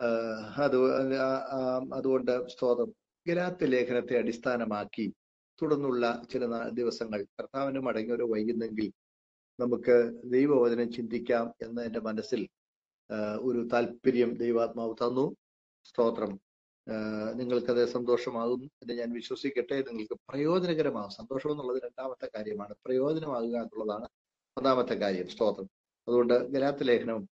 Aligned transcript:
അത് 0.00 0.78
അതുകൊണ്ട് 1.94 2.48
സ്തോത്രം. 2.48 2.90
ഗലാത്ത് 3.26 3.72
ലേഖനത്തെ 3.72 4.18
അടിസ്ഥാനമാക്കി 4.18 5.12
തുടർന്നുള്ള 5.62 6.22
ചില 6.32 6.46
ദിവസങ്ങൾ 6.68 7.26
കർത്താവിന് 7.40 7.78
മടങ്ങി 7.78 8.12
ഒരു 8.12 8.22
വൈകുന്നെങ്കിൽ 8.22 8.92
നമുക്ക് 9.60 10.22
ദൈവവചനം 10.24 10.92
ചിന്തിക്കാം 10.92 11.54
എന്ന് 11.62 11.82
എന്റെ 11.82 12.00
മനസ്സിൽ 12.00 12.48
ഒരു 13.40 13.68
താല്പര്യം 13.72 14.34
ദൈവാത്മാവ് 14.34 14.94
തന്നു. 14.94 15.36
സ്തോത്രം. 15.84 16.40
നിങ്ങൾക്കത് 17.34 17.86
സന്തോഷമാകും 17.86 18.70
എന്ന് 18.82 18.94
ഞാൻ 18.94 19.12
വിശ്വസിക്കട്ടെ. 19.12 19.82
നിങ്ങൾക്ക് 19.82 20.16
പ്രയോജനകരമാകും. 20.28 21.10
സന്തോഷം 21.10 21.50
എന്നുള്ളത് 21.50 21.82
രണ്ടാമത്തെ 21.82 22.30
കാര്യമാണ്. 22.36 22.74
പ്രയോജനമാകുക 22.86 23.56
എന്നുള്ളതാണ് 23.56 24.08
ഒന്നാമത്തെ 24.56 24.94
കാര്യം. 24.94 25.28
സ്തോത്രം. 25.28 25.68
അതുകൊണ്ട് 26.08 26.34
ഗലാത്ത് 26.48 26.88
ലേഖനം 26.88 27.28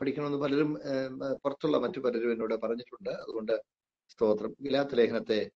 പഠിക്കണമെന്ന് 0.00 0.38
പലരും 0.38 0.70
പുറത്തുള്ള 1.42 1.76
മറ്റു 1.76 2.00
പലരും 2.00 2.32
എന്നോട് 2.32 2.54
പറഞ്ഞിട്ടുണ്ട്. 2.54 3.10
അതുകൊണ്ട് 3.10 3.54
സ്തോത്രം. 4.08 4.56
ഗിലാത്ത 4.62 4.94
ലേഖനത്തെ 4.94 5.50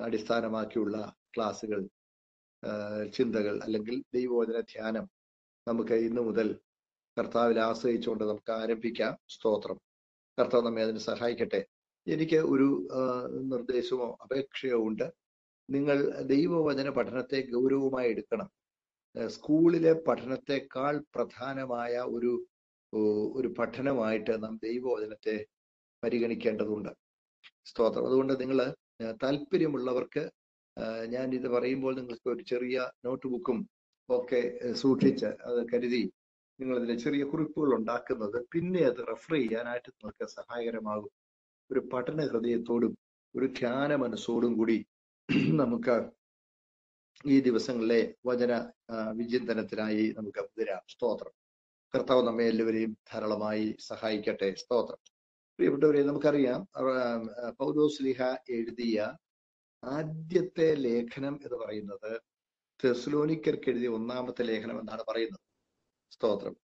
അടിസ്ഥാനമാക്കിയുള്ള 0.00 0.96
ക്ലാസ്സുകൾ 1.36 1.80
ചിന്തകൾ 3.16 3.62
അല്ലെങ്കിൽ 3.62 4.04
ദൈവവചന 4.14 4.60
ധ്യാനം 4.60 5.06
നമുക്ക് 5.68 5.94
ഇന്നു 5.94 6.22
മുതൽ 6.22 6.48
കർത്താവിൽ 7.18 7.60
ആശ്രയിച്ചുകൊണ്ട് 7.60 8.24
നമുക്ക് 8.24 8.52
ആരംഭിക്കാം. 8.52 9.18
സ്തോത്രം. 9.28 9.78
കർത്താവ് 10.38 10.66
നമ്മെ 10.66 10.82
അതിന് 10.82 10.98
സഹായിക്കട്ടെ. 10.98 11.60
എനിക്ക് 12.06 12.36
ഒരു 12.36 12.68
നിർദ്ദേശമോ 13.52 14.16
അപേക്ഷയോ 14.22 14.78
ഉണ്ട്. 14.88 15.06
നിങ്ങൾ 15.70 15.98
ദൈവവചന 16.22 16.88
പഠനത്തെ 16.88 17.38
ഗൗരവമായി 17.52 18.08
എടുക്കണം. 18.10 18.48
സ്കൂളിലെ 19.26 19.92
പഠനത്തെക്കാൾ 19.92 21.04
പ്രധാനമായ 21.14 21.94
ഒരു 22.16 22.32
ഒരു 23.36 23.48
പഠനമായിട്ട് 23.58 24.32
നാം 24.42 24.54
ദൈവവചനത്തെ 24.62 25.36
പരിഗണിക്കേണ്ടതുണ്ട്. 26.02 26.92
സ്തോത്രം. 27.64 28.06
അതുകൊണ്ട് 28.08 28.34
നിങ്ങൾ 28.40 28.58
താല്പര്യമുള്ളവർക്ക് 29.22 30.24
ഞാൻ 31.06 31.34
ഇത് 31.34 31.46
പറയുമ്പോൾ 31.48 31.92
നിങ്ങൾക്ക് 31.96 32.28
ഒരു 32.28 32.42
ചെറിയ 32.42 32.76
നോട്ട് 33.04 33.26
ബുക്കും 33.26 33.58
ഒക്കെ 34.08 34.40
സൂക്ഷിച്ച് 34.72 35.26
അത് 35.48 35.60
കരുതി 35.72 36.02
നിങ്ങൾ 36.60 36.74
അതിലെ 36.78 36.96
ചെറിയ 36.98 37.22
കുറിപ്പുകൾ 37.24 37.70
ഉണ്ടാക്കുന്നത് 37.78 38.38
പിന്നെ 38.52 38.80
അത് 38.80 39.00
റെഫർ 39.08 39.34
ചെയ്യാനായിട്ട് 39.34 39.88
നിങ്ങൾക്ക് 39.90 40.26
സഹായകരമാകും. 40.30 41.12
ഒരു 41.70 41.80
പഠന 41.92 42.20
ഹൃദയത്തോടും 42.32 42.92
ഒരു 43.34 43.46
ധ്യാന 43.46 43.96
മനസ്സോടും 43.96 44.52
കൂടി 44.58 44.76
നമുക്ക് 45.62 45.94
ഈ 47.26 47.40
ദിവസങ്ങളിലെ 47.40 48.00
വചന 48.26 48.52
വിചിന്തനത്തിനായി 49.10 50.04
നമുക്ക് 50.16 50.38
മുതിരാം 50.38 50.82
സ്തോത്രം. 50.88 51.34
കർത്താവ് 51.94 52.22
നമ്മെ 52.26 52.44
എല്ലാവരെയും 52.44 52.92
ധാരാളമായി 53.12 53.76
സഹായിക്കട്ടെ. 53.80 54.54
സ്തോത്രം. 54.60 55.00
പ്രിയപ്പെട്ടവരെ 55.58 56.02
നമുക്കറിയാം 56.02 56.60
പൗരോസ്ലിഹ 57.58 58.22
എഴുതിയ 58.50 58.96
ആദ്യത്തെ 59.82 60.74
ലേഖനം 60.74 61.34
എന്ന് 61.44 61.58
പറയുന്നത് 61.64 62.10
തെസ്ലോനിക്കർക്ക് 62.84 63.68
എഴുതിയ 63.70 63.88
ഒന്നാമത്തെ 63.88 64.42
ലേഖനം 64.42 64.80
എന്നാണ് 64.80 65.04
പറയുന്നത്. 65.08 65.44
സ്തോത്രം. 66.12 66.56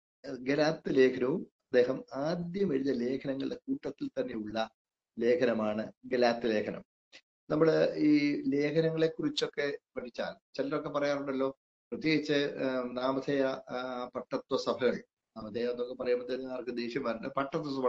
ഗലാത്ത് 0.48 0.96
ലേഖനവും 0.96 1.42
അദ്ദേഹം 1.66 2.04
ആദ്യം 2.14 2.72
എഴുതിയ 2.74 2.92
ലേഖനങ്ങളുടെ 2.92 3.58
കൂട്ടത്തിൽ 3.66 4.08
തന്നെയുള്ള 4.08 4.56
ലേഖനമാണ് 5.18 5.92
ഗലാത്ത് 6.04 6.50
ലേഖനം. 6.54 6.84
നമ്മൾ 7.50 7.70
ഈ 8.08 8.42
ലേഖനങ്ങളെ 8.54 9.06
കുറിച്ചൊക്കെ 9.06 9.68
പഠിച്ചാൽ 9.96 10.34
ചിലരൊക്കെ 10.56 10.88
പറയാറുണ്ടല്ലോ 10.88 11.48
പ്രത്യേകിച്ച് 11.92 12.40
നാമധേയ 12.98 13.44
പട്ടത്വ 14.14 14.56
സഭകൾ 14.56 14.96
നാമധേയ 15.36 15.70
എന്നൊക്കെ 15.70 15.94
പറയുമ്പോഴത്തേനും 15.94 16.52
ആർക്ക് 16.52 16.76
ദേഷ്യം 16.76 17.02
വരണ്ട. 17.02 17.26
പട്ടത്വ 17.26 17.68
സഭ 17.76 17.84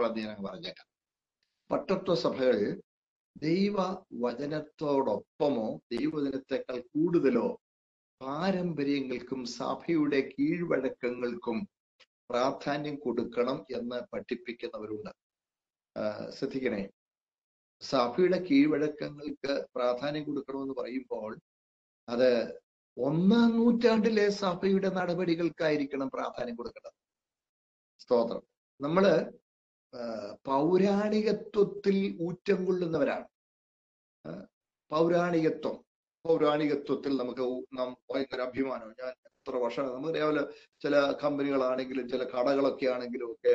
പറഞ്ഞേക്കാം. 0.48 0.88
പട്ടത്വ 1.70 2.14
സഭകൾ 2.14 2.80
ദൈവ 3.42 3.76
വചനത്തോടൊപ്പമോ 4.24 5.80
ദൈവവചനത്തെക്കാൾ 5.92 6.78
കൂടുതലോ 6.94 7.46
പാരമ്പര്യങ്ങൾക്കും 8.20 9.44
സഭയുടെ 9.58 10.20
കീഴ്വഴക്കങ്ങൾക്കും 10.32 11.68
പ്രാധാന്യം 12.30 12.96
കൊടുക്കണം 12.96 13.58
എന്ന് 13.70 13.98
പഠിപ്പിക്കുന്നവരുണ്ട്. 14.12 15.12
ശ്രദ്ധിക്കണേ. 16.30 16.82
സഭയുടെ 17.80 18.38
കീഴ്വഴക്കങ്ങൾക്ക് 18.50 19.52
പ്രാധാന്യം 19.74 20.24
കൊടുക്കണമെന്ന് 20.24 20.74
പറയുമ്പോൾ 20.74 21.32
അത് 22.08 22.30
ഒന്നാം 22.96 23.50
നൂറ്റാണ്ടിലെ 23.56 24.28
സഭയുടെ 24.28 24.88
നടപടികൾക്കായിരിക്കണം 24.88 26.08
പ്രാധാന്യം 26.08 26.56
കൊടുക്കേണ്ടത്. 26.56 27.01
സ്തോത്രം. 28.02 28.42
നമ്മൾ 28.80 29.04
പൗരാണികത്വത്തിൽ 30.50 31.96
ഊറ്റം 32.26 32.64
കൊള്ളുന്നവരാണ്. 32.66 33.26
പൗരാണികത്വം. 34.90 35.76
പൗരാണികത്വത്തിൽ 36.24 37.12
നമുക്ക് 37.16 37.44
നാം 37.78 37.88
ഭയങ്കര 38.10 38.40
അഭിമാനം. 38.40 38.90
ഞാൻ 39.00 39.12
എത്ര 39.28 39.56
വർഷം 39.64 39.84
നമുക്കറിയാമല്ലോ 39.86 40.44
ചില 40.82 40.96
കമ്പനികളാണെങ്കിലും 41.22 42.04
ചില 42.08 42.22
കടകളൊക്കെ 42.34 42.86
ആണെങ്കിലും 42.94 43.30
ഒക്കെ 43.32 43.52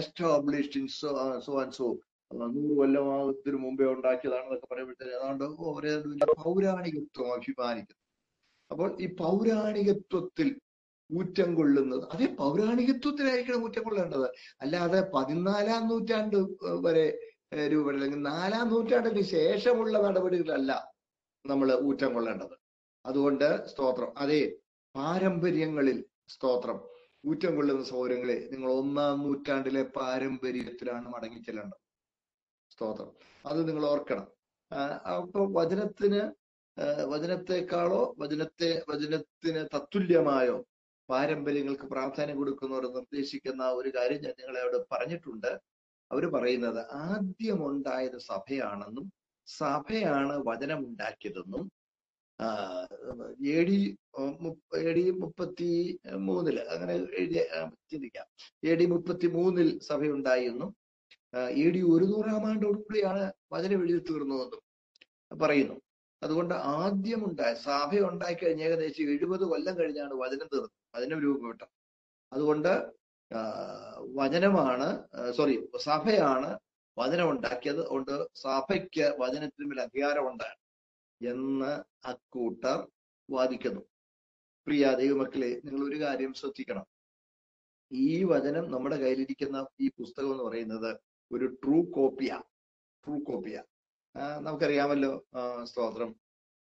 established 0.00 0.80
in 0.80 0.86
so 0.86 1.08
and 1.62 1.74
so 1.78 1.86
നൂറ് 2.54 2.74
കൊല്ലമാകത്തിന് 2.78 3.58
മുമ്പേ 3.64 3.86
ഉണ്ടാക്കിയതാണെന്നൊക്കെ 3.86 4.66
പറയുമ്പോഴത്തേക്ക് 4.66 5.14
ഏതാണ്ട് 5.18 5.44
അവരെ 5.44 5.92
പൗരാണികത്വം 6.44 7.28
അഭിമാനിക്കുന്നു. 7.36 8.02
അപ്പോൾ 8.70 8.88
ഈ 9.00 9.06
പൗരാണികത്വത്തിൽ 9.22 10.48
ഊറ്റം 11.18 11.54
കൊള്ളുന്നത്. 11.54 12.04
അതേ 12.12 12.26
പൗരാണികത്വത്തിലായിരിക്കണം 12.26 13.64
ഊറ്റം 13.64 13.82
കൊള്ളേണ്ടത്. 13.82 14.26
അല്ലാതെ 14.60 15.10
പതിനാലാം 15.14 15.88
നൂറ്റാണ്ട് 15.88 16.36
വരെ 16.86 17.18
രൂപയുടെ 17.54 17.68
രൂപ 17.72 17.92
അല്ലെങ്കിൽ 17.92 18.22
നാലാം 18.22 18.68
നൂറ്റാണ്ടിന് 18.68 19.22
ശേഷമുള്ള 19.22 19.98
നടപടികളല്ല 19.98 20.92
നമ്മൾ 21.46 21.78
ഊറ്റം 21.82 22.14
കൊള്ളേണ്ടത്. 22.14 22.56
അതുകൊണ്ട് 23.06 23.66
സ്തോത്രം. 23.66 24.18
അതെ 24.18 24.52
പാരമ്പര്യങ്ങളിൽ 24.96 26.04
സ്തോത്രം. 26.28 26.80
ഊറ്റം 27.26 27.56
കൊള്ളുന്ന 27.56 27.84
സൗകര്യങ്ങളെ 27.84 28.48
നിങ്ങൾ 28.52 28.72
ഒന്നാം 28.72 29.22
നൂറ്റാണ്ടിലെ 29.22 29.82
പാരമ്പര്യത്തിലാണ് 29.82 31.08
മടങ്ങി 31.08 31.38
ചെല്ലേണ്ടത്. 31.38 31.80
സ്തോത്രം. 32.70 33.10
അത് 33.46 33.68
നിങ്ങൾ 33.68 33.86
ഓർക്കണം. 33.86 34.26
അപ്പൊ 35.16 35.62
വചനത്തിന് 35.62 36.22
വചനത്തെക്കാളോ 37.08 38.14
വചനത്തെ 38.18 38.82
വചനത്തിന് 38.88 39.66
തത്തുല്യമായോ 39.74 40.64
പാരമ്പര്യങ്ങൾക്ക് 41.08 41.86
പ്രാധാന്യം 41.94 42.36
കൊടുക്കുന്നവർ 42.40 42.84
നിർദ്ദേശിക്കുന്ന 42.96 43.62
ഒരു 43.78 43.90
കാര്യം 43.96 44.20
ഞാൻ 44.26 44.34
നിങ്ങളെ 44.40 44.60
അവിടെ 44.64 44.80
പറഞ്ഞിട്ടുണ്ട്. 44.92 45.50
അവർ 46.10 46.24
പറയുന്നത് 46.36 46.80
ആദ്യമുണ്ടായത് 47.06 48.18
സഭയാണെന്നും 48.30 49.06
സഭയാണ് 49.48 50.34
വചനം 50.48 50.80
ഉണ്ടാക്കിയതെന്നും 50.88 51.64
എ 53.54 53.58
ഡി 53.68 53.76
എ 54.86 54.92
ഡി 54.96 55.04
മുപ്പത്തി 55.22 55.68
മൂന്നിൽ 56.28 56.56
അങ്ങനെ 56.74 56.94
എഴുതിയ 57.18 57.42
ചിന്തിക്കാം. 57.92 58.26
എ 58.70 58.72
ഡി 58.80 58.86
മുപ്പത്തി 58.94 59.28
മൂന്നിൽ 59.36 59.68
സഭയുണ്ടായി 59.90 60.44
എന്നും 60.52 60.70
എ 61.62 61.66
ഡി 61.74 61.80
ഒരു 61.94 62.06
നൂറാം 62.12 62.44
ആണ്ടോടുകൂടിയാണ് 62.50 63.22
വചനം 63.54 63.80
എഴുതി 63.84 64.00
തീർന്നതെന്നും 64.10 64.62
പറയുന്നു. 65.30 65.76
അതുകൊണ്ട് 66.22 66.54
ആദ്യമുണ്ടായ 66.78 67.52
സഭ 67.66 67.90
ഉണ്ടാക്കി 68.10 68.40
കഴിഞ്ഞ 68.44 68.62
ഏകദേശം 68.68 69.10
എഴുപത് 69.16 69.44
കൊല്ലം 69.52 69.74
കഴിഞ്ഞാണ് 69.80 70.14
വചനം 70.24 70.48
തീർന്നത്. 70.52 70.74
വചനം 70.94 71.20
രൂപപ്പെട്ടത് 71.20 71.68
അതുകൊണ്ട് 72.32 72.72
വചനമാണ് 74.14 74.88
സോറി 75.36 75.68
സഭയാണ് 75.84 76.58
വചനം 76.98 77.30
ഉണ്ടാക്കിയത് 77.30 77.80
അതുകൊണ്ട് 77.80 78.28
സഭയ്ക്ക് 78.34 79.06
വചനത്തിന് 79.18 79.66
മേൽ 79.70 79.80
അധികാരമുണ്ട് 79.80 80.50
എന്ന് 81.20 81.72
അക്കൂട്ടർ 82.06 82.88
വാദിക്കുന്നു. 83.30 83.80
പ്രിയ 84.66 84.94
ദൈവമക്കളെ 84.94 85.60
നിങ്ങൾ 85.64 85.88
ഒരു 85.88 85.98
കാര്യം 86.00 86.34
ശ്രദ്ധിക്കണം. 86.34 86.86
ഈ 87.92 88.24
വചനം 88.24 88.70
നമ്മുടെ 88.70 88.96
കയ്യിലിരിക്കുന്ന 88.96 89.66
ഈ 89.80 89.90
പുസ്തകം 89.98 90.32
എന്ന് 90.32 90.44
പറയുന്നത് 90.44 90.90
ഒരു 91.32 91.46
ട്രൂ 91.62 91.90
കോപ്പിയാ 91.94 92.38
ട്രൂ 93.04 93.18
കോപ്പിയാ 93.18 93.62
നമുക്കറിയാമല്ലോ 94.42 95.12
സ്തോത്രം. 95.64 96.10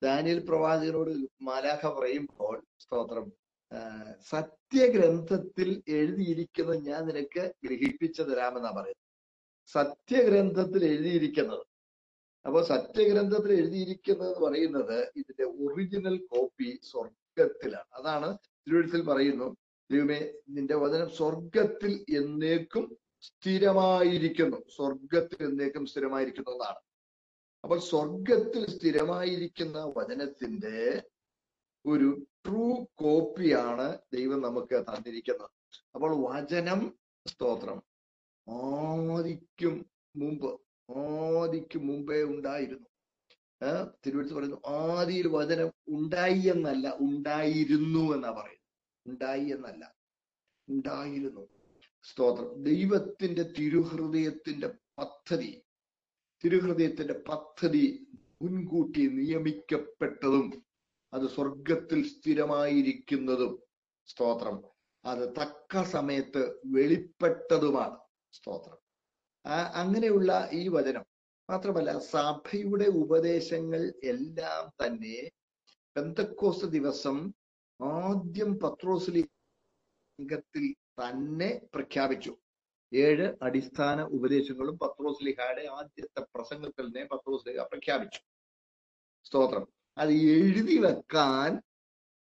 ദാനിയൽ 0.04 0.40
പ്രവാചകനോട് 0.50 1.12
മാലാഖ 1.42 1.82
പറയുമ്പോൾ 1.88 2.56
സ്തോത്രം 2.80 3.41
സത്യഗ്രന്ഥത്തിൽ 4.30 5.84
എഴുതിയിരിക്കുന്നത് 5.88 6.86
ഞാൻ 6.86 7.06
നിനക്ക് 7.06 7.54
ഗ്രഹിപ്പിച്ചു 7.64 8.24
തരാമെന്നാ 8.24 8.70
പറയുന്നത്. 8.70 9.12
സത്യഗ്രന്ഥത്തിൽ 9.68 10.86
എഴുതിയിരിക്കുന്നത്. 10.86 11.66
അപ്പൊ 12.46 12.62
സത്യഗ്രന്ഥത്തിൽ 12.62 13.52
എഴുതിയിരിക്കുന്നത് 13.54 14.30
എന്ന് 14.30 14.48
പറയുന്നത് 14.48 15.12
ഇതിന്റെ 15.16 15.44
ഒറിജിനൽ 15.44 16.18
കോപ്പി 16.18 16.80
സ്വർഗത്തിലാണ് 16.84 18.02
അതാണ് 18.02 18.38
തിരുവഴുത്തിൽ 18.38 19.02
പറയുന്നു 19.02 19.58
ദൈവമേ 19.92 20.34
നിന്റെ 20.50 20.76
വചനം 20.76 21.10
സ്വർഗത്തിൽ 21.10 22.06
എന്നേക്കും 22.18 22.98
സ്ഥിരമായിരിക്കുന്നു. 23.22 24.58
സ്വർഗത്തിൽ 24.76 25.46
എന്നേക്കും 25.46 25.86
സ്ഥിരമായിരിക്കുന്നു 25.86 26.52
എന്നാണ്. 26.52 26.80
അപ്പോൾ 27.64 27.80
സ്വർഗത്തിൽ 27.80 28.78
സ്ഥിരമായിരിക്കുന്ന 28.78 29.94
വചനത്തിന്റെ 29.98 31.02
ഒരു 31.86 32.28
ട്രൂ 32.46 32.86
കോപ്പിയാണ് 32.96 33.98
ദൈവം 34.14 34.42
നമുക്ക് 34.42 34.76
തന്നിരിക്കുന്നത്. 34.76 35.50
അപ്പോൾ 35.96 36.32
വചനം 36.32 37.00
സ്തോത്രം. 37.28 37.82
ആദിക്കും 38.50 39.86
മുമ്പ് 40.16 40.62
ആദിക്കും 40.98 41.88
മുമ്പേ 41.88 42.24
ഉണ്ടായിരുന്നു. 42.24 42.88
ആ, 43.66 43.92
തിരുവനന്തപുരത്ത് 44.06 44.34
പറയുന്നു 44.34 44.62
ആദിയിൽ 44.68 45.28
വചനം 45.28 45.72
ഉണ്ടായി 45.88 46.40
എന്നല്ല 46.40 46.98
ഉണ്ടായിരുന്നു 47.00 48.16
എന്നാ 48.16 48.32
പറയുന്നത്. 48.32 49.08
ഉണ്ടായി 49.08 49.46
എന്നല്ല 49.46 49.96
ഉണ്ടായിരുന്നു. 50.70 51.48
സ്തോത്രം. 52.04 52.64
ദൈവത്തിന്റെ 52.64 53.44
തിരുഹൃദയത്തിന്റെ 53.44 54.68
പദ്ധതി 54.98 55.62
തിരുഹൃദയത്തിന്റെ 56.46 57.14
പദ്ധതി 57.28 58.08
മുൻകൂട്ടി 58.42 59.08
നിയമിക്കപ്പെട്ടതും 59.08 60.64
അത് 61.14 61.26
സ്വർഗത്തിൽ 61.28 62.08
സ്ഥിരമായിരിക്കുന്നതും 62.08 63.54
സ്തോത്രം. 64.08 64.64
അത് 65.06 65.24
തക്ക 65.36 65.84
സമയത്ത് 65.84 66.62
വെളിപ്പെട്ടതുമാണ് 66.66 67.98
സ്തോത്രം. 68.34 68.78
ആ 69.46 69.58
അങ്ങനെയുള്ള 69.82 70.50
ഈ 70.54 70.68
വചനം 70.68 71.06
മാത്രമല്ല 71.50 71.98
സഭയുടെ 71.98 72.86
ഉപദേശങ്ങൾ 72.86 73.94
എല്ലാം 74.04 74.72
തന്നെ 74.82 75.30
പെന്തക്കോസ് 75.96 76.66
ദിവസം 76.66 77.34
ആദ്യം 77.82 78.60
പത്രോസിലി 78.60 79.24
സംഘത്തിൽ 80.20 80.74
തന്നെ 81.00 81.62
പ്രഖ്യാപിച്ചു. 81.74 82.38
ഏഴ് 82.94 83.36
അടിസ്ഥാന 83.42 84.02
ഉപദേശങ്ങളും 84.02 84.80
പത്രോസ്ലിഹയുടെ 84.80 85.68
ആദ്യത്തെ 85.68 86.22
പ്രസംഗത്തിൽ 86.36 86.86
തന്നെ 86.88 87.04
പത്രോസ്ലിഹ 87.06 87.64
പ്രഖ്യാപിച്ചു. 87.64 88.22
സ്തോത്രം. 89.26 89.66
അത് 89.98 90.12
എഴുതി 90.36 90.78
വെക്കാൻ 90.78 91.52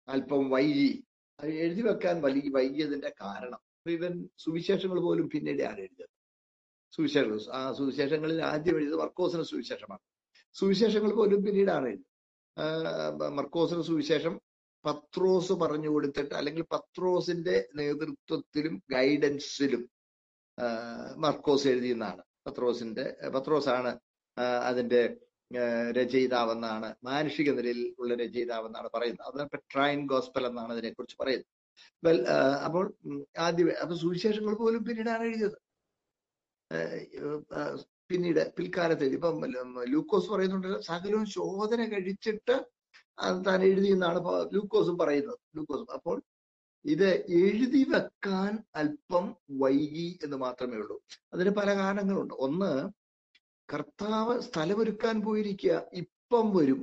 അല്പം 0.08 0.50
വൈകി. 0.50 0.92
അത് 1.40 1.50
എഴുതി 1.64 1.82
വെക്കാൻ 1.82 2.22
വലിയ 2.22 2.50
വൈകിയതിന്റെ 2.56 3.14
കാരണം. 3.22 3.62
ഇവൻ 3.92 4.14
സുവിശേഷങ്ങൾ 4.38 5.00
പോലും 5.02 5.30
പിന്നീട് 5.30 5.64
ആരും 5.64 5.84
എഴുതിയത് 5.84 6.12
സുവിശേഷങ്ങൾ. 6.94 7.40
ആ 7.52 7.74
സുവിശേഷങ്ങളിൽ 7.74 8.40
ആദ്യം 8.44 8.76
എഴുതിയത് 8.76 9.00
മർക്കോസിന് 9.02 9.44
സുവിശേഷമാണ്. 9.44 10.04
സുവിശേഷങ്ങൾ 10.56 11.12
പോലും 11.14 11.44
പിന്നീടാണ് 11.46 11.88
എഴുതിയത് 11.88 12.10
ആ, 12.58 12.66
മർക്കോസിന് 13.30 13.82
സുവിശേഷം 13.82 14.34
പത്രോസ് 14.86 15.54
പറഞ്ഞു 15.54 15.90
കൊടുത്തിട്ട് 15.90 16.34
അല്ലെങ്കിൽ 16.36 16.64
പത്രോസിന്റെ 16.72 17.68
നേതൃത്വത്തിലും 17.76 18.84
ഗൈഡൻസിലും 18.92 19.84
മർക്കോസ് 21.18 21.68
എഴുതിയെന്നാണ്. 21.68 22.24
പത്രോസിന്റെ 22.48 23.06
പത്രോസാണ് 23.36 23.92
അതിന്റെ 24.64 25.02
രചയിതാവെന്നാണ്. 25.98 26.96
മാനുഷിക 27.04 27.50
നിലയിൽ 27.52 27.96
ഉള്ള 28.00 28.14
രചയിതാവെന്നാണ് 28.16 28.90
പറയുന്നത്. 28.96 29.26
അത് 29.30 29.48
പെട്രൈൻ 29.54 30.08
ഗോസ്പൽ 30.08 30.46
എന്നാണ് 30.48 30.72
അതിനെക്കുറിച്ച് 30.74 31.18
പറയുന്നത്. 31.22 31.50
വെൽ 32.04 32.20
അപ്പോൾ 32.68 32.86
ഉം, 33.06 33.20
ആദ്യമേ 33.40 33.74
അപ്പൊ 33.84 33.96
സുവിശേഷങ്ങൾ 33.96 34.56
പോലും 34.56 34.84
പിന്നീടാണ് 34.88 35.24
എഴുതിയത്. 35.30 35.58
പിന്നീട് 38.10 38.54
പിൽക്കാലത്ത് 38.58 39.06
ഇപ്പം 39.16 39.36
ലൂക്കോസ് 39.94 40.30
പറയുന്നുണ്ട് 40.30 40.82
സകലവും 40.82 41.26
ശോധന 41.36 41.82
കഴിച്ചിട്ട് 41.94 42.56
താൻ 43.48 43.60
എഴുതി 43.64 43.90
എന്നാണ് 43.96 44.20
ലൂക്കോസും 44.56 44.98
പറയുന്നത്. 44.98 45.40
ലൂക്കോസും. 45.58 45.90
അപ്പോൾ 45.98 46.18
ഇത് 46.86 47.10
എഴുതി 47.42 47.82
വെക്കാൻ 47.94 48.52
അല്പം 48.76 49.26
വൈകി 49.62 50.08
എന്ന് 50.26 50.38
മാത്രമേ 50.38 50.78
ഉള്ളൂ. 50.78 50.98
അതിന് 51.34 51.50
പല 51.50 51.70
കാരണങ്ങളുണ്ട്. 51.76 52.34
ഒന്ന് 52.48 52.72
കർത്താവ് 53.70 54.42
സ്ഥലമൊരുക്കാൻ 54.42 55.22
പോയിരിക്കുക 55.22 55.86
ഇപ്പം 55.94 56.56
വരും. 56.58 56.82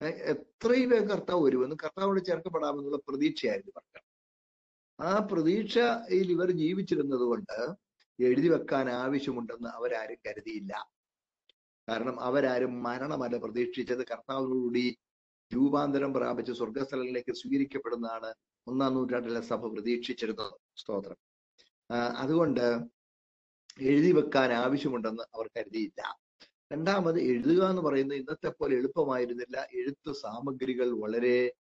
എത്രയും 0.00 0.90
വേഗം 0.90 1.08
കർത്താവ് 1.08 1.44
വരുമെന്ന് 1.46 1.76
കർത്താവോട് 1.84 2.24
ചേർക്കപ്പെടാമെന്നുള്ള 2.24 2.96
പ്രതീക്ഷയായിരുന്നു 3.08 3.72
പറഞ്ഞത് 3.76 4.08
ആ 4.98 5.28
പ്രതീക്ഷയിൽ 5.32 6.30
ഇവർ 6.30 6.50
ജീവിച്ചിരുന്നത് 6.50 7.20
കൊണ്ട് 7.20 7.56
എഴുതി 8.18 8.48
വെക്കാൻ 8.48 8.90
ആവശ്യമുണ്ടെന്ന് 8.90 9.68
അവരാരും 9.68 10.16
കരുതിയില്ല. 10.26 10.72
കാരണം 11.88 12.20
അവരാരും 12.20 12.82
മരണമല്ല 12.82 13.36
പ്രതീക്ഷിച്ചത്. 13.36 14.06
കർത്താവിനോടുകൂടി 14.06 14.98
രൂപാന്തരം 15.54 16.14
പ്രാപിച്ച് 16.14 16.52
സ്വർഗസ്ഥലങ്ങളിലേക്ക് 16.52 17.32
സ്വീകരിക്കപ്പെടുന്നതാണ് 17.32 18.34
ഒന്നാം 18.66 18.94
നൂറ്റാണ്ടിലെ 18.94 19.40
സഭ 19.40 19.66
പ്രതീക്ഷിച്ചിരുന്നത്. 19.74 20.54
സ്തോത്രം. 20.76 21.18
അതുകൊണ്ട് 22.16 22.66
എഴുതി 23.80 24.12
വെക്കാൻ 24.12 24.52
ആവശ്യമുണ്ടെന്ന് 24.52 25.22
അവർ 25.34 25.50
കരുതിയില്ല. 25.56 26.18
രണ്ടാമത് 26.72 27.20
എഴുതുക 27.20 27.62
എന്ന് 27.70 27.82
പറയുന്നത് 27.82 28.18
ഇന്നത്തെ 28.18 28.48
പോലെ 28.48 28.76
എളുപ്പമായിരുന്നില്ല. 28.76 29.66
എഴുത്ത് 29.74 30.12
സാമഗ്രികൾ 30.12 30.90
വളരെ 31.00 31.52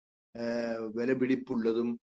വിലപിടിപ്പുള്ളതും 0.94 2.00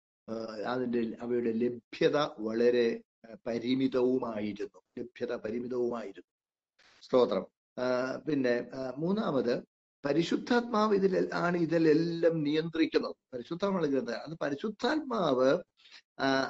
അതിന്റെ 0.65 1.01
അവയുടെ 1.21 1.51
ലഭ്യത 1.51 2.17
വളരെ 2.17 3.01
പരിമിതവുമായിരുന്നു. 3.47 4.79
ലഭ്യത 4.99 5.35
പരിമിതവുമായിരുന്നു. 5.35 6.31
സ്തോത്രം. 7.01 7.45
പിന്നെ 8.27 8.67
മൂന്നാമത് 8.97 9.63
പരിശുദ്ധാത്മാവ് 10.05 10.95
ഇതിൽ 10.95 11.29
ആണ് 11.33 11.57
ഇതിലെല്ലാം 11.57 12.43
നിയന്ത്രിക്കുന്നത്. 12.43 13.15
പരിശുദ്ധാത്മാവ് 13.33 13.87
ഗ്രന്ഥം 13.87 14.13
അത് 14.13 14.37
പരിശുദ്ധാത്മാവ് 14.41 15.59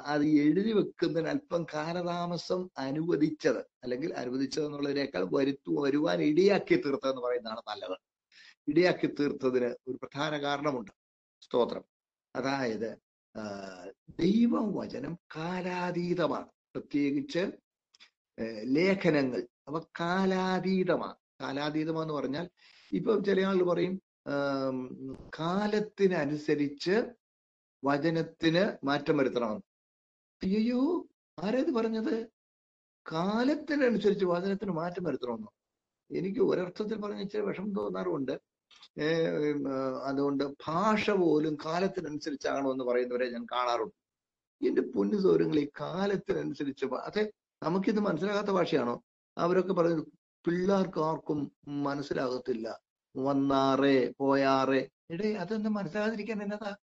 അത് 0.04 0.24
എഴുതി 0.26 0.72
വെക്കുന്നതിന് 0.72 1.28
അല്പം 1.28 1.66
കാലതാമസം 1.74 2.70
അനുവദിച്ചത്. 2.78 3.60
അല്ലെങ്കിൽ 3.82 4.14
അനുവദിച്ചത് 4.14 4.66
എന്നുള്ളതിനേക്കാൾ 4.66 5.24
വരുത്തു 5.32 5.72
വരുവാൻ 5.80 6.22
ഇടയാക്കി 6.22 6.74
തീർത്തതെന്ന് 6.74 7.22
പറയുന്നതാണ് 7.22 7.62
നല്ലത്. 7.68 7.96
ഇടയാക്കി 8.68 9.06
തീർത്തതിന് 9.06 9.70
ഒരു 9.88 9.96
പ്രധാന 10.02 10.42
കാരണമുണ്ട്. 10.42 10.92
സ്തോത്രം. 11.40 11.84
അതായത് 12.36 12.90
ദൈവം 14.20 14.66
വചനം 14.76 15.18
കാലാതീതമാണ്. 15.36 16.48
പ്രത്യേകിച്ച് 16.74 17.42
ലേഖനങ്ങൾ 18.62 19.46
അവ 19.68 19.78
കാലാതീതമാണ്. 20.00 21.16
കാലാതീതമാന്ന് 21.40 22.14
പറഞ്ഞാൽ 22.14 22.46
ഇപ്പം 22.92 23.24
ചില 23.24 23.40
ആളുകൾ 23.40 23.68
പറയും 23.70 23.94
കാലത്തിനനുസരിച്ച് 25.38 26.96
വചനത്തിന് 27.86 28.86
മാറ്റം 28.86 29.16
വരുത്തണമെന്ന് 29.16 29.62
അയ്യോ 30.42 30.80
ആരേത് 31.42 31.70
പറഞ്ഞത്? 31.74 32.14
കാലത്തിനനുസരിച്ച് 33.12 34.24
വചനത്തിന് 34.24 34.70
മാറ്റം 34.70 35.04
വരുത്തണമെന്നോ 35.04 35.50
എനിക്ക് 36.10 36.40
ഒരർത്ഥത്തിൽ 36.40 36.98
പറഞ്ഞ 37.00 37.20
ഇച്ചിരി 37.20 37.42
വിഷമം 37.42 37.70
തോന്നാറുണ്ട് 37.72 38.34
അതുകൊണ്ട് 40.04 40.44
ഭാഷ 40.66 41.10
പോലും 41.10 41.54
കാലത്തിനനുസരിച്ചാണോ 41.64 42.70
എന്ന് 42.72 42.84
പറയുന്നവരെ 42.84 43.26
ഞാൻ 43.30 43.44
കാണാറുണ്ട്. 43.52 43.96
എന്റെ 44.66 44.82
പൊന്നു 44.82 45.18
സൗരങ്ങൾ 45.18 45.58
ഈ 45.58 45.68
കാലത്തിനനുസരിച്ച് 45.80 46.86
അതെ 46.86 47.22
നമുക്കിത് 47.62 48.00
മനസ്സിലാകാത്ത 48.00 48.48
ഭാഷയാണോ? 48.48 48.96
അവരൊക്കെ 49.38 49.72
പറഞ്ഞു 49.72 50.04
പിള്ളേർക്ക് 50.46 51.00
ആർക്കും 51.00 51.40
മനസ്സിലാകത്തില്ല. 51.82 52.80
വന്നാറേ 53.16 54.12
പോയാറേ. 54.18 54.88
എടേ 55.10 55.30
അതൊന്നും 55.34 55.74
മനസ്സിലാകാതിരിക്കാൻ 55.74 56.42
എന്നതാ? 56.42 56.76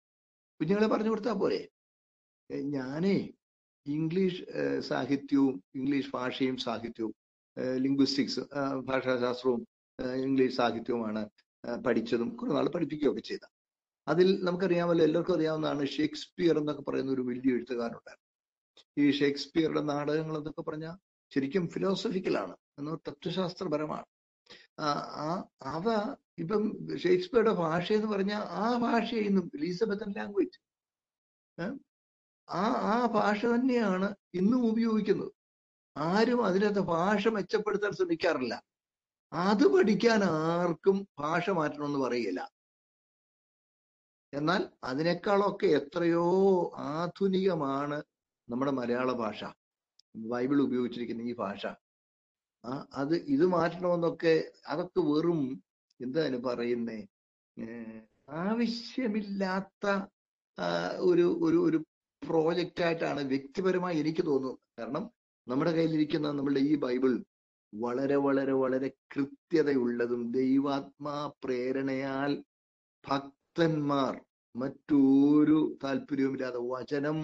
കുഞ്ഞുങ്ങളെ 0.63 0.89
പറഞ്ഞു 0.91 1.11
കൊടുത്താൽ 1.11 1.37
പോരെ. 1.39 1.61
ഞാനേ 2.75 3.17
ഇംഗ്ലീഷ് 3.87 4.43
സാഹിത്യവും 4.89 5.55
ഇംഗ്ലീഷ് 5.79 6.11
ഭാഷയും 6.17 6.57
സാഹിത്യവും 6.57 7.15
ലിംഗ്വിസ്റ്റിക്സ് 7.85 8.43
ഭാഷാശാസ്ത്രവും 8.89 9.61
ഇംഗ്ലീഷ് 10.27 10.57
സാഹിത്യവുമാണ് 10.57 11.23
പഠിച്ചതും 11.87 12.29
കുറെ 12.37 12.53
നാൾ 12.53 12.69
പഠിപ്പിക്കുകയൊക്കെ 12.75 13.21
ചെയ്ത. 13.21 13.45
അതിൽ 14.07 14.29
നമുക്കറിയാമല്ലോ 14.45 15.05
എല്ലാവർക്കും 15.05 15.37
അറിയാവുന്നതാണ് 15.37 15.85
ഷേക്സ്പിയർ 15.97 16.55
എന്നൊക്കെ 16.59 16.83
പറയുന്ന 16.83 17.13
ഒരു 17.13 17.25
വലിയ 17.31 17.57
എഴുത്തുകാരുണ്ടായിരുന്നു 17.57 18.29
ഈ 18.97 19.11
ഷേക്സ്പിയറുടെ 19.21 19.83
നാടകങ്ങൾ 19.93 20.37
എന്നൊക്കെ 20.39 20.63
പറഞ്ഞാൽ 20.63 20.97
ശരിക്കും 21.33 21.67
ഫിലോസഫിക്കലാണ് 21.69 22.55
എന്ന് 22.79 22.93
തത്വശാസ്ത്രപരമാണ്. 23.09 24.07
അവ 25.75 25.87
ഇപ്പം 26.43 26.63
ഷേക്സ്പിയറുടെ 26.99 27.53
ഭാഷ 27.53 27.93
എന്ന് 27.93 28.07
പറഞ്ഞാൽ 28.07 28.43
ആ 28.65 28.67
ഭാഷയായിരുന്നു 28.79 29.43
എലിസബത്തൻ 29.55 30.11
ലാംഗ്വേജ്. 30.17 30.59
ആ 32.49 32.65
ആ 32.93 33.07
ഭാഷ 33.07 33.47
തന്നെയാണ് 33.47 34.09
ഇന്നും 34.35 34.71
ഉപയോഗിക്കുന്നത്. 34.71 35.33
ആരും 35.97 36.41
അതിനകത്ത് 36.47 36.81
ഭാഷ 36.81 37.29
മെച്ചപ്പെടുത്താൻ 37.29 37.93
ശ്രമിക്കാറില്ല. 37.93 38.55
അത് 39.33 39.65
പഠിക്കാൻ 39.75 40.21
ആർക്കും 40.25 41.09
ഭാഷ 41.19 41.51
മാറ്റണമെന്ന് 41.51 41.99
പറയില്ല. 41.99 42.41
എന്നാൽ 44.33 44.63
അതിനേക്കാളൊക്കെ 44.85 45.67
എത്രയോ 45.67 46.27
ആധുനികമാണ് 46.77 47.99
നമ്മുടെ 48.49 48.71
മലയാള 48.71 49.13
ഭാഷ. 49.13 49.41
ബൈബിൾ 50.17 50.63
ഉപയോഗിച്ചിരിക്കുന്ന 50.63 51.23
ഈ 51.23 51.35
ഭാഷ. 51.35 51.67
ആ 52.65 52.87
അത് 52.95 53.15
ഇത് 53.35 53.47
മാറ്റണമെന്നൊക്കെ 53.47 54.35
അതൊക്കെ 54.67 55.01
വെറും 55.01 55.41
എന്താണ് 56.03 56.37
പറയുന്നേ? 56.47 57.01
ആവശ്യമില്ലാത്ത 58.43 59.85
ഒരു 61.11 61.27
ഒരു 61.47 61.59
ഒരു 61.67 61.79
പ്രോജക്റ്റ് 62.23 62.83
ആയിട്ടാണ് 62.83 63.21
വ്യക്തിപരമായി 63.25 63.97
എനിക്ക് 63.99 64.23
തോന്നുന്നത്. 64.27 64.59
കാരണം 64.79 65.05
നമ്മുടെ 65.47 65.73
കയ്യിലിരിക്കുന്ന 65.73 66.33
നമ്മളുടെ 66.33 66.63
ഈ 66.71 66.75
ബൈബിൾ 66.77 67.13
വളരെ 67.73 68.17
വളരെ 68.17 68.53
വളരെ 68.53 68.89
കൃത്യതയുള്ളതും 69.15 70.23
ദൈവാത്മാ 70.33 71.17
പ്രേരണയാൽ 71.45 72.33
ഭക്തന്മാർ 73.05 74.13
മറ്റൊരു 74.55 75.59
താല്പര്യവുമില്ലാതെ 75.85 76.61
വചനം 76.75 77.19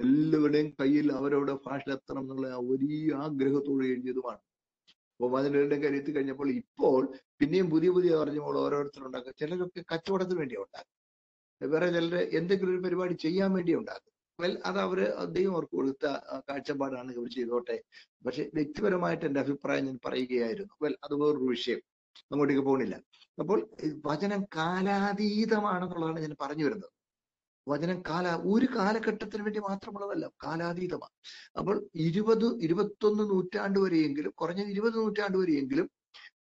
എല്ലാവരുടെയും 0.00 0.68
കയ്യിൽ 0.80 1.06
അവരവരുടെ 1.12 1.54
എത്തണം 1.92 2.22
എന്നുള്ള 2.22 2.48
വലിയ 2.70 3.14
ആഗ്രഹത്തോട് 3.24 3.84
എഴുതിയതുമാണ്. 3.84 4.42
അപ്പൊ 5.20 5.40
കരുത്തി 5.84 6.10
കഴിഞ്ഞപ്പോൾ 6.12 6.50
ഇപ്പോൾ 6.50 7.00
പിന്നെയും 7.40 7.70
പുതിയ 7.70 7.90
പുതിയ 7.90 8.16
പറഞ്ഞപ്പോൾ 8.16 8.58
ഓരോരുത്തരുണ്ടാക്കുക 8.58 9.32
ചിലരൊക്കെ 9.38 9.82
കച്ചവടത്തിന് 9.94 10.38
വേണ്ടി 10.38 10.56
ഉണ്ടാക്കും 10.56 10.94
വേറെ 11.60 11.86
ചിലർ 11.92 12.14
എന്തെങ്കിലും 12.38 12.72
ഒരു 12.74 12.82
പരിപാടി 12.84 13.14
ചെയ്യാൻ 13.14 13.52
വേണ്ടി 13.52 13.74
ഉണ്ടാക്കും. 13.74 14.12
വെൽ 14.38 14.58
അത് 14.64 14.78
അവർ 14.78 14.98
ദൈവം 15.36 15.54
അവർക്ക് 15.54 15.76
കൊടുത്ത 15.76 16.06
കാഴ്ചപ്പാടാണ് 16.48 17.12
ഇവർ 17.12 17.28
ചെയ്തോട്ടെ. 17.30 17.76
പക്ഷെ 18.26 18.50
വ്യക്തിപരമായിട്ട് 18.54 19.24
എന്റെ 19.26 19.40
അഭിപ്രായം 19.40 19.84
ഞാൻ 19.84 19.98
പറയുകയായിരുന്നു. 20.06 20.74
വെൽ 20.82 20.94
അത് 21.04 21.14
വേറൊരു 21.14 21.44
വിഷയം. 21.44 21.80
അങ്ങോട്ടേക്ക് 22.32 22.62
പോകുന്നില്ല 22.62 22.96
അപ്പോൾ 23.38 23.58
വചനം 24.04 24.44
കാലാതീതമാണെന്നുള്ളതാണ് 24.56 26.20
ഞാൻ 26.20 26.36
പറഞ്ഞു 26.40 26.64
വരുന്നത്. 26.64 26.97
വചനം 27.68 27.98
കാല 28.08 28.26
ഒരു 28.44 28.66
കാലഘട്ടത്തിന് 28.76 29.42
വേണ്ടി 29.42 29.60
മാത്രമുള്ളതല്ല 29.60 30.26
കാലാതീതമാണ്. 30.44 31.14
അപ്പോൾ 31.58 31.76
ഇരുപത് 32.06 32.46
ഇരുപത്തൊന്ന് 32.62 33.24
നൂറ്റാണ്ട് 33.30 33.78
വരെയെങ്കിലും 33.78 34.32
കുറഞ്ഞ 34.36 34.62
ഇരുപത് 34.70 34.96
നൂറ്റാണ്ട് 34.96 35.38
വരെയെങ്കിലും 35.38 35.88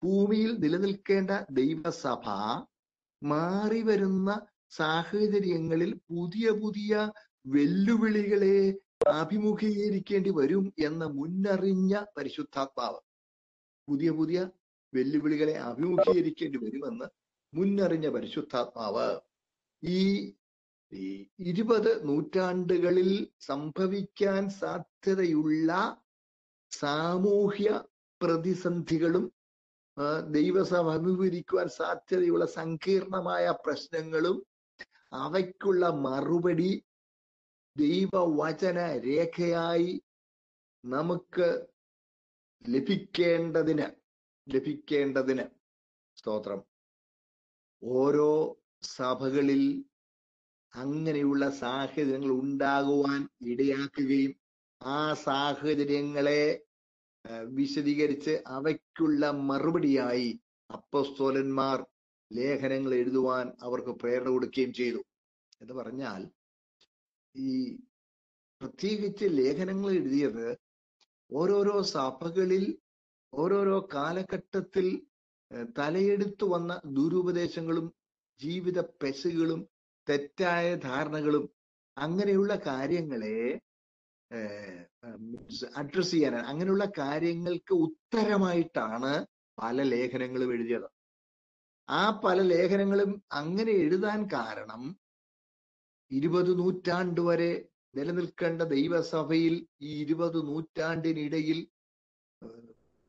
ഭൂമിയിൽ 0.02 0.50
നിലനിൽക്കേണ്ട 0.58 1.30
ദൈവസഭ 1.52 2.24
മാറി 3.22 3.80
വരുന്ന 3.82 4.30
സാഹചര്യങ്ങളിൽ 4.72 5.90
പുതിയ 6.08 6.48
പുതിയ 6.60 6.92
വെല്ലുവിളികളെ 7.46 8.56
അഭിമുഖീകരിക്കേണ്ടി 9.12 10.30
വരും 10.30 10.64
എന്ന 10.78 11.04
മുന്നറിഞ്ഞ 11.08 11.94
പരിശുദ്ധാത്മാവ് 12.16 13.00
പുതിയ 13.88 14.10
പുതിയ 14.10 14.38
വെല്ലുവിളികളെ 14.92 15.54
അഭിമുഖീകരിക്കേണ്ടി 15.62 16.58
വരുമെന്ന് 16.58 17.06
മുന്നറിഞ്ഞ 17.52 18.06
പരിശുദ്ധാത്മാവ് 18.08 19.08
ഈ 19.82 20.00
ഈ 20.92 21.08
ഇരുപത് 21.38 22.06
നൂറ്റാണ്ടുകളിൽ 22.06 23.10
സംഭവിക്കാൻ 23.40 24.50
സാധ്യതയുള്ള 24.50 25.70
സാമൂഹ്യ 26.72 27.84
പ്രതിസന്ധികളും 28.20 29.32
ദൈവസഭ 30.30 30.86
അഭിമുഖീകരിക്കുവാൻ 30.88 31.68
സാധ്യതയുള്ള 31.68 32.44
സങ്കീർണമായ 32.46 33.54
പ്രശ്നങ്ങളും 33.64 34.36
അവയ്ക്കുള്ള 35.12 35.88
മറുപടി 35.88 36.70
ദൈവവചന 37.76 38.78
രേഖയായി 39.04 40.02
നമുക്ക് 40.84 41.48
ലഭിക്കേണ്ടതിന് 42.68 43.86
ലഭിക്കേണ്ടതിന് 44.46 45.44
സ്തോത്രം. 46.16 46.60
ഓരോ 47.82 48.32
സഭകളിൽ 48.96 49.62
അങ്ങനെയുള്ള 50.74 51.50
സാഹചര്യങ്ങൾ 51.50 52.30
ഉണ്ടാകുവാൻ 52.30 53.28
ഇടയാക്കുകയും 53.42 54.34
ആ 54.80 55.14
സാഹചര്യങ്ങളെ 55.14 56.42
വിശദീകരിച്ച് 57.48 58.42
അവയ്ക്കുള്ള 58.46 59.30
മറുപടിയായി 59.30 60.40
അപ്പസ്തോലന്മാർ 60.70 61.78
ലേഖനങ്ങൾ 62.30 62.94
എഴുതുവാൻ 62.94 63.52
അവർക്ക് 63.62 63.90
പ്രേരണ 63.90 64.28
കൊടുക്കുകയും 64.28 64.72
ചെയ്തു. 64.72 65.00
എന്ന് 65.60 65.74
പറഞ്ഞാൽ 65.74 66.30
ഈ 67.34 67.78
പ്രത്യേകിച്ച് 68.60 69.24
ലേഖനങ്ങൾ 69.24 69.90
എഴുതിയത് 69.90 70.46
ഓരോരോ 71.30 71.82
സഭകളിൽ 71.82 72.78
ഓരോരോ 73.32 73.88
കാലഘട്ടത്തിൽ 73.94 74.86
തലയെടുത്തു 75.78 76.44
വന്ന 76.44 76.80
ദുരുപദേശങ്ങളും 76.86 77.92
ജീവിത 78.40 78.80
പെശകുകളും 78.80 79.60
തെറ്റായ 80.08 80.74
ധാരണകളും 80.74 81.44
അങ്ങനെയുള്ള 81.96 82.54
കാര്യങ്ങളെ 82.66 83.38
അഡ്രസ് 85.76 86.10
ചെയ്യാൻ 86.10 86.34
അങ്ങനെയുള്ള 86.50 86.84
കാര്യങ്ങൾക്ക് 86.98 87.74
ഉത്തരമായിട്ടാണ് 87.86 89.12
പല 89.58 89.82
ലേഖനങ്ങളും 89.82 90.50
എഴുതിയത്. 90.54 90.88
ആ 91.88 92.02
പല 92.24 92.38
ലേഖനങ്ങളും 92.42 93.10
അങ്ങനെ 93.32 93.72
എഴുതാൻ 93.84 94.28
കാരണം 94.32 94.82
ഇരുപത് 96.10 96.58
നൂറ്റാണ്ട് 96.58 97.20
വരെ 97.20 97.52
നിലനിൽക്കേണ്ട 97.96 98.62
ദൈവസഭയിൽ 98.62 99.54
ഈ 99.80 99.92
ഇരുപത് 100.02 100.38
നൂറ്റാണ്ടിനിടയിൽ 100.48 101.58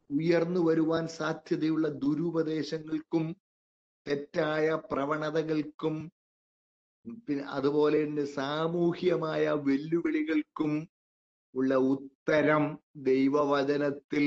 ഉയർന്നു 0.10 0.60
വരുവാൻ 0.60 1.08
സാധ്യതയുള്ള 1.08 1.88
ദുരുപദേശങ്ങൾക്കും 2.04 3.26
തെറ്റായ 4.08 4.68
പ്രവണതകൾക്കും 4.92 5.96
പിന്നെ 7.06 7.44
അതുപോലെ 7.48 8.04
തന്നെ 8.04 8.26
സാമൂഹ്യമായ 8.34 9.50
വെല്ലുവിളികൾക്കും 9.66 10.74
ഉള്ള 11.56 11.74
ഉത്തരം 11.94 12.64
ദൈവവചനത്തിൽ 13.04 14.26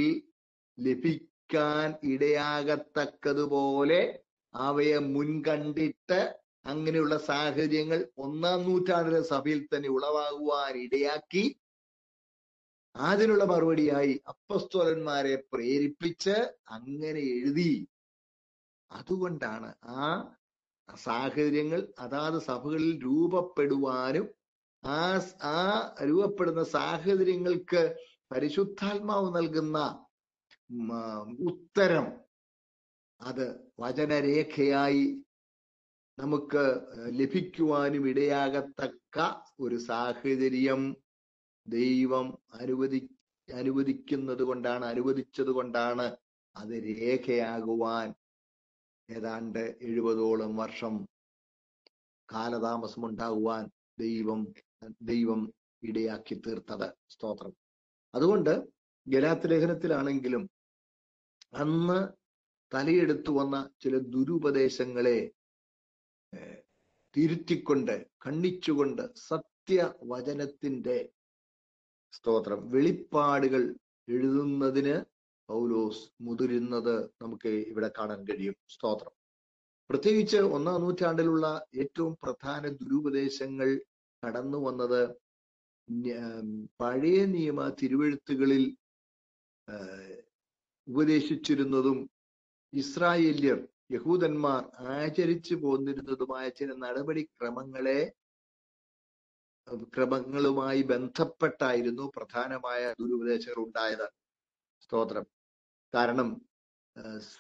ലഭിക്കാൻ 0.79 1.95
ഇടയാകത്തക്കതുപോലെ 2.03 4.01
അവയെ 4.55 4.99
മുൻകണ്ടിട്ട് 5.15 6.21
അങ്ങനെയുള്ള 6.65 7.17
സാഹചര്യങ്ങൾ 7.19 8.01
ഒന്നാം 8.17 8.61
നൂറ്റാണ്ടിലെ 8.63 9.23
സഭയിൽ 9.23 9.61
തന്നെ 9.67 9.89
ഉളവാകുവാൻ 9.89 10.75
ഇടയാക്കി 10.77 11.45
അതിനുള്ള 12.95 13.45
മറുപടിയായി 13.45 14.21
അപ്പസ്തോലന്മാരെ 14.27 15.37
പ്രേരിപ്പിച്ച് 15.53 16.35
അങ്ങനെ 16.67 17.21
എഴുതി. 17.37 17.73
അതുകൊണ്ടാണ് 18.91 19.69
ആ 19.83 20.01
സാഹചര്യങ്ങൾ 20.97 21.81
അതാത് 21.99 22.39
സഭകളിൽ 22.39 22.93
രൂപപ്പെടുവാനും 23.05 24.27
ആ 24.83 25.01
ആ 25.43 25.59
രൂപപ്പെടുന്ന 26.03 26.63
സാഹചര്യങ്ങൾക്ക് 26.63 27.83
പരിശുദ്ധാത്മാവ് 28.31 29.29
നൽകുന്ന 29.37 29.79
ഉത്തരം 31.41 32.07
അത് 33.21 33.47
വചനരേഖയായി 33.81 35.05
നമുക്ക് 36.19 36.65
ലഭിക്കുവാനും 37.13 38.09
ഇടയാകത്തക്ക 38.09 39.19
ഒരു 39.61 39.77
സാഹചര്യം 39.81 40.83
ദൈവം 41.67 42.27
അനുവദി 42.53 43.01
അനുവദിക്കുന്നത് 43.49 44.43
കൊണ്ടാണ് 44.43 44.85
അനുവദിച്ചത് 44.85 45.51
കൊണ്ടാണ് 45.51 46.07
അത് 46.57 46.75
രേഖയാകുവാൻ 46.89 48.09
ഏതാണ്ട് 49.13 49.63
എഴുപതോളം 49.81 50.57
വർഷം 50.57 50.95
കാലതാമസം 52.29 53.07
ഉണ്ടാകുവാൻ 53.07 53.65
ദൈവം 53.99 54.41
ദൈവം 55.03 55.41
ഇടയാക്കി 55.83 56.35
തീർത്തത് 56.45 56.89
സ്തോത്രം. 57.11 57.53
അതുകൊണ്ട് 58.15 58.53
ഗലാത്ത് 59.07 59.47
ലേഖനത്തിലാണെങ്കിലും 59.51 60.43
അന്ന് 61.55 61.99
തലയെടുത്തു 62.73 63.31
വന്ന 63.31 63.57
ചില 63.83 63.99
ദുരുപദേശങ്ങളെ 64.13 65.19
തിരുത്തിക്കൊണ്ട് 67.15 67.95
ഖണ്ഡിച്ചുകൊണ്ട് 68.25 69.03
സത്യവചനത്തിന്റെ 69.29 70.97
സ്തോത്രം 72.13 72.61
വെളിപ്പാടുകൾ 72.71 73.63
എഴുതുന്നതിന് 74.09 74.95
പൗലോസ് 75.53 76.03
മുതിരുന്നത് 76.21 76.95
നമുക്ക് 77.23 77.49
ഇവിടെ 77.49 77.91
കാണാൻ 77.99 78.21
കഴിയും. 78.25 78.55
സ്തോത്രം. 78.69 79.15
പ്രത്യേകിച്ച് 79.91 80.37
ഒന്നാം 80.57 80.81
നൂറ്റാണ്ടിലുള്ള 80.81 81.47
ഏറ്റവും 81.75 82.13
പ്രധാന 82.23 82.69
ദുരുപദേശങ്ങൾ 82.69 83.71
കടന്നു 84.23 84.59
വന്നത് 84.59 85.01
പഴയ 86.81 87.25
നിയമ 87.27 87.69
തിരുവെഴുത്തുകളിൽ 87.83 88.65
ഉപദേശിച്ചിരുന്നതും 90.89 91.99
ഇസ്രായേല്യർ 92.73 93.59
യഹൂദന്മാർ 93.93 94.63
ആചരിച്ചു 94.93 95.55
പോന്നിരുന്നതുമായ 95.55 96.49
ചില 96.49 96.75
നടപടിക്രമങ്ങളെ 96.75 98.01
ക്രമങ്ങളുമായി 99.97 100.83
ബന്ധപ്പെട്ടായിരുന്നു 100.83 102.13
പ്രധാനമായ 102.17 102.95
ദുരുപദേശങ്ങൾ 103.01 103.65
ഉണ്ടായത്. 103.67 104.09
സ്തോത്രം. 104.81 105.27
കാരണം 105.95 106.29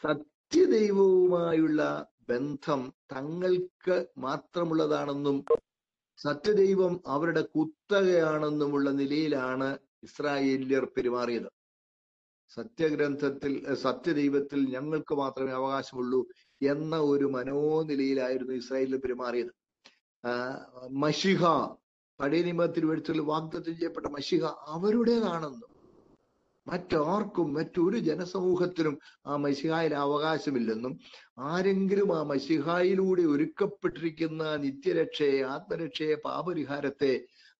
സത്യദൈവവുമായുള്ള 0.02 1.80
ബന്ധം 2.28 2.80
തങ്ങൾക്ക് 3.12 3.96
മാത്രമുള്ളതാണെന്നും 4.18 5.38
സത്യദൈവം 6.18 6.92
അവരുടെ 7.06 7.42
കുത്തകയാണെന്നുമുള്ള 7.56 8.90
നിലയിലാണ് 8.90 9.68
ഇസ്രായേല്യർ 10.02 10.84
പെരുമാറിയത്. 10.96 11.48
സത്യഗ്രന്ഥത്തിൽ 12.50 13.52
സത്യദൈവത്തിൽ 13.74 14.60
ഞങ്ങൾക്ക് 14.74 15.14
മാത്രമേ 15.14 15.52
അവകാശമുള്ളൂ 15.52 16.20
എന്ന 16.60 16.96
ഒരു 17.00 17.24
മനോനിലയിലായിരുന്നു 17.24 18.54
ഇസ്രായേലിൽ 18.54 18.96
പെരുമാറിയത്. 18.96 19.52
മഷിഹ 21.04 21.42
പഴയ 22.20 22.42
നിയമത്തിൽ 22.42 22.84
വാഗ്ദത്തം 23.32 23.74
ചെയ്യപ്പെട്ട 23.78 24.06
മഷിഹ 24.06 24.44
അവരുടേതാണെന്നും 24.74 25.71
മറ്റാർക്കും 26.66 27.52
മറ്റൊരു 27.52 27.98
ജനസമൂഹത്തിനും 27.98 28.98
ആ 29.26 29.36
മഷിഹായിൽ 29.36 29.94
അവകാശമില്ലെന്നും 29.94 30.92
ആരെങ്കിലും 31.38 32.18
ആ 32.18 32.22
മഷിഹായിലൂടെ 32.22 33.22
ഒരുക്കപ്പെട്ടിരിക്കുന്ന 33.22 34.56
നിത്യരക്ഷയെ 34.56 35.42
ആത്മരക്ഷയെ 35.44 36.14
പാപരിഹാരത്തെ 36.24 37.12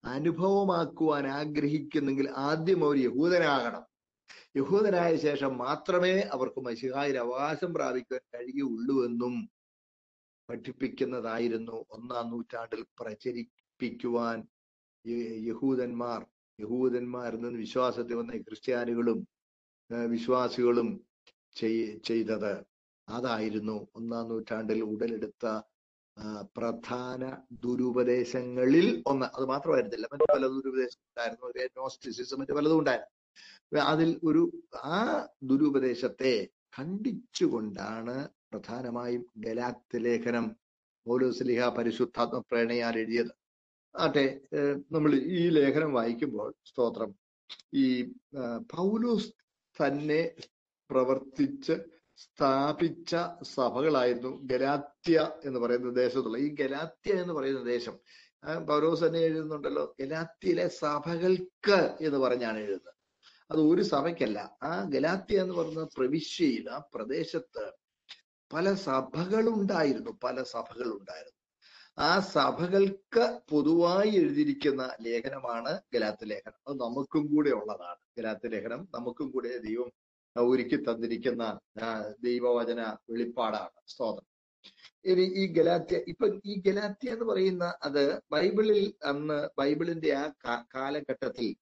അനുഭവമാക്കുവാൻ 0.05 1.27
ആഗ്രഹിക്കുന്നെങ്കിൽ 1.27 2.29
ആദ്യം 2.29 2.85
അവർ 2.85 2.97
യഹൂദനാകണം. 2.97 3.83
യഹൂദനായ 4.55 5.15
ശേഷം 5.17 5.57
മാത്രമേ 5.57 6.19
അവർക്ക് 6.33 6.59
മഷിഹായിൽ 6.59 7.17
അവകാശം 7.17 7.73
പ്രാപിക്കാൻ 7.73 8.19
കഴിയുള്ളൂ 8.35 9.05
എന്നും 9.05 9.35
പഠിപ്പിക്കുന്നതായിരുന്നു 10.49 11.85
ഒന്നാം 11.89 12.29
നൂറ്റാണ്ടിൽ 12.29 12.85
പ്രചരിപ്പിക്കുവാൻ 13.01 14.39
യഹൂദന്മാർ 15.47 16.21
യഹൂദന്മാരിൽ 16.59 17.35
നിന്ന് 17.35 17.59
വിശ്വാസത്തിൽ 17.59 18.15
വന്ന 18.15 18.37
ക്രിസ്ത്യാനികളും 18.37 19.27
വിശ്വാസികളും 20.07 21.03
ചെയ്- 21.55 22.03
ചെയ്തത് 22.03 22.63
അതായിരുന്നു 23.09 23.87
ഒന്നാം 23.95 24.29
നൂറ്റാണ്ടിൽ 24.29 24.81
ഉടലെടുത്ത 24.81 25.61
പ്രധാന 26.57 27.37
ദുരുപദേശങ്ങളിൽ 27.51 29.03
ഒന്ന്. 29.07 29.25
അത് 29.25 29.45
മാത്രമായിരുന്നില്ല. 29.45 30.07
മറ്റു 30.13 30.23
പല 30.23 30.47
ദുരുപദേശം 30.47 30.99
ഉണ്ടായിരുന്നു. 31.01 31.81
നോസ്റ്റിസിസം 31.81 32.39
മറ്റു 32.39 32.51
പലതും 32.51 32.79
ഉണ്ടായിരുന്നു. 32.79 33.81
അതിൽ 33.81 34.19
ഒരു 34.23 34.51
ആ 34.75 35.27
ദുരുപദേശത്തെ 35.43 36.47
ഖണ്ഡിച്ചുകൊണ്ടാണ് 36.79 38.27
പ്രധാനമായും 38.51 39.25
ഗലാത്ത് 39.37 40.05
ലേഖനം 40.05 40.55
പൗലോസ്ലിഹ 41.07 41.67
പരിശുദ്ധാത്മ 41.67 42.39
പ്രേരണയാൽ 42.39 42.97
എഴുതിയത്. 42.97 43.42
ആട്ടെ 43.95 44.25
നമ്മൾ 44.91 45.11
ഈ 45.39 45.41
ലേഖനം 45.49 45.91
വായിക്കുമ്പോൾ 45.93 46.49
സ്തോത്രം 46.69 47.11
ഈ 47.73 47.85
പൗലോസ് 48.75 49.27
തന്നെ 49.75 50.21
പ്രവർത്തിച്ച് 50.89 51.75
സ്ഥാപിച്ച 52.17 53.11
സഭകളായിരുന്നു 53.55 54.31
ഗലാത്യ 54.51 55.17
എന്ന് 55.45 55.59
പറയുന്ന 55.59 55.91
ദേശത്തുള്ള. 55.99 56.37
ഈ 56.37 56.49
ഗലാത്യ 56.61 57.13
എന്ന് 57.23 57.33
പറയുന്ന 57.33 57.61
ദേശം 57.63 57.95
പൗലോസ് 58.67 59.03
തന്നെ 59.05 59.19
എഴുതുന്നുണ്ടല്ലോ 59.19 59.85
ഗലാത്യയിലെ 60.01 60.65
സഭകൾക്ക് 60.83 61.79
എന്ന് 62.07 62.19
പറഞ്ഞാണ് 62.19 62.57
എഴുതുന്നത്. 62.65 62.97
അത് 63.49 63.61
ഒരു 63.71 63.83
സഭയ്ക്കല്ല 63.93 64.39
ആ 64.63 64.73
ഗലാത്യ 64.93 65.41
എന്ന് 65.41 65.55
പറയുന്ന 65.59 65.87
പ്രവിശ്യയിൽ 65.97 66.65
ആ 66.69 66.79
പ്രദേശത്ത് 66.95 67.65
പല 68.51 68.73
സഭകളുണ്ടായിരുന്നു 68.89 70.11
പല 70.25 70.37
സഭകളുണ്ടായിരുന്നു. 70.55 71.32
ആ 71.97 72.19
സഭകൾക്ക് 72.19 73.39
പൊതുവായി 73.49 74.09
എഴുതിയിരിക്കുന്ന 74.09 74.95
ലേഖനമാണ് 75.01 75.81
ഗലാത്ത് 75.93 76.29
ലേഖനം. 76.29 76.59
അത് 76.67 76.79
നമുക്കും 76.79 77.25
കൂടെ 77.25 77.49
ഉള്ളതാണ്. 77.49 77.99
ഗലാത്ത് 78.17 78.51
ലേഖനം 78.51 78.87
നമുക്കും 78.93 79.31
കൂടെ 79.31 79.57
ദൈവം 79.57 79.89
ഒരുക്കി 80.35 80.75
തന്നിരിക്കുന്ന 80.75 81.59
ദൈവവചന 82.23 82.97
വെളിപ്പാടാണ്. 83.09 83.79
സ്തോത്രം. 83.87 84.27
ഇനി 85.05 85.21
ഈ 85.21 85.53
ഗലാത്യ 85.53 85.99
ഇപ്പൊ 86.07 86.27
ഈ 86.45 86.61
ഗലാത്യ 86.61 87.09
എന്ന് 87.09 87.25
പറയുന്ന 87.25 87.77
അത് 87.83 88.21
ബൈബിളിൽ 88.31 88.93
അന്ന് 89.05 89.49
ബൈബിളിന്റെ 89.57 90.11
ആ 90.13 90.33
കാലഘട്ടത്തിൽ 90.75 91.55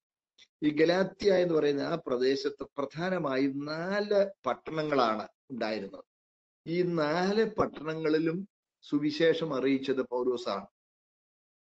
ഈ 0.63 0.69
ഗലാത്യ 0.69 1.33
എന്ന് 1.33 1.53
പറയുന്ന 1.53 1.81
ആ 1.81 1.95
പ്രദേശത്ത് 1.95 2.63
പ്രധാനമായും 2.77 3.65
നാല് 3.65 4.29
പട്ടണങ്ങളാണ് 4.45 5.27
ഉണ്ടായിരുന്നത്. 5.51 6.03
ഈ 6.67 6.81
നാല് 6.83 7.45
പട്ടണങ്ങളിലും 7.55 8.37
സുവിശേഷം 8.81 9.55
അറിയിച്ചത് 9.55 10.01
പൗരൂസാണ് 10.01 10.67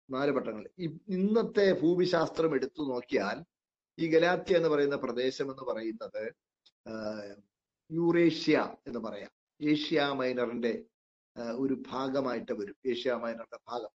നാല് 0.09 0.31
പട്ടണങ്ങൾ. 0.31 0.69
ഇന്നത്തെ 1.07 1.79
ഭൂമിശാസ്ത്രം 1.81 2.55
എടുത്തു 2.55 2.83
നോക്കിയാൽ 2.83 3.43
ഈ 3.99 4.11
ഗലാത്യ 4.11 4.55
എന്ന് 4.55 4.69
പറയുന്ന 4.69 4.95
പ്രദേശം 4.95 5.51
എന്ന് 5.51 5.63
പറയുന്നത് 5.63 6.33
യൂറേഷ്യ 7.91 8.75
എന്ന് 8.87 8.99
പറയാം. 8.99 9.31
ഏഷ്യ 9.61 10.01
മൈനറിന്റെ 10.01 10.85
ഒരു 11.55 11.83
ഭാഗമായിട്ട് 11.87 12.51
വരും. 12.51 12.75
ഏഷ്യ 12.85 13.13
മൈനറിന്റെ 13.13 13.59
ഭാഗം. 13.67 13.89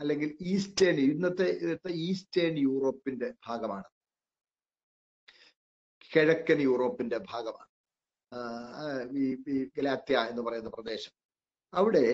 അല്ലെങ്കിൽ 0.00 0.38
ഈസ്റ്റേൺ 0.40 0.94
ഇന്നത്തെ 0.94 1.50
ഇന്നത്തെ 1.50 1.88
ഈസ്റ്റേൺ 1.88 2.58
യൂറോപ്പിന്റെ 2.58 3.34
ഭാഗമാണ്. 3.46 3.84
കിഴക്കൻ 6.16 6.58
യൂറോപ്പിന്റെ 6.58 7.18
ഭാഗമാണ്. 7.18 7.70
ഈ 9.18 9.64
ഗലാത്യ 9.64 10.16
എന്ന് 10.16 10.42
പറയുന്ന 10.42 10.68
പ്രദേശം. 10.68 11.19
അവിടെ 11.72 12.06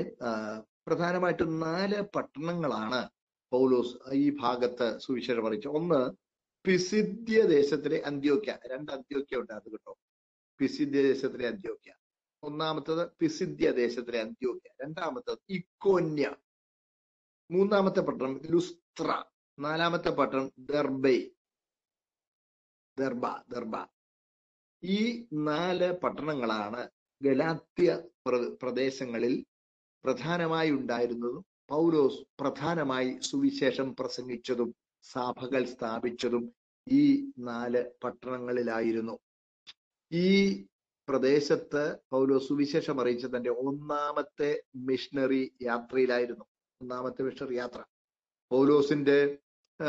പ്രധാനമായിട്ടും 0.86 1.60
നാല് 1.60 2.02
പട്ടണങ്ങളാണ് 2.14 3.08
പൗലോസ് 3.52 4.14
ഈ 4.14 4.36
ഭാഗത്ത് 4.40 4.98
സുവിശേഷം 4.98 5.46
അറിയിച്ചത്. 5.46 5.72
ഒന്ന് 5.72 6.00
പിസിദ്ധ്യ 6.64 7.42
ദേശത്തിലെ 7.42 8.02
അന്ത്യോക്യ. 8.06 8.58
രണ്ട് 8.72 8.92
അന്ത്യോക്യ 8.92 9.36
ഉണ്ട് 9.36 9.52
അത് 9.52 9.68
കേട്ടോ. 9.70 9.92
പിസിദ്ധ്യ 10.60 11.02
ദേശത്തിലെ 11.02 11.48
അന്ത്യോക്യ. 11.48 11.92
ഒന്നാമത്തത് 12.42 13.10
പിസിദ്ധ്യ 13.20 13.70
ദേശത്തിലെ 13.70 14.20
അന്ത്യോക്യ. 14.20 14.68
രണ്ടാമത്തത് 14.82 15.38
ഇക്കോന്യ. 15.48 16.26
മൂന്നാമത്തെ 17.50 18.00
പട്ടണം 18.00 18.40
ലുസ്ത്ര. 18.52 19.08
നാലാമത്തെ 19.58 20.08
പട്ടണം 20.10 20.52
ദർബൈ. 20.58 21.18
ദർബ 22.96 23.24
ദർബ. 23.48 23.74
ഈ 24.82 24.98
നാല് 25.32 25.92
പട്ടണങ്ങളാണ് 26.02 26.82
ഗലാത്യ 27.22 28.02
പ്ര- 28.26 28.56
പ്രദേശങ്ങളിൽ 28.62 29.44
പ്രധാനമായി 30.04 30.70
ഉണ്ടായിരുന്നതും 30.70 31.44
പൗലോസ് 31.68 32.42
പ്രധാനമായി 32.42 33.18
സുവിശേഷം 33.20 33.96
പ്രസംഗിച്ചതും 33.96 34.74
സഭകൾ 35.02 35.64
സ്ഥാപിച്ചതും 35.64 36.52
ഈ 36.88 37.30
നാല് 37.38 37.84
പട്ടണങ്ങളിലായിരുന്നു. 38.04 39.18
ഈ 40.12 40.64
പ്രദേശത്ത് 41.08 41.96
പൗലോസ് 42.12 42.48
സുവിശേഷം 42.48 43.00
അറിയിച്ച 43.00 43.26
തന്റെ 43.26 43.50
ഒന്നാമത്തെ 43.50 44.62
മിഷണറി 44.76 45.52
യാത്രയിലായിരുന്നു. 45.62 46.44
ഒന്നാമത്തെ 46.82 47.22
മിഷണറി 47.22 47.54
യാത്ര. 47.54 47.84
പൗലോസിന്റെ 48.50 49.38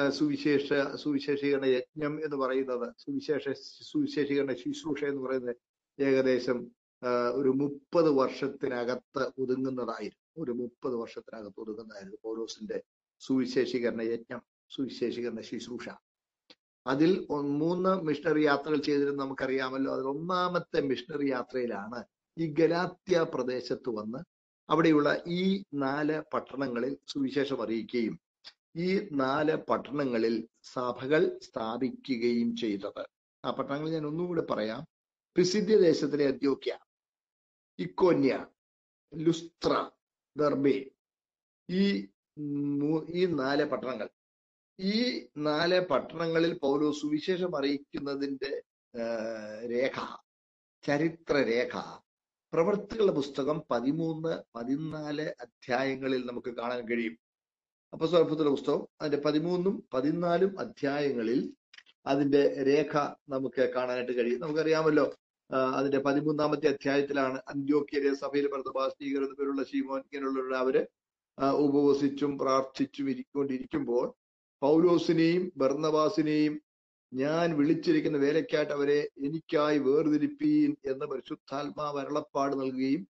സുവിശേഷ 0.10 0.74
സുവിശേഷീകരണ 0.96 1.66
യജ്ഞം 1.66 2.24
എന്ന് 2.24 2.36
പറയുന്നത് 2.36 2.94
സുവിശേഷ 2.98 3.50
സുവിശേഷീകരണ 3.92 4.54
ശുശ്രൂഷ 4.54 5.04
എന്ന് 5.04 5.22
പറയുന്നത് 5.22 5.56
ഏകദേശം 6.00 6.77
ഒരു 7.36 7.50
മുപ്പത് 7.50 8.10
വർഷത്തിനകത്ത് 8.10 9.32
ഒതുങ്ങുന്നതായിരുന്നു. 9.38 10.44
ഒരു 10.44 10.52
മുപ്പത് 10.52 10.96
വർഷത്തിനകത്ത് 10.96 11.60
ഒതുങ്ങുന്നതായിരുന്നു 11.60 12.18
പൗലോസിന്റെ 12.24 12.82
സുവിശേഷീകരണ 13.20 14.02
യജ്ഞം 14.02 14.42
സുവിശേഷീകരണ 14.70 15.42
ശുശ്രൂഷ. 15.42 15.88
അതിൽ 16.88 17.28
മൂന്ന് 17.32 18.02
മിഷണറി 18.02 18.42
യാത്രകൾ 18.46 18.78
ചെയ്തിരുന്ന 18.78 19.24
നമുക്കറിയാമല്ലോ. 19.24 19.94
അതിൽ 19.94 20.08
ഒന്നാമത്തെ 20.08 20.82
മിഷണറി 20.82 21.30
യാത്രയിലാണ് 21.30 22.04
ഈ 22.38 22.48
ഗലാത്യ 22.54 23.26
പ്രദേശത്ത് 23.34 23.90
വന്ന് 23.90 24.20
അവിടെയുള്ള 24.70 25.22
ഈ 25.28 25.64
നാല് 25.74 26.22
പട്ടണങ്ങളിൽ 26.34 26.98
സുവിശേഷം 27.08 27.62
അറിയിക്കുകയും 27.64 28.20
ഈ 28.76 29.10
നാല് 29.12 29.56
പട്ടണങ്ങളിൽ 29.70 30.48
സഭകൾ 30.64 31.40
സ്ഥാപിക്കുകയും 31.44 32.56
ചെയ്തത്. 32.56 33.04
ആ 33.46 33.52
പട്ടണങ്ങൾ 33.52 33.90
ഞാൻ 33.90 34.06
ഒന്നുകൂടെ 34.06 34.42
പറയാം. 34.42 34.88
പിസിദ്യ 35.36 35.78
ദേശത്തിലെ 35.78 36.26
അന്ത്യോക്യ. 36.28 36.74
ഇക്കോന്യ 37.80 38.46
ലുസ്ത്ര 39.16 39.90
ദർബെ. 40.38 40.86
ഈ 41.70 42.08
ഈ 43.10 43.26
നാല് 43.26 43.66
പട്ടണങ്ങൾ. 43.66 44.10
ഈ 44.80 45.28
നാല് 45.38 45.88
പട്ടണങ്ങളിൽ 45.88 46.58
പൗലോ 46.58 46.92
സുവിശേഷം 46.92 47.58
അറിയിക്കുന്നതിന്റെ 47.58 48.62
രേഖ 49.72 50.18
ചരിത്ര 50.88 51.34
രേഖ 51.44 51.78
പ്രവൃത്തികളുടെ 52.54 53.12
പുസ്തകം 53.12 53.64
പതിമൂന്ന് 53.72 54.44
പതിനാല് 54.56 55.34
അധ്യായങ്ങളിൽ 55.42 56.26
നമുക്ക് 56.26 56.56
കാണാൻ 56.56 56.90
കഴിയും. 56.90 57.18
അപ്പസ്വലഭത്തിന്റെ 57.94 58.50
പുസ്തകം 58.50 58.88
അതിന്റെ 59.02 59.18
പതിമൂന്നും 59.18 59.88
പതിനാലും 59.94 60.60
അധ്യായങ്ങളിൽ 60.60 61.54
അതിന്റെ 62.06 62.64
രേഖ 62.64 62.98
നമുക്ക് 63.30 63.62
കാണാനായിട്ട് 63.62 64.12
കഴിയും. 64.18 64.40
നമുക്കറിയാമല്ലോ 64.40 65.14
അതിന്റെ 65.50 66.00
പതിമൂന്നാമത്തെ 66.00 66.68
അധ്യായത്തിലാണ് 66.68 67.42
അന്ത്യോക്യയിലെ 67.48 68.14
സഭയിൽ 68.14 68.48
പ്രതഭാസ്തീകർ 68.48 69.22
എന്ന 69.24 69.34
പേരുള്ള 69.34 69.64
ശീമോൻ 69.64 70.02
ഇങ്ങനെയുള്ളവരുടെ 70.02 70.58
അവർ 70.58 70.78
ഉപവസിച്ചും 71.60 72.38
പ്രാർത്ഥിച്ചും 72.38 73.10
ഇരിക്കൊണ്ടിരിക്കുമ്പോൾ 73.10 74.06
പൗലോസിനെയും 74.62 75.52
ഭർണവാസിനെയും 75.58 76.62
ഞാൻ 77.12 77.56
വിളിച്ചിരിക്കുന്ന 77.56 78.18
വേലയ്ക്കായിട്ട് 78.18 78.74
അവരെ 78.74 79.10
എനിക്കായി 79.18 79.78
വേർതിരിപ്പീൻ 79.78 80.76
എന്ന് 80.86 81.06
പരിശുദ്ധാത്മാവ് 81.06 81.98
വരളപ്പാട് 82.00 82.56
നൽകുകയും 82.60 83.04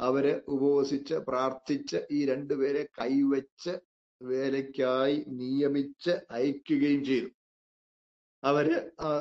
അവരെ 0.00 0.42
ഉപവസിച്ച് 0.48 1.14
പ്രാർത്ഥിച്ച് 1.14 2.06
ഈ 2.10 2.26
രണ്ടുപേരെ 2.26 2.82
കൈവച്ച് 3.00 3.74
വേലയ്ക്കായി 4.20 5.24
നിയമിച്ച് 5.28 6.10
അയക്കുകയും 6.30 7.04
ചെയ്തു. 7.04 7.28
അവർ 8.42 8.66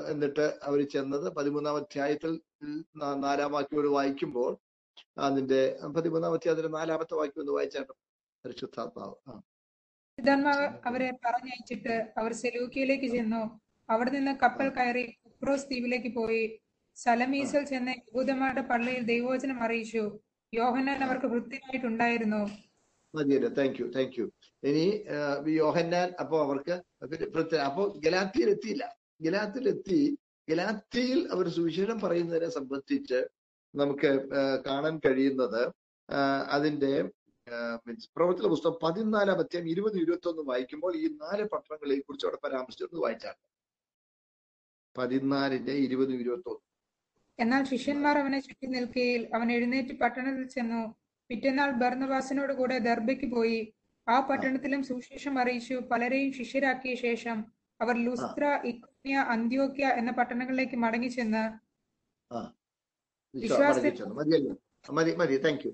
എന്നിട്ട് 0.10 0.60
അവർ 0.64 0.80
ചെന്നത് 0.86 1.36
പതിമൂന്നാം 1.36 1.76
അധ്യായത്തിൽ 1.76 2.32
നാലാം 3.18 3.52
വാക്യോട് 3.52 3.88
വായിക്കുമ്പോൾ 3.88 4.52
അതിന്റെ 5.18 5.62
പതിമൂന്നാം 5.96 6.34
അധ്യായത്തിന്റെ 6.34 6.70
നാലാമത്തെ 6.70 7.14
വാക്യം 7.14 7.40
ഒന്ന് 7.40 7.52
വായിച്ചാട്ടോ 7.52 7.94
പരിശുദ്ധാത്മാവ് 8.46 9.16
ആ. 9.28 9.34
പിതാന്മാവ് 10.18 10.66
അവരെ 10.86 11.12
പറഞ്ഞയച്ചിട്ട് 11.26 11.96
അവർ 12.18 12.34
സെലൂക്കിയിലേക്ക് 12.34 13.06
ചെന്നു. 13.06 13.42
അവിടെ 13.90 14.10
നിന്ന് 14.10 14.32
കപ്പൽ 14.44 14.70
കയറി 14.70 15.04
കുപ്രോസ് 15.26 15.66
ദ്വീപിലേക്ക് 15.66 16.16
പോയി. 16.16 16.44
സലമീസൽ 16.98 17.64
ചെന്ന് 17.64 17.92
യഹൂദന്മാരുടെ 17.92 18.62
പള്ളിയിൽ 18.62 19.02
ദൈവവചനം 19.04 19.64
അറിയിച്ചു. 19.64 20.04
യോഹന്നാൻ 20.54 21.04
അവർക്ക് 21.04 21.26
വൃത്തിയായിട്ടുണ്ടായിരുന്നു. 21.26 22.42
മതിയല്ലോ. 23.14 23.50
താങ്ക് 23.50 23.82
യു 23.82 23.86
താങ്ക് 23.88 24.20
യു 24.20 24.26
ഇനി 24.64 24.86
യോഹന്നാൻ 25.56 26.14
അപ്പൊ 26.20 26.42
അവർക്ക് 26.42 26.76
അപ്പോ 27.66 27.84
ഗലാത്തിയിൽ 27.98 28.50
എത്തിയില്ല. 28.50 28.86
ഗലാത്തിൽ 29.22 29.70
എത്തി 29.70 30.00
ഗലാത്തിയിൽ 30.48 31.20
അവർ 31.32 31.46
സുവിശേഷം 31.50 32.00
പറയുന്നതിനെ 32.00 32.50
സംബന്ധിച്ച് 32.50 33.20
നമുക്ക് 33.74 34.12
കാണാൻ 34.68 34.96
കഴിയുന്നത് 35.06 35.62
അതിന്റെ 36.56 36.92
മീൻസ് 37.86 38.10
പ്രവർത്തന 38.16 38.48
പുസ്തകം 38.48 38.78
പതിനാലാം 38.84 39.40
അധ്യായം 39.40 39.68
ഇരുപത് 39.70 39.98
ഇരുപത്തി 39.98 40.28
ഒന്ന് 40.28 40.44
വായിക്കുമ്പോൾ 40.52 40.94
ഈ 40.96 41.08
നാല് 41.24 41.44
പട്ടണങ്ങളെ 41.44 41.98
കുറിച്ച് 42.00 42.26
അവിടെ 42.28 42.40
പരാമർശിച്ചൊന്ന് 42.46 43.02
വായിച്ചാണ് 43.02 43.40
പതിനാലിന്റെ 44.96 45.74
ഇരുപതും 45.86 46.20
ഇരുപത്തി 46.20 46.50
ഒന്ന് 46.50 46.64
എന്നാൽ 47.40 47.64
ശിഷ്യന്മാർ 47.64 48.18
അവനെ 48.18 48.40
ചുറ്റി 48.40 48.68
നിൽക്കുകയിൽ 48.68 49.22
അവൻ 49.36 49.52
എഴുന്നേറ്റ് 49.52 49.94
പട്ടണത്തിൽ 50.00 50.46
ചെന്നു. 50.48 50.82
പിറ്റേന്നാൾ 51.30 51.72
ബർന്നബാസിനോട് 51.82 52.54
കൂടെ 52.54 52.80
ദർബയ്ക്ക് 52.80 53.28
പോയി. 53.32 53.60
ആ 54.08 54.20
പട്ടണത്തിലും 54.20 54.84
സുവിശേഷം 54.84 55.40
അറിയിച്ചു. 55.40 55.76
പലരെയും 55.92 56.32
ശിഷ്യരാക്കിയ 56.34 56.96
ശേഷം 56.96 57.38
അവർ 57.82 57.96
ലുസ്ത്ര 58.06 58.62
ഇക്കോണിയ 58.66 59.16
അന്ത്യോക്യ 59.34 59.86
എന്ന 60.00 60.12
പട്ടണങ്ങളിലേക്ക് 60.12 60.76
മടങ്ങി 60.76 61.08
ചെന്ന് 61.08 61.44
മതി 64.94 65.16
മതി 65.16 65.38
താങ്ക് 65.38 65.68
യു 65.68 65.72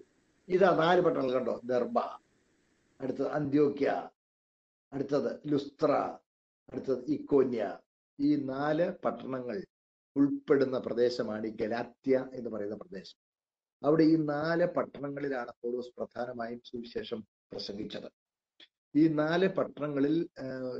ഇതാ 0.50 0.70
നാല് 0.76 1.02
പട്ടണങ്ങൾ 1.02 1.34
കണ്ടോ? 1.34 1.62
ദർബ 1.64 1.98
അടുത്തത് 3.00 3.28
അന്ത്യോക്യ 3.28 4.10
അടുത്തത് 4.94 5.42
ലുസ്ത്ര 5.52 5.92
അടുത്തത് 6.72 7.06
ഇക്കോന്യ. 7.06 7.78
ഈ 8.20 8.30
നാല് 8.36 8.94
പട്ടണങ്ങൾ 9.06 9.58
ഉൾപ്പെടുന്ന 10.16 10.78
പ്രദേശമാണ് 10.80 11.48
ഈ 11.48 11.52
ഗലാത്യ 11.56 12.30
എന്ന് 12.34 12.50
പറയുന്ന 12.50 12.76
പ്രദേശം. 12.76 13.20
അവിടെ 13.84 14.04
ഈ 14.04 14.16
നാല് 14.16 14.66
പട്ടണങ്ങളിലാണ് 14.66 15.52
പൗലോസ് 15.62 15.94
പ്രധാനമായും 15.98 16.62
സുവിശേഷം 16.66 17.20
പ്രസംഗിച്ചത്. 17.52 18.10
ഈ 18.96 19.08
നാല് 19.08 19.48
പട്ടണങ്ങളിൽ 19.58 20.16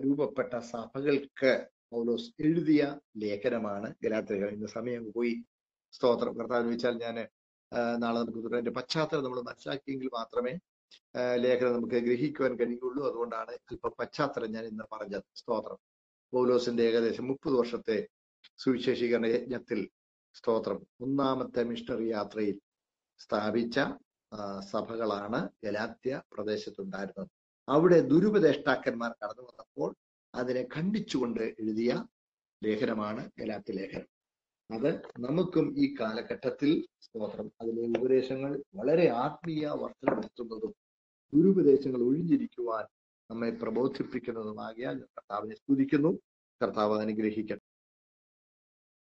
രൂപപ്പെട്ട 0.06 0.54
സഭകൾക്ക് 0.72 1.52
പൗലോസ് 1.92 2.30
എഴുതിയ 2.40 2.82
ലേഖനമാണ് 3.18 3.94
ഗലാത്യകൾ 4.04 4.50
ഇന്ന് 4.50 4.68
സമയം 4.68 5.12
പോയി. 5.16 5.36
സ്തോത്രം. 5.94 6.34
കർത്താവ് 6.38 6.66
ചോദിച്ചാൽ 6.66 6.96
ഞാൻ 7.04 7.18
നാളെ 8.00 8.20
നമുക്ക്. 8.20 8.54
അതിന്റെ 8.54 8.72
പശ്ചാത്തലം 8.72 9.24
നമ്മൾ 9.24 9.42
മനസ്സിലാക്കിയെങ്കിൽ 9.42 10.10
മാത്രമേ 10.14 10.54
ലേഖനം 11.36 11.74
നമുക്ക് 11.74 12.00
ഗ്രഹിക്കുവാൻ 12.08 12.54
കഴിയുള്ളൂ. 12.60 13.02
അതുകൊണ്ടാണ് 13.10 13.54
അല്പം 13.72 13.94
പശ്ചാത്തലം 14.00 14.52
ഞാൻ 14.52 14.66
ഇന്ന് 14.66 14.84
പറഞ്ഞത്. 14.92 15.24
സ്തോത്രം. 15.36 15.80
പൗലോസിന്റെ 16.34 16.84
ഏകദേശം 16.84 17.28
മുപ്പത് 17.28 17.54
വർഷത്തെ 17.54 17.98
സുവിശേഷീകരണ 18.58 19.26
യജ്ഞത്തിൽ 19.26 19.80
സ്തോത്രം. 20.36 20.80
ഒന്നാമത്തെ 21.02 21.64
മിഷണറി 21.64 22.08
യാത്രയിൽ 22.18 22.58
സ്ഥാപിച്ച 23.20 23.78
സഭകളാണ് 24.72 25.40
ഗലാത്യ 25.66 26.22
പ്രദേശത്തുണ്ടായിരുന്നത്. 26.34 27.32
അവിടെ 27.70 28.00
ദുരുപദേഷ്ടാക്കന്മാർ 28.00 29.12
കടന്നു 29.12 29.42
വന്നപ്പോൾ 29.42 29.96
അതിനെ 30.36 30.68
ഖണ്ഡിച്ചുകൊണ്ട് 30.76 31.56
എഴുതിയ 31.60 32.06
ലേഖനമാണ് 32.64 33.32
ഏലാത്തി 33.42 33.72
ലേഖനം. 33.72 34.08
അത് 34.72 35.02
നമുക്കും 35.20 35.74
ഈ 35.78 35.96
കാലഘട്ടത്തിൽ 36.00 36.88
സ്തോത്രം. 37.02 37.52
അതിലെ 37.62 38.00
ഉപദേശങ്ങൾ 38.00 38.64
വളരെ 38.76 39.10
ആത്മീയ 39.10 39.68
വർധനമെത്തുന്നതും 39.68 40.74
ദുരുപദേശങ്ങൾ 41.34 42.02
ഒഴിഞ്ഞിരിക്കുവാൻ 42.02 42.86
നമ്മെ 43.32 43.50
പ്രബോധിപ്പിക്കുന്നതുമാകിയാൽ 43.50 45.00
കർത്താവിനെ 45.00 45.56
സ്തുതിക്കുന്നു. 45.56 46.20
കർത്താവ് 46.62 47.02
അനുഗ്രഹിക്കട്ടെ. 47.02 47.72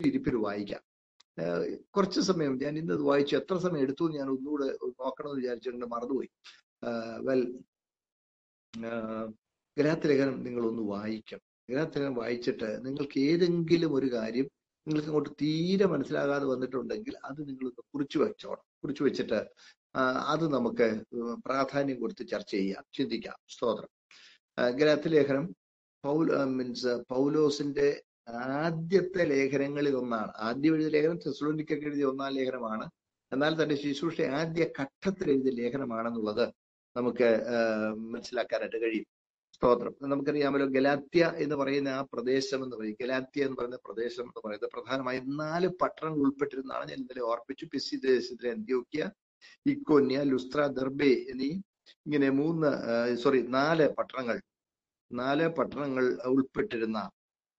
ഇരിപ്പിൽ 0.07 0.35
വായിക്കാം. 0.35 0.81
കുറച്ച് 1.95 2.19
സമയം. 2.19 2.57
ഞാൻ 2.57 2.77
ഇന്ന് 2.77 2.93
വായിച്ചു 2.93 3.35
എത്ര 3.35 3.57
സമയം 3.57 3.81
എടുത്തു 3.81 4.11
ഞാൻ 4.11 4.29
ഒന്നുകൂടെ 4.29 4.65
നോക്കണമെന്ന് 4.65 5.41
വിചാരിച്ചിട്ടുണ്ട് 5.41 5.85
മറന്നുപോയി. 5.85 6.29
വെൽ 7.21 7.59
ഗലാത്ത് 9.77 10.07
നിങ്ങളൊന്ന് 10.45 10.83
വായിക്കണം. 10.91 11.43
ഗലാത്ത് 11.69 11.99
വായിച്ചിട്ട് 12.19 12.69
നിങ്ങൾക്ക് 12.85 13.17
ഏതെങ്കിലും 13.29 13.91
ഒരു 13.93 14.07
കാര്യം 14.13 14.47
നിങ്ങൾക്ക് 14.87 15.09
അങ്ങോട്ട് 15.09 15.31
തീരെ 15.41 15.85
മനസ്സിലാകാതെ 15.85 16.45
വന്നിട്ടുണ്ടെങ്കിൽ 16.45 17.15
അത് 17.25 17.39
നിങ്ങൾ 17.49 17.67
കുറിച്ചു 17.93 18.17
വെച്ചോണം. 18.19 18.63
കുറിച്ചു 18.83 19.03
വെച്ചിട്ട് 19.03 19.39
അത് 20.33 20.45
നമുക്ക് 20.53 20.87
പ്രാധാന്യം 21.45 21.97
കൊടുത്ത് 21.99 22.23
ചർച്ച 22.27 22.51
ചെയ്യാം. 22.51 22.83
ചിന്തിക്കാം. 22.93 23.37
സ്തോത്രം. 23.49 23.91
ഗ്രഹത്തിലേഖനം 24.79 25.45
ലേഖനം 26.03 26.47
മീൻസ് 26.57 26.93
പൗലോസിന്റെ 27.09 27.87
ആദ്യത്തെ 28.63 29.23
ലേഖനങ്ങളിൽ 29.33 29.95
ഒന്നാണ്. 29.95 30.31
ആദ്യം 30.47 30.73
എഴുതിയ 30.75 30.91
ലേഖനം 30.95 31.17
തെസ്ലോണിക്കൊക്കെ 31.25 31.85
എഴുതിയ 31.85 32.05
ഒന്നാം 32.05 32.33
ലേഖനമാണ്. 32.33 32.85
എന്നാൽ 33.31 33.53
തന്റെ 33.61 33.75
ശുശ്രൂഷ 33.83 34.21
ആദ്യ 34.39 34.63
ഘട്ടത്തിൽ 34.79 35.27
എഴുതിയ 35.31 35.53
ലേഖനമാണെന്നുള്ളത് 35.61 36.45
നമുക്ക് 36.95 37.27
മനസ്സിലാക്കാനായിട്ട് 38.11 38.79
കഴിയും. 38.83 39.05
സ്തോത്രം. 39.55 39.93
നമുക്കറിയാമല്ലോ 40.01 40.67
ഗലാത്യ 40.67 41.33
എന്ന് 41.37 41.55
പറയുന്ന 41.55 41.89
ആ 41.89 42.01
പ്രദേശം 42.13 42.63
എന്ന് 42.63 42.77
പറയും. 42.77 42.97
ഗലാത്യ 43.01 43.45
എന്ന് 43.45 43.57
പറയുന്ന 43.57 43.79
പ്രദേശം 43.85 44.23
എന്ന് 44.23 44.41
പറയുന്നത് 44.45 44.71
പ്രധാനമായും 44.71 45.37
നാല് 45.37 45.67
പട്ടണങ്ങൾ 45.81 46.19
ഉൾപ്പെട്ടിരുന്നാണ് 46.19 46.89
ഞാൻ 46.89 46.97
ഇന്നലെ 46.97 47.23
ഓർപ്പിച്ചു. 47.23 47.65
പിസി 47.73 47.95
ദേശത്തിലെ 47.95 48.51
അന്ത്യോക്യ 48.51 49.09
ഇക്കോന്യ 49.65 50.23
ലുസ്ത്ര 50.23 50.61
ദർബെ 50.67 51.11
എന്നീ 51.31 51.51
ഇങ്ങനെ 52.05 52.29
മൂന്ന് 52.29 52.69
സോറി 53.15 53.41
നാല് 53.41 53.89
പട്ടണങ്ങൾ 53.89 54.41
നാല് 55.11 55.47
പട്ടണങ്ങൾ 55.47 56.05
ഉൾപ്പെട്ടിരുന്ന 56.25 56.99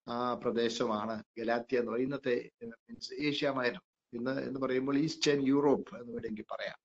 ആ 0.09 0.35
പ്രദേശമാണ് 0.35 1.23
ഗലാത്യ 1.39 1.79
എന്ന് 1.79 1.93
പറയുന്നത്. 1.93 2.31
ഇന്നത്തെ 2.31 2.51
മീൻസ് 2.65 3.15
ഏഷ്യ 3.15 3.51
മൈനർ 3.51 3.83
ഇന്ന് 4.13 4.41
എന്ന് 4.49 4.61
പറയുമ്പോൾ 4.61 4.97
ഈസ്റ്റേൺ 4.99 5.47
യൂറോപ്പ് 5.47 5.93
എന്ന് 6.01 6.13
വേണമെങ്കിൽ 6.13 6.45
പറയാം. 6.53 6.79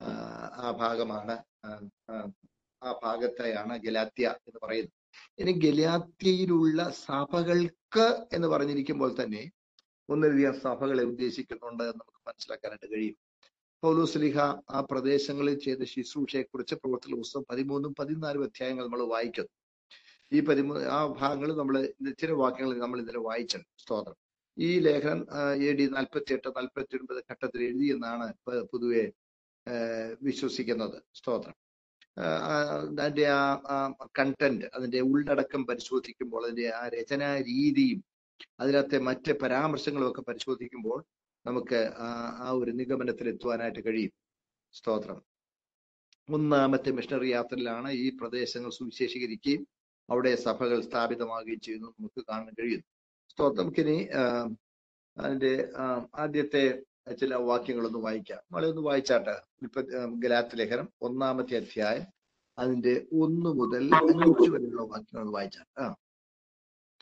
ആ, 0.00 0.70
ഭാഗമാണ് 0.80 1.34
ആ, 1.66 2.90
ഭാഗത്തെയാണ് 3.02 3.78
ഗലാത്യ 3.78 4.26
എന്ന് 4.48 4.58
പറയുന്നത്. 4.62 4.92
ഇനി 5.38 5.52
ഗലാത്യയിലുള്ള 5.52 6.90
സഭകൾക്ക് 7.06 8.26
എന്ന് 8.32 8.48
പറഞ്ഞിരിക്കുമ്പോൾ 8.48 9.22
തന്നെ 9.22 9.50
ഒന്നിലധികം 10.08 10.60
സഭകളെ 10.60 11.04
ഉദ്ദേശിക്കുന്നുണ്ട് 11.04 11.82
എന്ന് 11.82 11.94
നമുക്ക് 11.94 12.28
മനസ്സിലാക്കാനായിട്ട് 12.28 12.94
കഴിയും. 12.94 13.16
പൗലോസ്ലിഹ 13.82 14.38
ആ 14.70 14.80
പ്രദേശങ്ങളിൽ 14.90 15.58
ചെയ്ത 15.58 15.82
ശുശ്രൂഷയെ 15.84 16.42
കുറിച്ച് 16.42 16.74
പ്രവർത്തന 16.74 17.14
പുസ്തകം 17.14 17.44
പതിമൂന്നും 17.50 17.94
പതിനാലും 17.98 18.44
അധ്യായങ്ങൾ 18.44 18.84
നമ്മൾ 18.84 19.02
വായിക്കുന്നു. 19.02 19.50
ഈ 20.32 20.40
പതിമൂന്ന് 20.40 20.84
ആ 20.86 21.06
ഭാഗങ്ങൾ 21.06 21.56
നമ്മൾ 21.56 21.76
ചില 22.20 22.32
വാക്യങ്ങൾ 22.32 22.78
നമ്മൾ 22.78 23.00
ഇന്നലെ 23.00 23.18
വായിച്ചിട്ടുണ്ട്. 23.18 23.82
സ്തോത്രം. 23.82 24.16
ഈ 24.58 24.78
ലേഖനം 24.78 25.26
എ 25.62 25.72
ഡി 25.72 25.86
നാൽപ്പത്തി 25.86 26.32
എട്ട് 26.32 26.48
നാൽപ്പത്തി 26.48 26.96
ഒൻപത് 26.96 27.24
ഘട്ടത്തിൽ 27.30 27.62
എഴുതിയെന്നാണ് 27.62 28.34
പൊതുവെ 28.72 29.04
വിശ്വസിക്കുന്നത്. 30.22 31.02
സ്തോത്രം. 31.14 31.54
അതിന്റെ 33.00 33.26
ആ 33.28 33.92
കണ്ടന്റ് 34.18 34.64
അതിന്റെ 34.74 35.00
ഉള്ളടക്കം 35.00 35.66
പരിശോധിക്കുമ്പോൾ 35.66 36.44
അതിന്റെ 36.44 36.68
ആ 36.74 36.88
രചനാ 36.88 37.30
രീതിയും 37.40 38.04
അതിനകത്തെ 38.60 38.98
മറ്റ് 38.98 39.32
പരാമർശങ്ങളും 39.32 40.10
ഒക്കെ 40.10 40.20
പരിശോധിക്കുമ്പോൾ 40.20 41.04
നമുക്ക് 41.46 41.80
ആ 41.98 42.50
ഒരു 42.50 42.70
നിഗമനത്തിൽ 42.70 43.28
എത്തുവാനായിട്ട് 43.28 43.86
കഴിയും. 43.86 44.12
സ്തോത്രം. 44.72 45.22
ഒന്നാമത്തെ 46.30 46.90
മിഷണറി 46.90 47.28
യാത്രയിലാണ് 47.28 47.90
ഈ 47.92 48.08
പ്രദേശങ്ങൾ 48.20 48.70
സുവിശേഷീകരിക്കുകയും 48.70 49.62
അവിടെ 50.10 50.36
സഭകൾ 50.36 50.80
സ്ഥാപിതമാകുകയും 50.80 51.60
ചെയ്യുന്നു 51.60 51.88
നമുക്ക് 51.88 52.24
കാണാൻ 52.30 52.54
കഴിയുന്നു. 52.60 52.86
സ്തോത്രം. 53.30 53.62
നമുക്കിനി 53.62 53.98
അതിന്റെ 55.16 55.52
ആദ്യത്തെ 56.14 56.64
ചില 57.14 57.34
വാക്യങ്ങളൊന്ന് 57.34 57.98
വായിക്കാം. 57.98 58.38
നമ്മളെ 58.38 58.68
ഒന്ന് 58.68 58.82
വായിച്ചാട്ടെ. 58.82 59.34
ഇപ്പൊ 59.62 59.80
ഗലാത്ത് 60.18 60.58
ലേഖനം 60.58 60.88
ഒന്നാമത്തെ 61.02 61.56
അധ്യായം 61.56 62.06
അതിന്റെ 62.58 63.06
ഒന്ന് 63.12 63.50
മുതൽ 63.50 63.94
അഞ്ച് 63.94 64.50
വരെയുള്ള 64.50 64.82
വാക്യങ്ങൾ 64.82 65.32
വായിച്ചാട്ടെ. 65.32 65.82
ആ. 65.82 65.94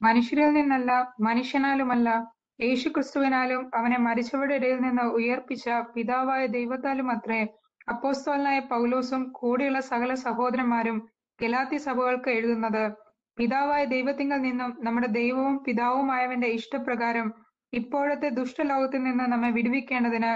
മനുഷ്യരിൽ 0.02 0.52
നിന്നല്ല 0.52 1.14
മനുഷ്യനാലുമല്ല 1.20 2.34
യേശു 2.60 2.88
ക്രിസ്തുവിനാലും 2.88 3.70
അവനെ 3.74 3.98
മരിച്ചവരുടെ 3.98 4.54
ഇടയിൽ 4.54 4.80
നിന്ന് 4.80 5.02
ഉയർപ്പിച്ച 5.02 5.68
പിതാവായ 5.94 6.46
ദൈവത്താലും 6.46 7.10
അത്രേ. 7.10 7.46
അപ്പോസ്തലനായ 7.88 8.60
പൗലോസും 8.60 9.32
കൂടെയുള്ള 9.32 9.80
സകല 9.80 10.14
സഹോദരന്മാരും 10.14 11.08
ഗലാത്തി 11.40 11.76
സഭകൾക്ക് 11.76 12.30
എഴുതുന്നത് 12.30 12.92
പിതാവായ 13.38 13.84
ദൈവത്തിങ്കൽ 13.84 14.36
നിന്നും 14.36 14.76
നമ്മുടെ 14.80 15.06
ദൈവവും 15.06 15.64
പിതാവുമായവന്റെ 15.64 16.46
ഇഷ്ടപ്രകാരം 16.48 17.43
ഇപ്പോഴത്തെ 17.74 18.28
ദുഷ്ടലോകത്തിൽ 18.28 19.02
നിന്ന് 19.02 19.24
നമ്മെ 19.32 19.50
വിടുവിക്കേണ്ടതിന് 19.50 20.32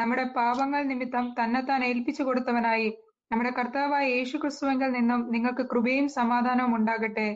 നമ്മുടെ 0.00 0.24
പാപങ്ങൾ 0.24 0.82
നിമിത്തം 0.82 1.34
തന്നെത്താൻ 1.38 1.84
ഏൽപ്പിച്ചു 1.84 2.22
കൊടുത്തവനായി 2.22 2.88
നമ്മുടെ 3.32 3.50
കർത്താവായ 3.50 4.06
യേശു 4.08 4.36
ക്രിസ്തുവെങ്കിൽ 4.36 4.90
നിന്നും 4.90 5.32
നിങ്ങൾക്ക് 5.32 5.62
കൃപയും 5.62 6.08
സമാധാനവും 6.08 6.76
ഉണ്ടാകട്ടെ. 6.76 7.28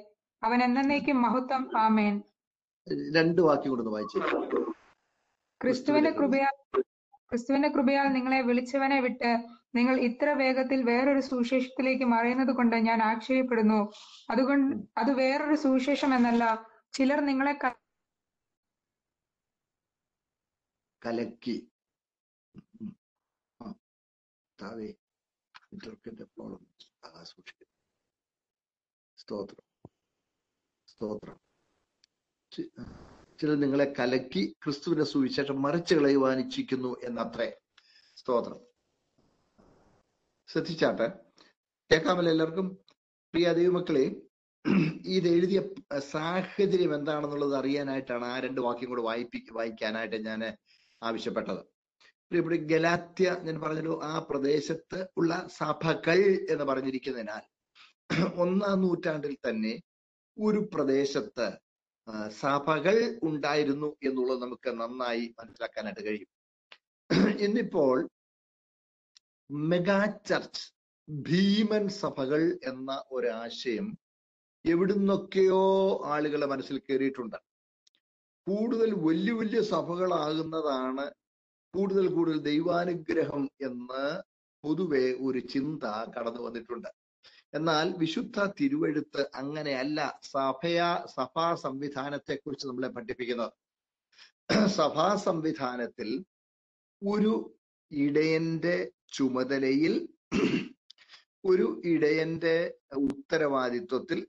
അവൻ 0.43 0.65
എന്നേക്കും 0.65 1.23
മഹത്വം. 1.23 1.77
ആമേൻ. 1.77 2.15
രണ്ട് 3.17 3.43
വാക്യം 3.43 3.71
കൊടുത്ത് 3.71 3.91
വായിച്ചു. 3.91 4.19
ക്രിസ്തുവിന്റെ 5.61 6.11
കൃപയാൽ 6.11 6.55
ക്രിസ്തുവിന്റെ 7.31 7.69
കൃപയാൽ 7.69 8.09
നിങ്ങളെ 8.09 8.41
വിളിച്ചവനെ 8.41 9.01
വിട്ട് 9.01 9.31
നിങ്ങൾ 9.75 10.01
ഇത്ര 10.01 10.29
വേഗത്തിൽ 10.33 10.83
വേറൊരു 10.85 11.21
സുവിശേഷത്തിലേക്ക് 11.21 12.05
മറയുന്നത് 12.05 12.53
കൊണ്ട് 12.57 12.77
ഞാൻ 12.77 13.03
ആക്ഷേപപ്പെടുന്നു 13.03 13.81
അതുകൊണ്ട് 14.31 14.77
അത് 14.99 15.13
വേറൊരു 15.13 15.55
സുവിശേഷം 15.55 16.15
എന്നല്ല. 16.15 16.45
ചിലർ 16.93 17.21
നിങ്ങളെ 17.21 17.53
കലക്കി. 21.07 21.71
താവേ 24.63 24.87
നെറ്റ്വർക്കിന്റെ 24.87 26.25
പ്രോബ്ലം 26.25 26.67
സ്തോത്രം. 29.19 29.65
സ്തോത്രം. 30.87 31.41
ചിലർ 33.39 33.55
നിങ്ങളെ 33.55 33.95
കലക്കി 33.99 34.57
ക്രിസ്തുവിന്റെ 34.65 35.05
സുവിശേഷം 35.05 35.63
മറിച്ചു 35.63 35.95
കളയുവാൻ 35.95 36.39
ഇച്ഛിക്കുന്നു 36.39 36.97
എന്നത്രേ. 37.03 37.61
സ്തോത്രം. 38.17 38.61
ശ്രദ്ധിച്ചാട്ടെ. 40.49 41.07
കേൾക്കാമല്ലോ 41.93 42.33
എല്ലാവർക്കും? 42.33 42.69
പ്രിയ 43.33 43.53
ദൈവമക്കളെ 43.53 44.23
ഇത് 45.07 45.29
എഴുതിയ 45.29 45.61
സാഹചര്യം 45.99 46.95
എന്താണെന്നുള്ളത് 46.95 47.55
അറിയാനായിട്ടാണ് 47.55 48.25
ആ 48.25 48.41
രണ്ട് 48.41 48.61
വാക്യം 48.61 48.89
കൂടെ 48.89 49.03
വായിപ്പി 49.03 49.47
വായിക്കാനായിട്ട് 49.53 50.27
ഞാൻ 50.27 50.57
ആവശ്യപ്പെട്ടത്. 51.03 51.63
ഇവിടെ 52.33 52.57
ഗലാത്യ 52.57 53.31
ഞാൻ 53.43 53.61
പറഞ്ഞല്ലോ 53.61 54.01
ആ 54.03 54.19
പ്രദേശത്ത് 54.31 55.09
ഉള്ള 55.17 55.49
സഭകൾ 55.57 56.19
എന്ന് 56.51 56.65
പറഞ്ഞിരിക്കുന്നതിനാൽ 56.65 57.45
ഒന്നാം 58.35 58.81
നൂറ്റാണ്ടിൽ 58.81 59.37
തന്നെ 59.49 59.81
ഒരു 60.39 60.71
പ്രദേശത്ത് 60.75 61.59
സഭകൾ 62.29 63.19
ഉണ്ടായിരുന്നു 63.23 63.97
എന്നുള്ളത് 64.03 64.43
നമുക്ക് 64.43 64.71
നന്നായി 64.71 65.35
മനസ്സിലാക്കാനായിട്ട് 65.39 66.07
കഴിയും. 66.07 66.31
ഇന്നിപ്പോൾ 67.39 68.09
മെഗാ 69.51 70.07
ചർച്ച് 70.07 70.65
ഭീമൻ 71.09 71.89
സഭകൾ 71.89 72.59
എന്ന 72.65 73.05
ഒരാശയം 73.11 73.99
എവിടുന്നൊക്കെയോ 74.67 75.63
ആളുകളെ 76.05 76.47
മനസ്സിൽ 76.47 76.79
കയറിയിട്ടുണ്ട്. 76.79 77.54
കൂടുതൽ 78.47 78.95
വലിയ 78.95 79.33
വലിയ 79.33 79.61
സഭകളാകുന്നതാണ് 79.63 81.11
കൂടുതൽ 81.75 82.07
കൂടുതൽ 82.09 82.39
ദൈവാനുഗ്രഹം 82.39 83.51
എന്ന് 83.63 84.05
പൊതുവെ 84.65 85.15
ഒരു 85.21 85.39
ചിന്ത 85.39 85.85
കടന്നു 86.15 86.43
വന്നിട്ടുണ്ട്. 86.43 86.89
എന്നാൽ 87.55 87.95
വിശുദ്ധ 87.99 88.53
തിരുവഴുത്ത് 88.61 89.31
അങ്ങനെയല്ല. 89.35 90.21
സഭയാ 90.23 91.07
സഭാ 91.17 91.55
സംവിധാനത്തെ 91.55 92.35
കുറിച്ച് 92.35 92.67
നമ്മളെ 92.67 92.89
പഠിപ്പിക്കുന്നത് 92.89 93.53
സഭാ 94.67 95.17
സംവിധാനത്തിൽ 95.17 96.25
ഒരു 97.03 97.55
ഇടയന്റെ 97.93 98.91
ചുമതലയിൽ 99.13 100.09
ഒരു 101.45 101.83
ഇടയന്റെ 101.85 102.75
ഉത്തരവാദിത്വത്തിൽ 102.93 104.27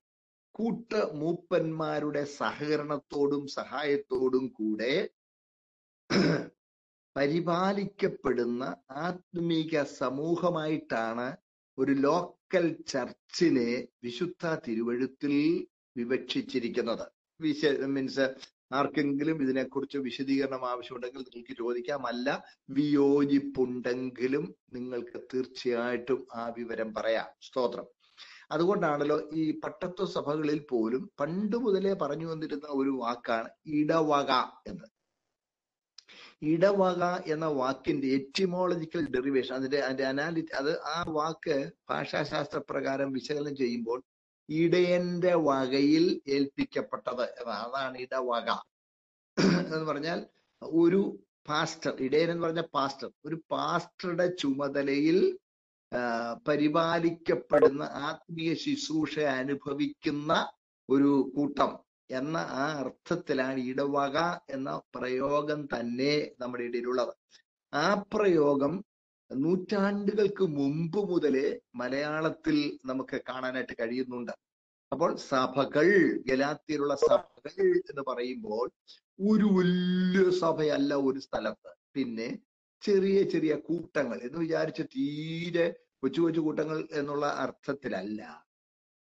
കൂട്ട 0.56 0.92
മൂപ്പന്മാരുടെ 1.14 2.24
സഹകരണത്തോടും 2.40 3.48
സഹായത്തോടും 3.48 4.46
കൂടെ 4.48 4.94
പരിപാലിക്കപ്പെടുന്ന 7.16 8.64
ആത്മീക 9.08 9.84
സമൂഹമായിട്ടാണ് 9.84 11.28
ഒരു 11.78 11.92
ലോക്കൽ 11.92 12.66
ചർച്ചിനെ 12.88 13.70
വിശുദ്ധ 14.04 14.44
തിരുവഴുത്തിൽ 14.66 15.34
വിവക്ഷിച്ചിരിക്കുന്നത്. 15.96 17.06
വിശ 17.40 17.66
മീൻസ് 17.96 18.26
ആർക്കെങ്കിലും 18.74 19.38
ഇതിനെക്കുറിച്ച് 19.42 19.98
വിശദീകരണം 19.98 20.64
ആവശ്യമുണ്ടെങ്കിൽ 20.66 21.24
നിങ്ങൾക്ക് 21.26 21.56
ചോദിക്കാം 21.58 22.08
അല്ല 22.08 22.28
വിയോജിപ്പുണ്ടെങ്കിലും 22.70 24.46
നിങ്ങൾക്ക് 24.74 25.20
തീർച്ചയായിട്ടും 25.34 26.22
ആ 26.36 26.44
വിവരം 26.58 26.94
പറയാം. 26.94 27.30
സ്തോത്രം. 27.42 27.88
അതുകൊണ്ടാണല്ലോ 28.52 29.18
ഈ 29.34 29.44
പട്ടത്വ 29.60 30.06
സഭകളിൽ 30.16 30.60
പോലും 30.66 31.10
പണ്ട് 31.20 31.56
മുതലേ 31.56 31.94
പറഞ്ഞു 31.94 32.26
വന്നിരുന്ന 32.26 32.68
ഒരു 32.74 32.90
വാക്കാണ് 33.00 33.50
ഇടവക 33.80 34.32
എന്ന് 34.68 34.88
ഇടവക 36.48 37.04
എന്ന 37.26 37.46
വാക്കിന്റെ 37.60 38.08
എറ്റിമോളജിക്കൽ 38.08 39.06
ഡെറിവേഷൻ 39.08 39.54
അതിന്റെ 39.56 39.80
അതിന്റെ 39.82 40.06
അനാലി 40.06 40.42
അത് 40.54 40.72
ആ 40.88 40.98
വാക്ക് 41.10 41.56
ഭാഷാശാസ്ത്ര 41.90 42.60
പ്രകാരം 42.70 43.10
വിശകലനം 43.14 43.56
ചെയ്യുമ്പോൾ 43.56 44.00
ഇടയന്റെ 44.50 45.34
വകയിൽ 45.48 46.04
ഏൽപ്പിക്കപ്പെട്ടത്. 46.28 47.24
അതാണ് 47.58 47.98
ഇടവക 47.98 48.50
എന്ന് 49.72 49.86
പറഞ്ഞാൽ 49.86 50.20
ഒരു 50.62 51.02
പാസ്റ്റർ 51.48 51.94
ഇടയൻ 52.00 52.30
എന്ന് 52.32 52.44
പറഞ്ഞ 52.46 52.62
പാസ്റ്റർ 52.76 53.10
ഒരു 53.26 53.38
പാസ്റ്ററുടെ 53.52 54.28
ചുമതലയിൽ 54.42 55.18
പരിപാലിക്കപ്പെടുന്ന 56.48 57.84
ആത്മീയ 57.84 58.54
ശുശ്രൂഷ 58.54 59.20
അനുഭവിക്കുന്ന 59.20 60.32
ഒരു 60.90 61.32
കൂട്ടം 61.36 61.72
എന്ന 62.10 62.38
ആ 62.38 62.66
അർത്ഥത്തിലാണ് 62.82 63.60
ഇടവക 63.60 64.18
എന്ന 64.50 64.82
പ്രയോഗം 64.96 65.62
തന്നെ 65.74 66.34
നമ്മുടെ 66.40 66.64
ഇടയിലുള്ളത്. 66.64 67.14
ആ 67.74 67.88
പ്രയോഗം 68.14 68.74
നൂറ്റാണ്ടുകൾക്ക് 69.32 70.46
മുമ്പ് 70.58 71.00
മുതലേ 71.12 71.48
മലയാളത്തിൽ 71.76 72.58
നമുക്ക് 72.86 73.22
കാണാനായിട്ട് 73.30 73.74
കഴിയുന്നുണ്ട്. 73.80 74.34
അപ്പോൾ 74.92 75.12
സഭകൾ 75.32 75.88
ഗലാത്തിയിലുള്ള 76.28 76.96
സഭകൾ 76.96 77.66
എന്ന് 77.92 78.04
പറയുമ്പോൾ 78.10 78.68
ഒരു 79.32 79.48
വലിയ 79.58 80.24
സഭയല്ല 80.44 80.94
ഒരു 81.08 81.20
സ്ഥലത്ത്. 81.20 81.72
പിന്നെ 81.96 82.28
ചെറിയ 82.84 83.24
ചെറിയ 83.24 83.54
കൂട്ടങ്ങൾ 83.56 84.18
എന്ന് 84.18 84.40
വിചാരിച്ച് 84.40 84.84
തീരെ 84.96 85.68
കൊച്ചു 86.04 86.22
കൊച്ചു 86.22 86.42
കൂട്ടങ്ങൾ 86.42 86.88
എന്നുള്ള 86.92 87.26
അർത്ഥത്തിലല്ല. 87.44 88.22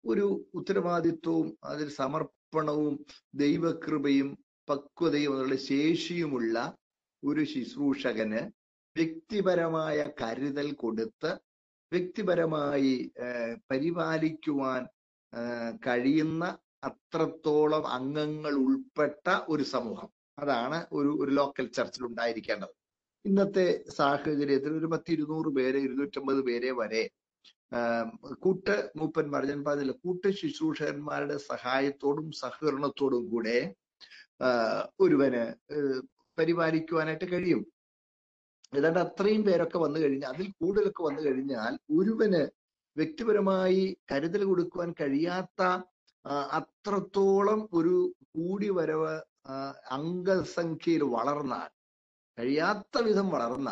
ഒരു 0.05 0.25
ഉത്തരവാദിത്വവും 0.53 1.57
അതിൽ 1.63 1.87
സമർപ്പണവും 1.89 2.93
ദൈവകൃപയും 3.33 4.29
പക്വതയും 4.69 5.33
അതിനുള്ള 5.33 5.55
ശേഷിയുമുള്ള 5.71 6.55
ഒരു 7.23 7.43
ശുശ്രൂഷകന് 7.43 8.41
വ്യക്തിപരമായ 8.95 9.97
കരുതൽ 10.21 10.67
കൊടുത്ത് 10.73 11.31
വ്യക്തിപരമായി 11.91 13.11
പരിപാലിക്കുവാൻ 13.71 14.81
കഴിയുന്ന 15.87 16.43
അത്രത്തോളം 16.83 17.87
അംഗങ്ങൾ 17.87 18.53
ഉൾപ്പെട്ട 18.65 19.27
ഒരു 19.49 19.63
സമൂഹം. 19.63 20.09
അതാണ് 20.39 20.87
ഒരു 20.91 21.11
ഒരു 21.21 21.31
ലോക്കൽ 21.31 21.65
ചർച്ചിൽ 21.67 22.03
ഉണ്ടായിരിക്കേണ്ടത്. 22.05 22.73
ഇന്നത്തെ 23.25 23.65
സാഹചര്യത്തിൽ 23.89 24.71
ഒരു 24.71 24.85
പത്ത് 24.85 25.11
ഇരുന്നൂറ് 25.11 25.49
പേരെ 25.55 25.79
ഇരുന്നൂറ്റമ്പത് 25.79 26.41
പേരെ 26.41 26.71
വരെ 26.71 27.03
കൂട്ട് 28.41 28.75
മൂപ്പന്മാർ 28.95 29.45
ഞാൻ 29.45 29.61
പറഞ്ഞില്ല 29.65 29.91
കൂട്ട് 30.03 30.27
ശുശ്രൂഷകന്മാരുടെ 30.31 31.37
സഹായത്തോടും 31.51 32.31
സഹകരണത്തോടും 32.41 33.23
കൂടെ 33.29 33.57
ഒരുവന് 34.99 35.43
പരിപാലിക്കുവാനായിട്ട് 36.37 37.27
കഴിയും. 37.31 37.61
ഏതാണ്ട് 38.73 38.99
അത്രയും 38.99 39.43
പേരൊക്കെ 39.43 39.77
വന്നു 39.77 39.99
കഴിഞ്ഞാൽ 39.99 40.31
അതിൽ 40.33 40.47
കൂടുതലൊക്കെ 40.61 41.03
വന്നു 41.03 41.21
കഴിഞ്ഞാൽ 41.21 41.73
ഒരുവന് 41.97 42.41
വ്യക്തിപരമായി 42.97 43.83
കരുതൽ 44.11 44.43
കൊടുക്കുവാൻ 44.43 44.93
കഴിയാത്ത 45.01 45.61
അത്രത്തോളം 46.51 47.69
ഒരു 47.73 47.95
കൂടി 48.33 48.69
വരവ് 48.69 49.13
അംഗസംഖ്യയിൽ 49.89 51.03
വളർന്നാൽ 51.15 51.69
കഴിയാത്ത 52.37 52.97
വിധം 52.97 53.29
വളർന്ന 53.29 53.69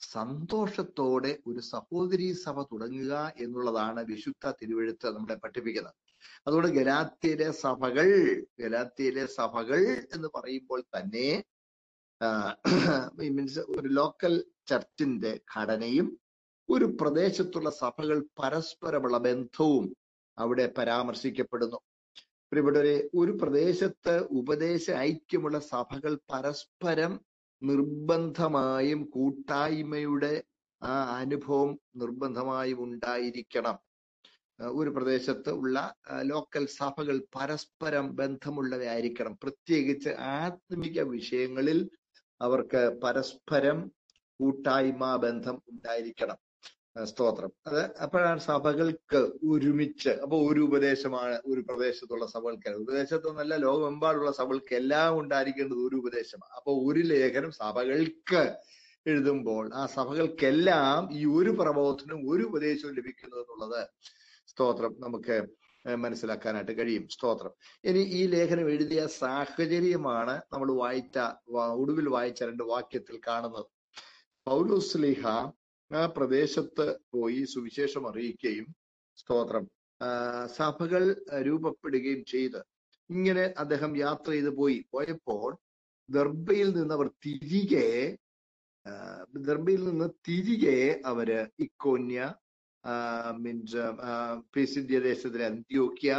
സന്തോഷത്തോടെ 0.00 1.38
ഒരു 1.46 1.60
സഹോദരി 1.60 2.32
സഭ 2.32 2.62
തുടങ്ങുക 2.62 3.32
എന്നുള്ളതാണ് 3.36 4.00
വിശുദ്ധ 4.04 4.50
തിരുവഴുത്ത് 4.50 5.14
നമ്മളെ 5.16 5.34
പഠിപ്പിക്കുന്നത്. 5.34 5.94
അതുകൊണ്ട് 6.46 6.68
ഗലാത്തിയിലെ 6.68 7.50
സഭകൾ 7.50 8.08
ഗലാത്തിയിലെ 8.60 9.26
സഭകൾ 9.26 9.82
എന്ന് 10.14 10.28
പറയുമ്പോൾ 10.36 10.80
തന്നെ 10.96 11.44
മീൻസ് 13.18 13.58
ഒരു 13.58 13.88
ലോക്കൽ 13.88 14.44
ചർച്ചിന്റെ 14.66 15.40
ഘടനയും 15.54 16.18
ഒരു 16.68 16.84
പ്രദേശത്തുള്ള 17.00 17.70
സഭകൾ 17.70 18.18
പരസ്പരമുള്ള 18.42 19.18
ബന്ധവും 19.18 19.96
അവിടെ 20.38 20.72
പരാമർശിക്കപ്പെടുന്നു. 20.78 21.78
ഇവിടെ 22.52 23.08
ഒരു 23.14 23.32
പ്രദേശത്ത് 23.32 24.14
ഉപദേശ 24.30 24.90
ഐക്യമുള്ള 24.90 25.58
സഭകൾ 25.58 26.18
പരസ്പരം 26.32 27.12
നിർബന്ധമായും 27.62 29.04
കൂട്ടായ്മയുടെ 29.04 30.42
ആ 30.82 31.16
അനുഭവം 31.16 31.80
നിർബന്ധമായും 31.96 32.82
ഉണ്ടായിരിക്കണം. 32.82 33.78
ഒരു 34.60 34.90
പ്രദേശത്ത് 34.90 35.50
ഉള്ള 35.50 35.94
ലോക്കൽ 36.22 36.66
സഭകൾ 36.66 37.22
പരസ്പരം 37.34 38.16
ബന്ധമുള്ളവയായിരിക്കണം. 38.16 39.38
പ്രത്യേകിച്ച് 39.42 40.08
ആത്മിക 40.08 41.02
വിഷയങ്ങളിൽ 41.02 41.90
അവർക്ക് 42.40 43.00
പരസ്പരം 43.04 43.92
കൂട്ടായ്മ 44.40 45.16
ബന്ധം 45.16 45.62
ഉണ്ടായിരിക്കണം. 45.70 46.36
സ്തോത്രം. 46.96 47.50
അത് 47.66 47.82
അപ്പോഴാണ് 48.04 48.40
സഭകൾക്ക് 48.40 49.20
ഒരുമിച്ച് 49.50 50.12
അപ്പൊ 50.22 50.36
ഒരു 50.52 50.60
ഉപദേശമാണ് 50.60 51.40
ഒരു 51.46 51.60
പ്രദേശത്തുള്ള 51.60 52.26
സഭകൾക്ക് 52.26 52.70
ഉപദേശത്തൊന്നല്ല 52.70 53.56
ലോകമെമ്പാടുള്ള 53.56 54.32
സഭകൾക്ക് 54.32 54.74
എല്ലാം 54.74 55.18
ഉണ്ടായിരിക്കേണ്ടത് 55.20 55.82
ഒരു 55.88 55.96
ഉപദേശമാണ്. 55.96 56.52
അപ്പൊ 56.56 56.72
ഒരു 56.88 57.00
ലേഖനം 57.00 57.52
സഭകൾക്ക് 57.52 58.42
എഴുതുമ്പോൾ 59.06 59.70
ആ 59.74 59.86
സഭകൾക്കെല്ലാം 59.86 61.08
ഈ 61.12 61.24
ഒരു 61.24 61.50
പ്രബോധനവും 61.50 62.22
ഒരു 62.30 62.42
ഉപദേശവും 62.42 62.94
ലഭിക്കുന്നു 62.96 63.36
എന്നുള്ളത് 63.36 63.80
സ്തോത്രം 64.48 64.94
നമുക്ക് 64.98 65.36
മനസ്സിലാക്കാനായിട്ട് 65.84 66.72
കഴിയും. 66.78 67.08
സ്തോത്രം. 67.08 67.52
ഇനി 67.84 67.98
ഈ 67.98 68.26
ലേഖനം 68.26 68.70
എഴുതിയ 68.70 69.06
സാഹചര്യമാണ് 69.06 70.34
നമ്മൾ 70.52 70.72
വായിച്ച 70.72 71.18
ഒടുവിൽ 71.80 72.08
വായിച്ച 72.08 72.42
രണ്ട് 72.42 72.62
വാക്യത്തിൽ 72.62 73.20
കാണുന്നത്. 73.28 73.66
പൗലോസ്ലിഹ 74.46 75.22
ആ 75.90 76.06
പ്രദേശത്ത് 76.06 76.86
പോയി 77.12 77.44
സുവിശേഷം 77.44 78.08
അറിയിക്കുകയും 78.08 78.66
സ്തോത്രം. 79.18 79.64
സഭകൾ 80.56 81.02
രൂപപ്പെടുകയും 81.46 82.24
ചെയ്ത് 82.24 82.60
ഇങ്ങനെ 83.10 83.44
അദ്ദേഹം 83.58 83.92
യാത്ര 83.96 84.30
ചെയ്ത് 84.30 84.50
പോയി. 84.50 84.78
പോയപ്പോൾ 84.92 85.48
ദർബയിൽ 86.08 86.68
നിന്ന് 86.76 86.94
അവർ 86.94 87.08
തിരികെ 87.24 87.88
ദർബയിൽ 89.48 89.82
നിന്ന് 89.84 90.06
തിരികെ 90.28 90.78
അവർ 91.04 91.30
ഇക്കോന്യ 91.58 92.20
മീൻസ് 93.36 93.84
പിസിദ്യ 94.54 94.98
ദേശത്തിലെ 95.00 95.44
അന്ത്യോക്യ 95.46 96.12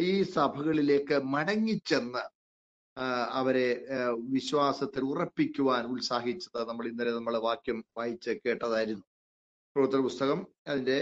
ഈ 0.00 0.10
സഭകളിലേക്ക് 0.36 1.16
മടങ്ങിച്ചെന്ന് 1.34 2.22
അവരെ 3.32 3.66
വിശ്വാസത്തിൽ 4.30 5.02
ഉറപ്പിക്കുവാൻ 5.04 5.86
ഉത്സാഹിച്ചത് 5.86 6.68
നമ്മൾ 6.68 6.86
ഇന്നലെ 6.88 7.10
നമ്മൾ 7.10 7.38
വാക്യം 7.38 7.84
വായിച്ച് 7.96 8.30
കേട്ടതായിരുന്നു. 8.44 9.04
പ്രവർത്തന 9.76 10.00
പുസ്തകം 10.00 10.38
അതിന്റെ 10.66 10.96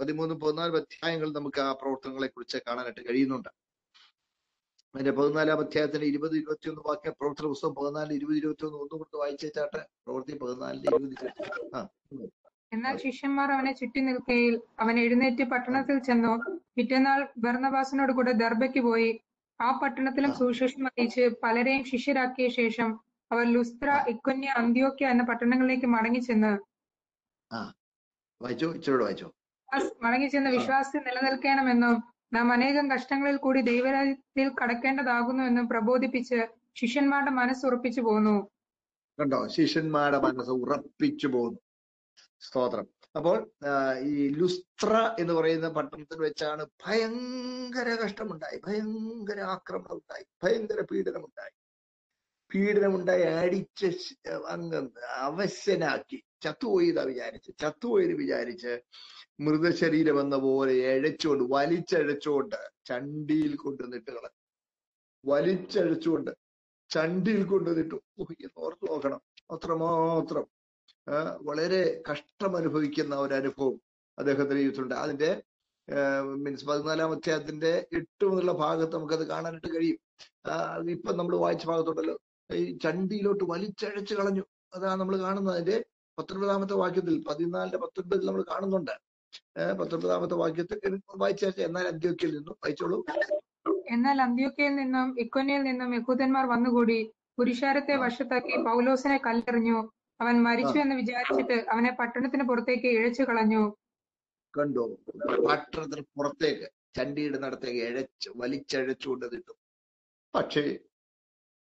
പതിമൂന്ന് 0.00 0.34
പതിനാല് 0.34 0.76
അധ്യായങ്ങൾ 0.76 1.28
നമുക്ക് 1.32 1.60
ആ 1.60 1.72
പ്രവർത്തനങ്ങളെ 1.72 2.26
കുറിച്ച് 2.26 2.58
കാണാനായിട്ട് 2.58 3.00
കഴിയുന്നുണ്ട്. 3.08 3.50
അതിന്റെ 4.94 5.10
പതിനാലാം 5.10 5.60
അധ്യായത്തിന്റെ 5.60 6.06
ഇരുപത് 6.06 6.34
ഇരുപത്തിയൊന്ന് 6.36 6.82
വാക്യ 6.86 7.10
പ്രവർത്തന 7.10 7.46
പുസ്തകം 7.46 7.74
പതിനാല് 7.74 8.12
ഇരുപത് 8.14 8.36
ഇരുപത്തിയൊന്ന് 8.36 8.78
ഒന്നും 8.78 8.98
കൊടുത്ത് 8.98 9.16
വായിച്ചേച്ചാട്ടെ 9.16 9.82
പ്രവൃത്തി 10.04 10.38
പതിനാലിന്റെ 10.38 10.88
ഇരുപത് 10.90 11.26
ആ. 11.76 11.80
എന്നാൽ 12.72 12.96
ശിഷ്യന്മാർ 12.96 13.52
അവനെ 13.52 13.72
ചുറ്റി 13.72 14.00
നിൽക്കുകയിൽ 14.00 14.54
അവൻ 14.80 14.98
എഴുന്നേറ്റ് 14.98 15.44
പട്ടണത്തിൽ 15.50 15.98
ചെന്നു. 15.98 16.32
പിറ്റേന്നാൾ 16.76 17.20
ബർന്നബാസിനോട് 17.38 18.12
കൂടെ 18.12 18.32
ദർബയ്ക്ക് 18.34 18.80
പോയി. 18.80 19.10
ആ 19.64 19.70
പട്ടണത്തിലും. 19.82 20.30
സുവിശേഷം 20.34 20.86
അറിയിച്ച് 20.86 21.24
പലരെയും 21.42 21.84
ശിഷ്യരാക്കിയ 21.84 22.48
ശേഷം 22.56 22.90
അവർ 23.30 23.44
ലുസ്ത്ര 23.46 23.90
ഇക്കുന്യ 24.08 24.48
അന്ത്യോക്യ 24.56 25.06
എന്ന 25.06 25.22
പട്ടണങ്ങളിലേക്ക് 25.22 25.86
മടങ്ങിച്ചെന്ന് 25.86 26.52
വായിച്ചോ 28.40 28.68
ഇച്ചിരൂടെ 28.74 29.04
വായിച്ചോ 29.04 29.28
വിശ്വാസ് 29.68 30.04
മടങ്ങിച്ചെന്ന് 30.04 30.50
വിശ്വാസത്തിൽ 30.50 31.02
നിലനിൽക്കണമെന്നും 31.06 31.94
നാം 32.32 32.52
അനേകം 32.52 32.90
കഷ്ടങ്ങളിൽ 32.90 33.36
കൂടി 33.36 33.60
ദൈവരാജ്യത്തിൽ 33.60 34.48
കടക്കേണ്ടതാകുന്നുവെന്നും 34.54 35.68
പ്രബോധിപ്പിച്ച് 35.68 36.38
ശിഷ്യന്മാരുടെ 36.76 37.30
മനസ്സ് 37.30 37.66
ഉറപ്പിച്ചു 37.66 38.00
പോന്നു. 38.00 38.36
കണ്ടോ? 39.18 39.48
ശിഷ്യന്മാരുടെ 39.48 40.18
മനസ്സ് 40.18 40.50
ഉറപ്പിച്ചു 40.56 41.26
പോകുന്നു 41.26 41.58
സ്തോത്രം. 42.40 42.86
അപ്പോൾ 43.16 43.50
ഈ 43.98 44.28
ലുസ്ത്ര 44.28 45.16
എന്ന് 45.18 45.34
പറയുന്ന 45.34 45.68
പട്ടണത്തിൽ 45.68 46.18
വെച്ചാണ് 46.18 46.66
ഭയങ്കര 46.86 47.88
കഷ്ടമുണ്ടായി. 48.04 48.60
ഭയങ്കര 48.66 49.40
ആക്രമണം 49.40 49.92
ഉണ്ടായി 49.92 50.24
ഭയങ്കര 50.42 50.80
പീഡനമുണ്ടായി. 50.80 51.50
പീഡനമുണ്ടായി 52.54 53.22
അടിച്ച് 53.22 54.14
അങ്ങ് 54.48 54.88
അവശനാക്കി. 55.16 56.22
ചത്തുപോയി 56.42 56.90
വിചാരിച്ച്. 56.90 57.52
ചത്തുപോയെന്ന് 57.60 58.14
വിചാരിച്ച് 58.14 58.80
മൃതശരീരം 59.40 60.20
എന്ന 60.20 60.36
പോലെ 60.36 60.74
എഴച്ചുകൊണ്ട് 60.74 61.44
വലിച്ചഴച്ചുകൊണ്ട് 61.54 62.56
ചണ്ടിയിൽ 62.86 63.56
കൊണ്ടുവന്നിട്ട് 63.56 64.10
കളഞ്ഞു. 64.10 64.40
വലിച്ചഴച്ചുകൊണ്ട് 65.32 66.30
ചണ്ടിയിൽ 66.90 67.44
കൊണ്ട് 67.44 67.70
നിട്ടു 67.78 68.02
ഓർത്തു 68.56 68.86
നോക്കണം. 68.90 69.20
അത്രമാത്രം 69.50 70.46
വളരെ 71.42 72.02
കഷ്ടം 72.10 72.56
അനുഭവിക്കുന്ന 72.56 73.16
ഒരു 73.16 73.34
അനുഭവം 73.34 73.80
അദ്ദേഹത്തിന്റെ 74.18 74.56
ജീവിതത്തിലുണ്ട്. 74.56 74.94
അതിന്റെ 74.94 75.42
മീൻസ് 76.22 76.66
പതിനാലാം 76.66 77.10
അധ്യായത്തിന്റെ 77.12 77.86
എട്ട് 77.92 78.24
മുതലുള്ള 78.24 78.52
ഭാഗത്ത് 78.52 78.96
നമുക്കത് 78.96 79.28
കാണാനായിട്ട് 79.28 79.76
കഴിയും. 79.76 79.98
ഇപ്പൊ 80.90 81.12
നമ്മൾ 81.12 81.36
വായിച്ച 81.36 81.66
ഭാഗത്തുണ്ടല്ലോ. 81.66 82.18
ഈ 82.52 82.78
ചണ്ടിയിലോട്ട് 82.78 83.44
വലിച്ചഴച്ച് 83.44 84.14
കളഞ്ഞു. 84.14 84.42
അതാണ് 84.74 85.00
നമ്മൾ 85.00 85.18
കാണുന്നത്. 85.18 85.54
അതിന്റെ 85.54 85.84
പത്തൊൻപതാമത്തെ 86.18 86.74
വാക്യത്തിൽ 86.74 87.24
പതിനാലിന്റെ 87.28 87.78
പത്തൊൻപതിൽ 87.78 88.26
നമ്മൾ 88.26 88.42
കാണുന്നുണ്ട്. 88.42 88.90
പത്തൊൻപതാമത്തെ 89.80 90.34
വാക്യത്തിൽ 90.34 91.00
വായിച്ചു 91.16 91.46
എന്നാൽ 91.58 91.88
അന്ത്യോക്കിയിൽ 91.88 92.36
നിന്നും 92.36 92.52
വായിച്ചോളൂ. 92.52 93.06
എന്നാൽ 93.90 94.22
അന്ത്യോക്കയിൽ 94.22 94.74
നിന്നും 94.76 95.20
ഇക്കൊന്യയിൽ 95.20 95.62
നിന്നും 95.62 95.94
യഹൂദന്മാർ 95.94 96.46
വന്നുകൂടി 96.48 97.12
പുരുഷാരത്തെ 97.38 97.96
വശത്താക്കി 97.96 98.62
പൗലോസിനെ 98.64 99.20
കല്ലെറിഞ്ഞു. 99.26 99.90
അവൻ 100.20 100.42
മരിച്ചു 100.42 100.78
എന്ന് 100.78 100.96
വിചാരിച്ചിട്ട് 100.96 101.66
അവനെ 101.70 101.96
പട്ടണത്തിന് 102.00 102.48
പുറത്തേക്ക് 102.48 102.86
ഇഴച്ചു 102.86 103.22
കളഞ്ഞു. 103.22 103.62
കണ്ടോ. 104.54 104.84
പട്ടണത്തിന് 105.48 106.04
പുറത്തേക്ക് 106.16 106.66
ചണ്ടിയുടെ 106.96 107.38
നടത്തേക്ക് 107.38 107.80
ഇഴച്ച് 107.84 108.30
വലിച്ചഴച്ചുകൊണ്ട് 108.36 109.26
നിട്ടു. 109.34 109.52
പക്ഷേ 110.34 110.78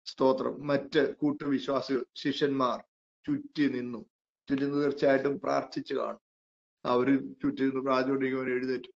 സ്തോത്രം 0.06 0.66
മറ്റ് 0.66 1.14
കൂട്ടുവിശ്വാസികൾ 1.16 2.04
ശിഷ്യന്മാർ 2.14 2.78
ചുറ്റി 3.24 3.68
നിന്നു. 3.68 3.98
ചുറ്റി 4.48 4.64
നിന്ന് 4.64 4.84
തീർച്ചയായിട്ടും 4.84 5.40
പ്രാർത്ഥിച്ചു 5.40 5.94
കാണും. 5.94 6.22
അവർ 6.84 7.06
ചുറ്റി 7.42 7.62
നിന്ന് 7.62 7.82
പ്രാചോടിക്കവൻ 7.82 8.48
എഴുന്നേറ്റു. 8.50 8.90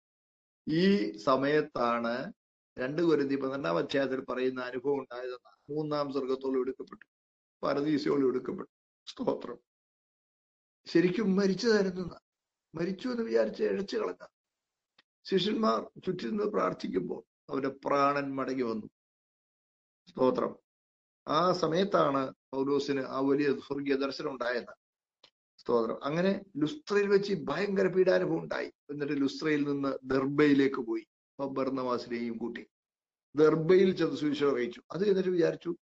ഈ 0.66 0.84
സമയത്താണ് 1.18 2.32
രണ്ട് 2.78 3.02
കുരുതി 3.02 3.36
പന്ത്രണ്ടാം 3.36 3.78
അധ്യായത്തിൽ 3.78 4.24
പറയുന്ന 4.24 4.60
അനുഭവം 4.60 4.98
ഉണ്ടായതെന്നാണ്. 4.98 5.58
മൂന്നാം 5.70 6.12
സ്വർഗത്തോളം 6.12 6.60
എടുക്കപ്പെട്ടു 6.60 7.06
പരദീസയോളം 7.62 8.28
എടുക്കപ്പെട്ടു 8.28 8.77
സ്തോത്രം. 9.10 9.58
ശരിക്കും 10.86 11.36
മരിച്ചു 11.36 11.68
തരുന്ന 11.68 12.20
മരിച്ചു 12.74 13.08
എന്ന് 13.08 13.22
വിചാരിച്ച് 13.22 13.62
ഇഴച്ചു 13.62 13.96
കളഞ്ഞ. 13.96 14.26
ശിഷ്യന്മാർ 15.24 16.00
ചുറ്റി 16.06 16.24
നിന്ന് 16.24 16.44
പ്രാർത്ഥിക്കുമ്പോൾ 16.44 17.22
അവരുടെ 17.50 17.68
പ്രാണൻ 17.68 18.36
മടങ്ങി 18.36 18.62
വന്നു. 18.62 18.86
സ്തോത്രം. 20.08 20.56
ആ 21.28 21.52
സമയത്താണ് 21.52 22.34
പൗലോസിന് 22.54 23.00
ആ 23.00 23.20
വലിയ 23.20 23.52
സ്വർഗീയ 23.52 23.96
ദർശനം 23.96 24.30
ഉണ്ടായത്. 24.30 24.74
സ്തോത്രം. 25.56 26.04
അങ്ങനെ 26.04 26.44
ലുസ്ത്രയിൽ 26.56 27.06
വെച്ച് 27.06 27.34
ഭയങ്കര 27.34 27.86
പീഡാനുഭവം 27.86 28.42
ഉണ്ടായി. 28.42 28.72
എന്നിട്ട് 28.90 29.12
ലുസ്ത്രയിൽ 29.12 29.68
നിന്ന് 29.68 29.98
ദർബയിലേക്ക് 30.04 30.80
പോയി. 30.80 31.06
ബർണവാസിനെയും 31.40 32.36
കൂട്ടി. 32.36 32.66
ദർബയിൽ 33.36 33.96
ചെന്ന് 33.96 34.16
സുവിശേഷം 34.16 34.52
അറിയിച്ചു. 34.52 34.82
അത് 34.92 35.08
എന്നിട്ട് 35.08 35.28
വിചാരിച്ചു 35.28 35.76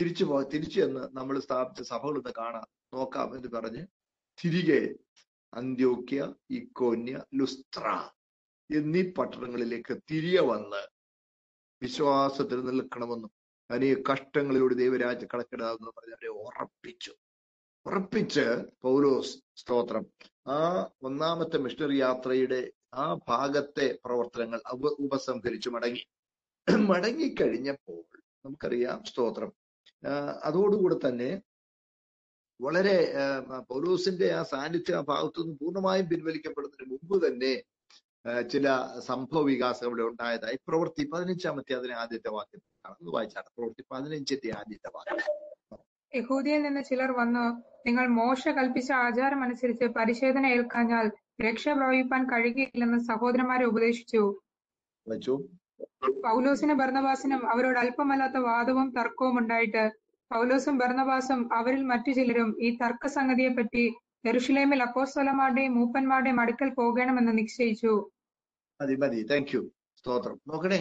തിരിച്ചു 0.00 0.24
പോ 0.24 0.42
തിരിച്ചു 0.42 0.80
എന്ന് 0.80 1.08
നമ്മൾ 1.12 1.40
സ്ഥാപിച്ച 1.40 1.82
സഭകൾ 1.82 2.18
ഇന്ന് 2.18 2.30
കാണാം. 2.38 2.66
നോക്കാം 2.94 3.36
എന്ന് 3.36 3.48
പറഞ്ഞ് 3.48 3.86
തിരികെ 4.44 4.94
അന്ത്യോക്യ 5.54 6.34
ഇക്കോന്യ 6.50 7.22
ലുസ്ത്ര 7.34 8.10
എന്നീ 8.74 9.02
പട്ടണങ്ങളിലേക്ക് 9.02 9.96
തിരികെ 10.10 10.40
വന്ന് 10.40 10.88
വിശ്വാസത്തിൽ 11.82 12.64
നിൽക്കണമെന്നും 12.64 13.30
അനേക 13.70 13.96
കഷ്ടങ്ങളിലൂടെ 14.12 14.74
ദൈവരാജ്യ 14.74 15.26
കടക്കിടാമെന്ന് 15.34 15.90
പറഞ്ഞ് 15.90 16.14
അവരെ 16.14 16.28
ഉറപ്പിച്ചു. 16.28 17.14
ഉറപ്പിച്ച് 17.86 18.64
പൗലോസ് 18.82 19.38
സ്തോത്രം. 19.56 20.06
ആ 20.46 20.88
ഒന്നാമത്തെ 21.02 21.58
മിഷണറി 21.58 21.96
യാത്രയുടെ 21.96 22.72
ആ 22.94 23.14
ഭാഗത്തെ 23.28 23.98
പ്രവർത്തനങ്ങൾ 24.04 24.60
ഉപ 24.72 24.86
ഉപസംഹരിച്ചു 24.86 25.70
മടങ്ങി. 25.70 26.06
മടങ്ങിക്കഴിഞ്ഞപ്പോൾ 26.70 28.18
നമുക്കറിയാം 28.44 29.04
സ്തോത്രം. 29.04 29.52
അതോടുകൂടെ 30.42 30.96
തന്നെ 30.96 31.30
വളരെ 32.60 32.96
പൗലോസിന്റെ 33.70 34.28
ആ 34.30 34.42
സാന്നിധ്യം 34.42 34.98
ആ 34.98 35.00
ഭാഗത്തു 35.00 35.40
നിന്ന് 35.40 35.58
പൂർണമായും 35.60 36.08
പിൻവലിക്കപ്പെടുന്നതിന് 36.08 36.90
മുമ്പ് 36.92 37.26
തന്നെ 37.26 37.52
ചില 38.52 38.66
സംഭവ 38.98 39.42
വികാസം 39.42 39.86
ഇവിടെ 39.86 40.02
ഉണ്ടായതായി 40.02 40.56
പ്രവൃത്തി 40.68 41.04
പതിനഞ്ചാമത്തെ 41.12 41.74
അതിന് 41.74 41.92
ആദ്യത്തെ 41.92 42.30
വാക്യം 42.30 42.60
കടന്നു 42.86 43.10
വായിച്ചാണ്. 43.10 43.48
പ്രവൃത്തി 43.56 43.84
പതിനഞ്ചിന്റെ 43.90 44.50
ആദ്യത്തെ 44.58 44.90
വാക്യം. 44.94 45.22
യഹൂദിയിൽ 46.12 46.62
നിന്ന് 46.62 46.82
ചിലർ 46.82 47.10
വന്നു 47.12 47.44
നിങ്ങൾ 47.86 48.06
മോശ 48.06 48.42
കൽപ്പിച്ച 48.48 48.92
ആചാരം 48.92 49.42
അനുസരിച്ച് 49.42 49.84
പരിശോധന 49.84 50.46
ഏൽക്കാഞ്ഞാൽ 50.46 51.06
രക്ഷ 51.46 51.64
പ്രവഹിപ്പാൻ 51.68 52.22
കഴിയുകയില്ലെന്ന് 52.24 52.98
സഹോദരന്മാരെ 52.98 53.64
ഉപദേശിച്ചു. 53.64 54.22
പൗലോസിനും 56.02 56.78
ഭരണവാസിനും 56.78 57.50
അവരോട് 57.52 57.78
അല്പമല്ലാത്ത 57.78 58.38
വാദവും 58.38 58.94
തർക്കവും 58.98 59.38
ഉണ്ടായിട്ട് 59.38 59.82
പൗലോസും 60.30 60.78
ബർന്നബാസും 60.78 61.52
അവരിൽ 61.52 61.82
മറ്റു 61.82 62.10
ചിലരും 62.10 62.56
ഈ 62.60 62.70
തർക്ക 62.76 63.06
സംഗതിയെപ്പറ്റി 63.06 63.84
എറുഷലേമിൽ 64.24 64.82
അപ്പോസ്തലമാരുടെയും 64.82 65.74
മൂപ്പന്മാരുടെയും 65.74 66.40
അടുക്കൽ 66.40 66.70
പോകണമെന്ന് 66.70 67.38
നിശ്ചയിച്ചു. 67.38 67.92
മതി 68.80 68.96
മതി. 68.96 69.20
താങ്ക് 69.30 69.52
യു 69.54 69.62
സ്തോത്രം. 69.96 70.36
നോക്കണേ 70.48 70.80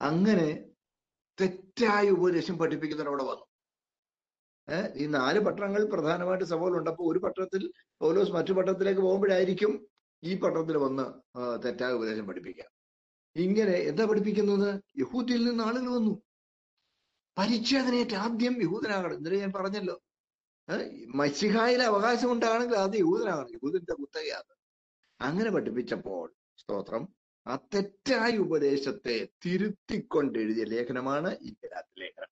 അങ്ങനെ 0.00 0.48
തെറ്റായ 1.38 2.10
ഉപദേശം 2.10 2.58
പഠിപ്പിക്കുന്നവർ 2.58 3.10
അവിടെ 3.10 3.24
വന്നു. 3.24 3.44
ഈ 5.02 5.06
നാല് 5.06 5.40
പട്ടണങ്ങൾ 5.46 5.82
പ്രധാനമായിട്ട് 5.92 6.44
സഭകളുണ്ട് 6.44 6.90
അപ്പൊ 6.90 7.04
ഒരു 7.04 7.18
പട്ടണത്തിൽ 7.18 7.62
പൗലോസ് 8.00 8.32
മറ്റു 8.32 8.52
പട്ടണത്തിലേക്ക് 8.52 9.00
പോകുമ്പോഴായിരിക്കും 9.00 9.72
ഈ 10.22 10.34
പട്ടണത്തിൽ 10.42 10.76
വന്ന് 10.76 11.06
തെറ്റായ 11.64 11.92
ഉപദേശം 11.92 12.26
പഠിപ്പിക്കുക. 12.26 12.66
ഇങ്ങനെ 13.42 13.72
എന്താ 13.72 14.04
പഠിപ്പിക്കുന്നത്? 14.04 14.80
യഹൂദിയിൽ 14.98 15.44
നിന്ന് 15.44 15.64
ആളുകൾ 15.64 15.88
വന്നു. 15.88 16.22
പരിച്ഛേദനയേറ്റ് 17.38 18.14
ആദ്യം 18.14 18.62
യഹൂദനാകണം. 18.62 19.14
ഇന്നലെ 19.14 19.38
ഞാൻ 19.38 19.52
പറഞ്ഞല്ലോ. 19.52 20.02
മസിഹായിലെ 21.06 21.84
അവകാശം 21.84 22.32
ഉണ്ടാണെങ്കിൽ 22.32 22.76
ആദ്യം 22.76 23.00
യഹൂദനാകണം. 23.00 23.50
യഹൂദിന്റെ 23.54 23.94
കുത്തകയാണ്. 23.94 24.58
അങ്ങനെ 25.20 25.50
പഠിപ്പിച്ചപ്പോൾ 25.50 26.34
സ്തോത്രം 26.56 27.08
ആ 27.46 27.56
തെറ്റായ 27.56 28.36
ഉപദേശത്തെ 28.36 29.28
തിരുത്തിക്കൊണ്ട് 29.46 30.38
എഴുതിയ 30.38 30.64
ലേഖനമാണ് 30.64 31.36
ഈ 31.42 31.54
ഗലാത്ത് 31.64 32.00
ലേഖനം. 32.00 32.28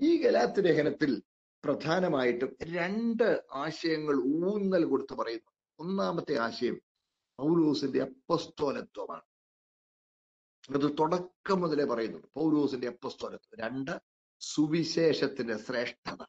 ഈ 0.00 0.22
ഗലാത്ത് 0.22 0.64
ലേഖനത്തിൽ 0.64 1.22
പ്രധാനമായിട്ടും 1.64 2.56
രണ്ട് 2.62 3.42
ആശയങ്ങൾ 3.52 4.16
ഊന്നൽ 4.24 4.84
കൊടുത്ത് 4.84 5.14
പറയുന്നു. 5.14 5.50
ഒന്നാമത്തെ 5.78 6.38
ആശയം 6.38 6.80
പൗലൂസിന്റെ 7.38 8.00
അപ്പസ്തോലത്വമാണ്. 8.02 9.33
അത് 10.70 10.96
തുടക്കം 10.98 11.60
മുതലേ 11.60 11.84
പറയുന്നുണ്ട്. 11.84 12.26
പൗരൂസിന്റെ 12.34 12.86
എപ്പസ്തോലത്ത് 12.86 13.60
രണ്ട് 13.60 14.00
സുവിശേഷത്തിന്റെ 14.40 15.56
ശ്രേഷ്ഠത. 15.56 16.24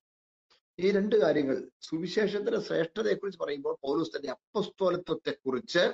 ഈ 0.80 0.92
രണ്ട് 0.92 1.16
കാര്യങ്ങൾ 1.16 1.70
സുവിശേഷത്തിന്റെ 1.82 2.60
ശ്രേഷ്ഠതയെ 2.60 3.14
കുറിച്ച് 3.14 3.40
പറയുമ്പോൾ 3.40 3.78
പൗലൂസ് 3.84 4.18
തന്റെ 4.18 4.30
അപ്പസ്തോലത്വത്തെ 4.30 5.36
കുറിച്ച് 5.46 5.94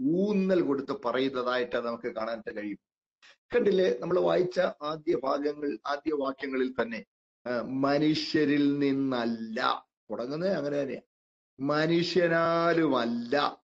ഊന്നൽ 0.00 0.60
കൊടുത്ത് 0.60 0.96
പറയുന്നതായിട്ട് 1.04 1.76
നമുക്ക് 1.76 2.14
കാണാൻ 2.14 2.40
കഴിയും. 2.40 2.78
കണ്ടില്ലേ? 3.54 3.98
നമ്മൾ 3.98 4.20
വായിച്ച 4.20 4.60
ആദ്യ 4.60 5.18
ഭാഗങ്ങൾ 5.24 5.78
ആദ്യ 5.86 6.14
വാക്യങ്ങളിൽ 6.14 6.82
തന്നെ 6.82 7.04
മനുഷ്യരിൽ 7.62 8.78
നിന്നല്ല. 8.78 9.88
തുടങ്ങുന്നത് 10.10 10.52
അങ്ങനെ 10.52 10.82
തന്നെയാ. 10.82 11.00
മനുഷ്യനാലുമല്ല. 11.60 13.61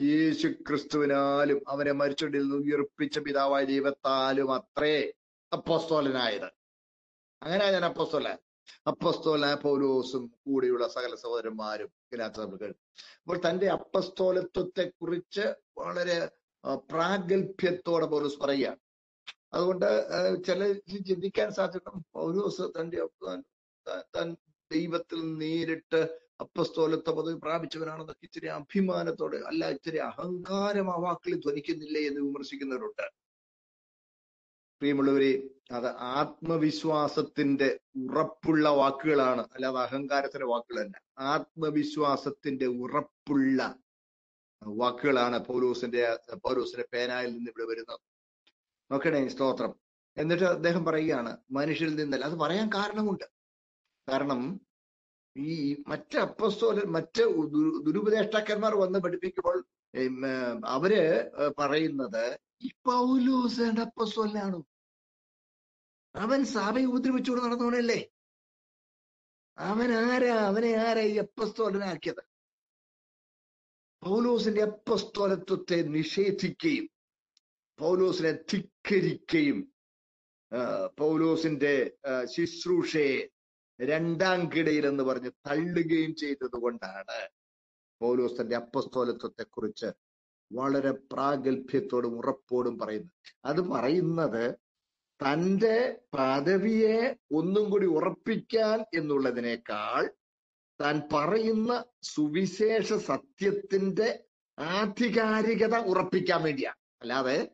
യേശു 0.00 0.48
ക്രിസ്തുവിനാലും 0.48 1.58
അവനെ 1.68 1.92
മരിച്ചുണ്ടിൽ 1.92 2.42
നിന്ന് 2.42 2.56
ഉയർപ്പിച്ച 2.56 3.18
പിതാവായ 3.18 3.64
ദൈവത്താലും 3.64 4.54
അത്രേ 4.54 5.12
അപ്പോസ്തോലനായത്. 5.52 6.50
അങ്ങനെ 7.42 7.72
ഞാൻ 7.72 7.84
അപ്പോസ്തോല 7.84 8.28
അപ്പസ്തോലനായ 8.86 9.54
പൗലോസും 9.54 10.32
കൂടെയുള്ള 10.46 10.88
സകല 10.88 11.14
സഹോദരന്മാരും 11.14 11.90
ഗലാത്തസഭകൾ 12.12 12.74
അപ്പോൾ 13.20 13.40
തന്റെ 13.48 13.66
അപ്പസ്തോലത്വത്തെ 13.68 14.90
കുറിച്ച് 15.02 15.54
വളരെ 15.78 16.28
പ്രാഗൽഭ്യത്തോടെ 16.90 18.06
പൗലോസ് 18.06 18.38
പറയുകയാണ്. 18.38 18.80
അതുകൊണ്ട് 19.52 19.86
ചില 20.46 20.72
ചിന്തിക്കാൻ 21.08 21.52
സാധിക്കും 21.52 22.04
പൗലോസ് 22.12 22.62
തന്റെ 22.80 22.98
ദൈവത്തിൽ 24.72 25.38
നേരിട്ട് 25.38 26.29
അപ്പസ്തോലത്വ 26.40 27.14
പദവി 27.16 27.38
പ്രാപിച്ചവനാണെന്നൊക്കെ 27.38 28.26
ഇച്ചിരി 28.26 28.46
അഭിമാനത്തോടെ 28.46 29.38
അല്ല 29.50 29.70
ഇച്ചിരി 29.70 29.98
അഹങ്കാരം 30.08 30.90
ആ 30.90 30.96
വാക്കിൽ 30.96 31.34
ധ്വനിക്കുന്നില്ലേ 31.40 32.02
എന്ന് 32.08 32.20
വിമർശിക്കുന്നവരുണ്ട്. 32.20 33.06
പ്രിയമുള്ളവരെ 34.82 35.32
അത് 35.72 35.86
ആത്മവിശ്വാസത്തിന്റെ 36.18 37.68
ഉറപ്പുള്ള 38.04 38.68
വാക്കുകളാണ് 38.70 39.42
അല്ലാതെ 39.54 39.78
അഹങ്കാരത്തിന്റെ 39.78 40.46
വാക്കുകളല്ല 40.46 40.96
ആത്മവിശ്വാസത്തിന്റെ 41.32 42.66
ഉറപ്പുള്ള 42.84 43.60
വാക്കുകളാണ് 44.62 45.38
പൗലോസിന്റെ 45.44 46.00
പൗലോസിന്റെ 46.44 46.86
പേനായിൽ 46.92 47.30
നിന്ന് 47.36 47.50
ഇവിടെ 47.50 47.66
വരുന്നത്. 47.70 48.00
നോക്കണേ 48.90 49.28
സ്തോത്രം. 49.28 49.72
എന്നിട്ട് 50.16 50.44
അദ്ദേഹം 50.44 50.84
പറയുകയാണ് 50.84 51.32
മനുഷ്യരിൽ 51.50 51.94
നിന്നല്ല. 51.94 52.24
അത് 52.24 52.34
പറയാൻ 52.34 52.68
കാരണമുണ്ട്. 52.74 53.26
കാരണം 54.08 54.40
ഈ 55.36 55.82
മറ്റ് 55.88 56.18
അപ്പസ്തോലൻ 56.18 56.92
മറ്റ് 56.92 57.22
ദുരു- 57.50 57.82
ദുരുപദേഷ്ടാക്കന്മാർ 57.82 58.74
വന്ന് 58.74 58.98
പഠിപ്പിക്കുമ്പോൾ 58.98 59.64
അവർ 60.66 60.92
പറയുന്നത് 61.58 62.38
ഈ 62.62 62.70
പൗലൂസ് 62.84 63.60
അപ്പസ്തോലനാണ്. 63.60 64.62
അവൻ 66.14 66.44
സഭയെ 66.44 66.84
ഉപദ്രവിച്ചുകൊണ്ട് 66.84 67.44
നടന്നവനല്ലേ? 67.46 68.08
അവൻ 69.58 69.92
ആരാ 69.92 70.34
അവനെ 70.34 70.72
ആരാ 70.74 71.00
ഈ 71.00 71.16
അപ്പസ്തോലനാക്കിയത്? 71.16 72.30
പൗലോസിന്റെ 74.02 74.62
അപ്പസ്തോലത്വത്തെ 74.62 75.82
നിഷേധിക്കുകയും 75.82 76.90
പൗലോസിനെ 77.78 78.32
ധിക്കരിക്കുകയും 78.32 79.72
പൗലോസിന്റെ 80.98 81.90
ശുശ്രൂഷയെ 82.24 83.28
രണ്ടാം 83.80 84.50
കിടയിൽ 84.52 84.86
എന്ന് 84.86 85.04
പറഞ്ഞ് 85.04 85.30
തള്ളുകയും 85.30 86.14
ചെയ്തത് 86.14 86.56
കൊണ്ടാണ് 86.56 87.28
പൗലോസ് 88.00 88.40
തന്റെ 88.40 88.56
അപ്പസ്തോലത്വത്തെ 88.56 89.42
കുറിച്ച് 89.42 89.86
വളരെ 90.52 90.90
പ്രാഗൽഭ്യത്തോടും 90.90 92.16
ഉറപ്പോടും 92.16 92.78
പറയുന്നത്. 92.78 93.10
അത് 93.44 93.60
പറയുന്നത് 93.60 94.54
തന്റെ 95.20 96.00
പദവിയെ 96.18 97.16
ഒന്നും 97.32 97.70
കൂടി 97.70 97.86
ഉറപ്പിക്കാൻ 97.86 98.84
എന്നുള്ളതിനേക്കാൾ 98.94 100.10
താൻ 100.80 101.02
പറയുന്ന 101.12 101.84
സുവിശേഷ 102.02 102.92
സത്യത്തിന്റെ 102.92 104.24
ആധികാരികത 104.58 105.76
ഉറപ്പിക്കാൻ 105.76 106.42
വേണ്ടിയാണ് 106.42 106.76
അല്ലാതെ 107.00 107.50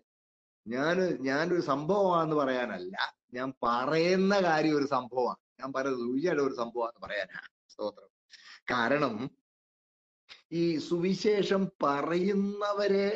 ഞാൻ 0.66 0.96
ഞാനൊരു 1.20 1.60
സംഭവമാണെന്ന് 1.60 2.36
പറയാനല്ല. 2.36 2.96
ഞാൻ 3.34 3.52
പറയുന്ന 3.62 4.40
കാര്യം 4.40 4.76
ഒരു 4.76 4.86
സംഭവമാണ്. 4.86 5.45
ഞാൻ 5.60 5.72
പറയുന്നത് 5.72 6.04
സുവിശേഷം 6.08 6.42
ഒരു 6.42 6.54
സംഭവമാണെന്ന് 6.54 7.02
പറയാനാണ് 7.06 7.48
സ്തോത്രം. 7.70 8.10
കാരണം 8.70 9.14
ഈ 10.52 10.78
സുവിശേഷം 10.78 11.62
പറയുന്നവരെ 11.82 13.08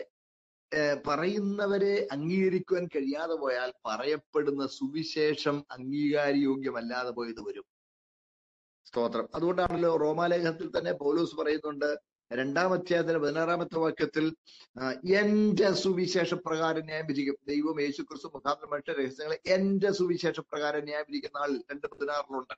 പറയുന്നവരെ 1.07 2.09
അംഗീകരിക്കുവാൻ 2.13 2.87
കഴിയാതെ 2.87 3.35
പോയാൽ 3.35 3.71
പറയപ്പെടുന്ന 3.87 4.67
സുവിശേഷം 4.67 5.57
അംഗീകാരയോഗ്യമല്ലാതെ 5.71 7.11
പോയത് 7.11 7.43
വരും. 7.49 7.67
സ്തോത്രം. 8.87 9.27
അതുകൊണ്ടാണല്ലോ 9.35 9.97
റോമാലേഖനത്തിൽ 9.97 10.69
തന്നെ 10.79 10.93
പൗലോസ് 10.93 11.37
പറയുന്നുണ്ട് 11.37 11.91
രണ്ടാം 12.39 12.73
അധ്യായത്തിന് 12.73 13.19
പതിനാറാമത്തെ 13.19 13.79
വാക്യത്തിൽ 13.79 14.27
എന്റെ 15.21 15.73
സുവിശേഷ 15.73 16.35
പ്രകാരം 16.35 16.85
ന്യായം 16.85 17.07
വിധിക്കും. 17.07 17.37
ദൈവം 17.49 17.81
യേശു 17.83 18.03
ക്രിസ്തു 18.03 18.29
മുഖാന്തരം 18.35 18.71
മനുഷ്യ 18.71 18.93
രഹസ്യങ്ങളെ 18.93 19.39
എന്റെ 19.47 19.93
സുവിശേഷ 19.93 20.41
പ്രകാരം 20.41 20.85
ന്യായം 20.85 21.07
വിധിക്കുന്ന 21.09 21.39
ആൾ 21.39 21.53
രണ്ട് 21.71 21.87
പതിനാറിലുണ്ട്. 21.87 22.55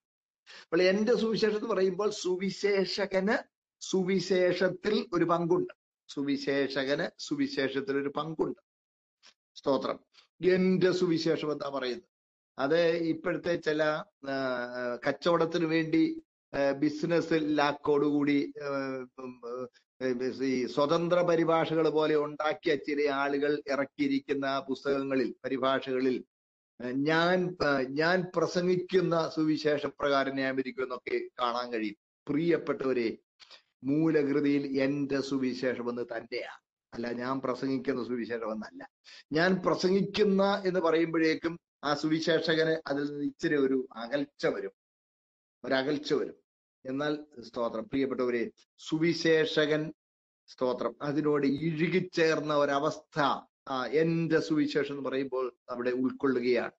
അപ്പോൾ 0.62 0.83
എന്റെ 0.83 1.14
സുവിശേഷം 1.16 1.57
എന്ന് 1.57 1.68
പറയുമ്പോൾ 1.68 2.11
സുവിശേഷകന് 2.11 3.37
സുവിശേഷത്തിൽ 3.81 5.07
ഒരു 5.12 5.25
പങ്കുണ്ട്. 5.25 5.73
സുവിശേഷകന് 6.09 7.07
സുവിശേഷത്തിൽ 7.18 7.97
ഒരു 7.97 8.09
പങ്കുണ്ട്. 8.09 8.61
സ്തോത്രം. 9.57 9.99
എന്റെ 10.41 10.93
സുവിശേഷം 10.93 11.53
എന്താ 11.53 11.68
പറയുന്നത്. 11.68 12.09
അത് 12.59 12.81
ഇപ്പോഴത്തെ 13.12 13.57
ചില 13.57 13.83
കച്ചവടത്തിന് 15.09 15.64
വേണ്ടി 15.64 16.03
ബിസിനസ് 16.80 17.36
ലാക്കോടുകൂടി 17.59 18.53
കൂടി 20.00 20.46
ഈ 20.46 20.66
സ്വതന്ത്ര 20.66 21.18
പരിഭാഷകൾ 21.20 21.88
പോലെ 21.88 22.16
ഉണ്ടാക്കിയ 22.16 22.74
ചില 22.76 23.09
ആളുകൾ 23.14 23.62
ഇറക്കിയിരിക്കുന്ന 23.70 24.46
പുസ്തകങ്ങളിൽ 24.68 25.34
പരിഭാഷകളിൽ 25.44 26.24
ഞാൻ 27.05 27.57
ഞാൻ 27.90 28.24
പ്രസംഗിക്കുന്ന 28.36 29.30
സുവിശേഷ 29.34 29.86
പ്രകാരം 29.86 30.34
ന്യായമിരിക്കും 30.34 30.82
എന്നൊക്കെ 30.82 31.18
കാണാൻ 31.40 31.72
കഴിയും. 31.72 31.98
പ്രിയപ്പെട്ടവരെ 32.26 33.09
മൂലകൃതിയിൽ 33.84 34.64
എന്റെ 34.80 35.20
സുവിശേഷം 35.20 35.90
എന്ന് 35.90 36.03
തന്നെയാണ് 36.16 36.61
അല്ല 36.92 37.12
ഞാൻ 37.12 37.40
പ്രസംഗിക്കുന്ന 37.40 38.05
സുവിശേഷം 38.05 38.53
എന്നല്ല 38.53 38.82
ഞാൻ 39.32 39.50
പ്രസംഗിക്കുന്ന 39.66 40.62
എന്ന് 40.66 40.80
പറയുമ്പോഴേക്കും 40.80 41.55
ആ 41.84 41.94
സുവിശേഷകന് 41.94 42.74
അതിൽ 42.86 43.05
നിന്ന് 43.05 43.24
ഇച്ചിരി 43.24 43.57
ഒരു 43.57 43.88
അകൽച്ച 43.96 44.46
വരും. 44.46 44.74
ഒരകൽച്ച 45.64 46.12
വരും. 46.12 46.41
എന്നാൽ 46.85 47.12
സ്തോത്രം. 47.41 47.85
പ്രിയപ്പെട്ടവരെ 47.85 48.51
സുവിശേഷകൻ 48.78 49.93
സ്തോത്രം. 50.49 50.95
അതിനോട് 51.03 51.47
ഇഴുകിച്ചേർന്ന 51.47 52.57
ഒരവസ്ഥ 52.57 53.20
ആ 53.68 53.87
എന്റെ 53.87 54.41
സുവിശേഷം 54.41 54.99
എന്ന് 54.99 55.09
പറയുമ്പോൾ 55.09 55.57
അവിടെ 55.70 55.91
ഉൾക്കൊള്ളുകയാണ്. 55.91 56.72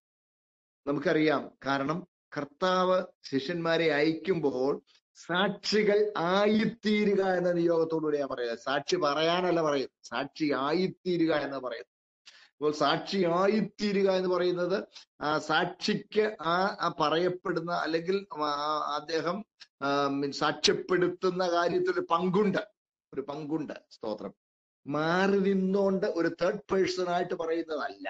നമുക്കറിയാം 0.87 1.51
കാരണം 1.65 2.07
കർത്താവ് 2.37 3.03
ശിഷ്യന്മാരെ 3.23 3.93
അയക്കുമ്പോൾ 3.93 4.81
സാക്ഷികൾ 5.15 6.13
ആയിത്തീരുക 6.17 7.21
എന്ന 7.37 7.51
നിയോഗത്തോടുകൂടിയാണ് 7.51 8.29
പറയുന്നത്. 8.29 8.59
സാക്ഷി 8.59 8.95
പറയാനല്ല 8.95 9.61
പറയും 9.61 9.89
സാക്ഷി 10.03 10.51
ആയിത്തീരുക 10.51 11.33
എന്ന് 11.35 11.57
പറയുന്നത്. 11.57 11.92
അപ്പോൾ 12.61 12.73
സാക്ഷി 12.81 13.19
ആയിത്തീരുക 13.39 14.09
എന്ന് 14.19 14.29
പറയുന്നത് 14.29 14.77
ആ 15.21 15.29
സാക്ഷിക്ക് 15.49 16.25
ആ 16.53 16.89
പറയപ്പെടുന്ന 17.01 17.71
അല്ലെങ്കിൽ 17.85 18.17
അദ്ദേഹം 18.97 19.37
സാക്ഷ്യപ്പെടുത്തുന്ന 20.41 21.43
കാര്യത്തിൽ 21.55 21.91
ഒരു 21.91 22.03
പങ്കുണ്ട് 22.13 22.61
ഒരു 23.13 23.21
പങ്കുണ്ട് 23.21 23.75
സ്തോത്രം. 23.95 24.33
മാറി 24.85 25.39
നിന്നുകൊണ്ട് 25.47 26.07
ഒരു 26.19 26.29
തേർഡ് 26.41 26.63
പേഴ്സൺ 26.71 27.09
ആയിട്ട് 27.15 27.35
പറയുന്നതല്ല. 27.41 28.07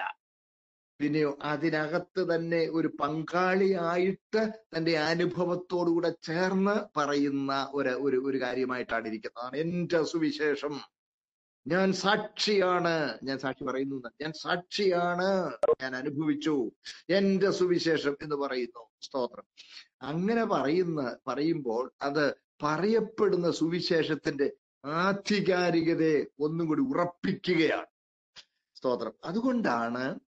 പിന്നെയോ 1.00 1.30
അതിനകത്ത് 1.52 2.22
തന്നെ 2.32 2.60
ഒരു 2.78 2.88
പങ്കാളിയായിട്ട് 3.00 4.42
തന്റെ 4.74 4.92
അനുഭവത്തോടുകൂടെ 5.10 6.10
ചേർന്ന് 6.28 6.76
പറയുന്ന 6.98 7.52
ഒരു 7.74 7.92
ഒരു 8.28 8.38
കാര്യമായിട്ടാണ് 8.44 9.06
ഇരിക്കുന്നതാണ് 9.12 9.56
എന്റെ 9.64 10.00
സുവിശേഷം. 10.12 10.74
ഞാൻ 11.66 11.92
സാക്ഷിയാണ്. 11.92 13.18
ഞാൻ 13.22 13.38
സാക്ഷി 13.38 13.64
പറയുന്നു. 13.64 14.02
ഞാൻ 14.20 14.32
സാക്ഷിയാണ്. 14.32 15.50
ഞാൻ 15.82 15.96
അനുഭവിച്ചു. 15.96 16.70
എന്റെ 17.10 17.50
സുവിശേഷം 17.50 18.16
എന്ന് 18.22 18.36
പറയുന്നു. 18.36 18.86
സ്തോത്രം. 19.00 19.44
അങ്ങനെ 20.02 20.44
പറയുന്ന 20.44 21.16
പറയുമ്പോൾ 21.26 21.92
അത് 22.02 22.34
പറയപ്പെടുന്ന 22.62 23.50
സുവിശേഷത്തിന്റെ 23.50 24.52
ആധികാരികതയെ 24.84 26.24
ഒന്നും 26.40 26.66
കൂടി 26.66 26.82
ഉറപ്പിക്കുകയാണ്. 26.82 27.86
സ്തോത്രം. 28.74 29.12
അതുകൊണ്ടാണ് 29.24 30.20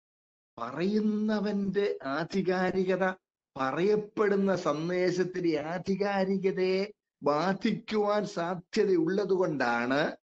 പറയുന്നവന്റെ 0.58 2.00
ആധികാരികത 2.06 3.14
പറയപ്പെടുന്ന 3.58 4.56
സന്ദേശത്തിന്റെ 4.56 5.60
ആധികാരികതയെ 5.60 6.94
ബാധിക്കുവാൻ 7.24 8.26
സാധ്യതയുള്ളത് 8.26 9.34
കൊണ്ടാണ് 9.34 10.16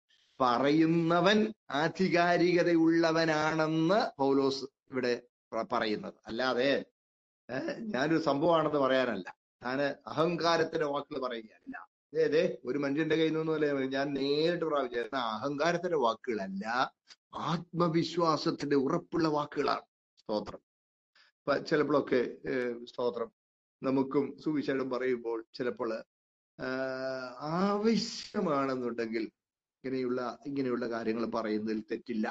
പറയുന്നവൻ 0.43 1.55
ആധികാരികതയുള്ളവനാണെന്ന് 1.71 4.19
പൗലോസ് 4.19 4.65
ഇവിടെ 4.91 5.23
പറയുന്നത്. 5.73 6.15
അല്ലാതെ 6.27 6.85
ഞാനൊരു 7.79 8.19
സംഭവമാണെന്ന് 8.19 8.79
പറയാനല്ല. 8.79 9.37
ഞാൻ 9.63 9.83
അഹങ്കാരത്തിന്റെ 9.83 10.87
വാക്കുകൾ 10.87 11.27
പറയുകയല്ല. 11.27 11.79
അതെ 11.79 12.25
അതെ 12.25 12.59
ഒരു 12.65 12.79
മനുഷ്യന്റെ 12.79 13.17
കയ്യിൽ 13.17 13.31
നിന്നൊന്നുമല്ല 13.31 13.97
ഞാൻ 13.97 14.15
നേരിട്ട് 14.15 14.65
പ്രാപിച്ച 14.65 15.15
അഹങ്കാരത്തിന്റെ 15.15 15.99
വാക്കുകളല്ല 15.99 16.93
ആത്മവിശ്വാസത്തിന്റെ 17.35 18.77
ഉറപ്പുള്ള 18.77 19.29
വാക്കുകളാണ് 19.29 19.83
സ്തോത്രം. 20.21 20.61
ചിലപ്പോഴൊക്കെ 21.67 22.37
സ്തോത്രം. 22.85 23.33
നമുക്കും 23.83 24.37
സുവിശേഷം 24.45 24.91
പറയുമ്പോൾ 24.91 25.45
ചിലപ്പോൾ 25.55 26.05
ആവശ്യമാണെന്നുണ്ടെങ്കിൽ 27.41 29.31
ഇങ്ങനെയുള്ള 29.85 30.39
ഇങ്ങനെയുള്ള 30.47 30.91
കാര്യങ്ങൾ 30.91 31.27
പറയുന്നതിൽ 31.27 31.81
തെറ്റില്ല. 31.81 32.27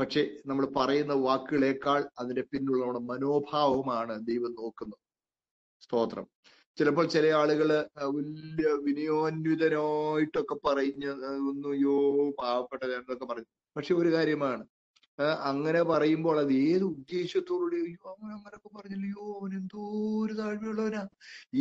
പക്ഷെ 0.00 0.30
നമ്മൾ 0.46 0.66
പറയുന്ന 0.76 1.12
വാക്കുകളേക്കാൾ 1.12 2.08
അതിന്റെ 2.18 2.42
പിന്നുള്ള 2.42 2.84
നമ്മുടെ 2.84 3.04
മനോഭാവമാണ് 3.04 4.26
ദൈവം 4.26 4.54
നോക്കുന്നത്. 4.54 4.98
സ്തോത്രം. 5.82 6.26
ചിലപ്പോൾ 6.76 7.06
ചില 7.06 7.26
ആളുകൾ 7.26 7.86
വലിയ 8.04 8.68
വിനയോന്വിതനായിട്ടൊക്കെ 8.82 10.54
പറഞ്ഞ് 10.54 11.10
ഒന്നുയോ 11.50 12.30
പാവപ്പെട്ട 12.30 12.82
എന്നൊക്കെ 12.82 13.24
പറഞ്ഞു 13.24 13.44
പക്ഷെ 13.76 13.94
ഒരു 13.94 14.12
കാര്യമാണ് 14.12 14.66
അങ്ങനെ 15.40 15.82
പറയുമ്പോൾ 15.82 16.38
അത് 16.38 16.52
ഏത് 16.52 16.84
ഉദ്ദേശത്തോടുകൂടി 16.84 17.76
അയ്യോ 17.76 18.10
അവൻ 18.10 18.32
അങ്ങനൊക്കെ 18.32 18.68
പറഞ്ഞില്ലയോ 18.76 19.38
അവൻ 19.40 19.58
എന്തോ 19.58 19.82
ഒരു 20.24 20.32
താഴ്മയുള്ളവനാ 20.32 21.02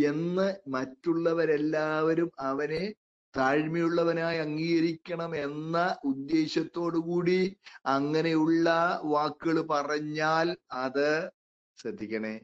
എന്ന് 0.05 0.55
മറ്റുള്ളവരെല്ലാവരും 0.67 2.31
അവനെ 2.39 2.93
താഴ്മയുള്ളവനായി 3.37 4.37
അംഗീകരിക്കണം 4.37 5.35
എന്ന 5.35 5.97
ഉദ്ദേശത്തോടു 6.03 6.97
കൂടി 6.97 7.57
അങ്ങനെയുള്ള 7.85 8.67
വാക്കുകൾ 9.03 9.61
പറഞ്ഞാൽ 9.61 10.57
അത് 10.71 11.29
ശ്രദ്ധിക്കണേ 11.77 12.35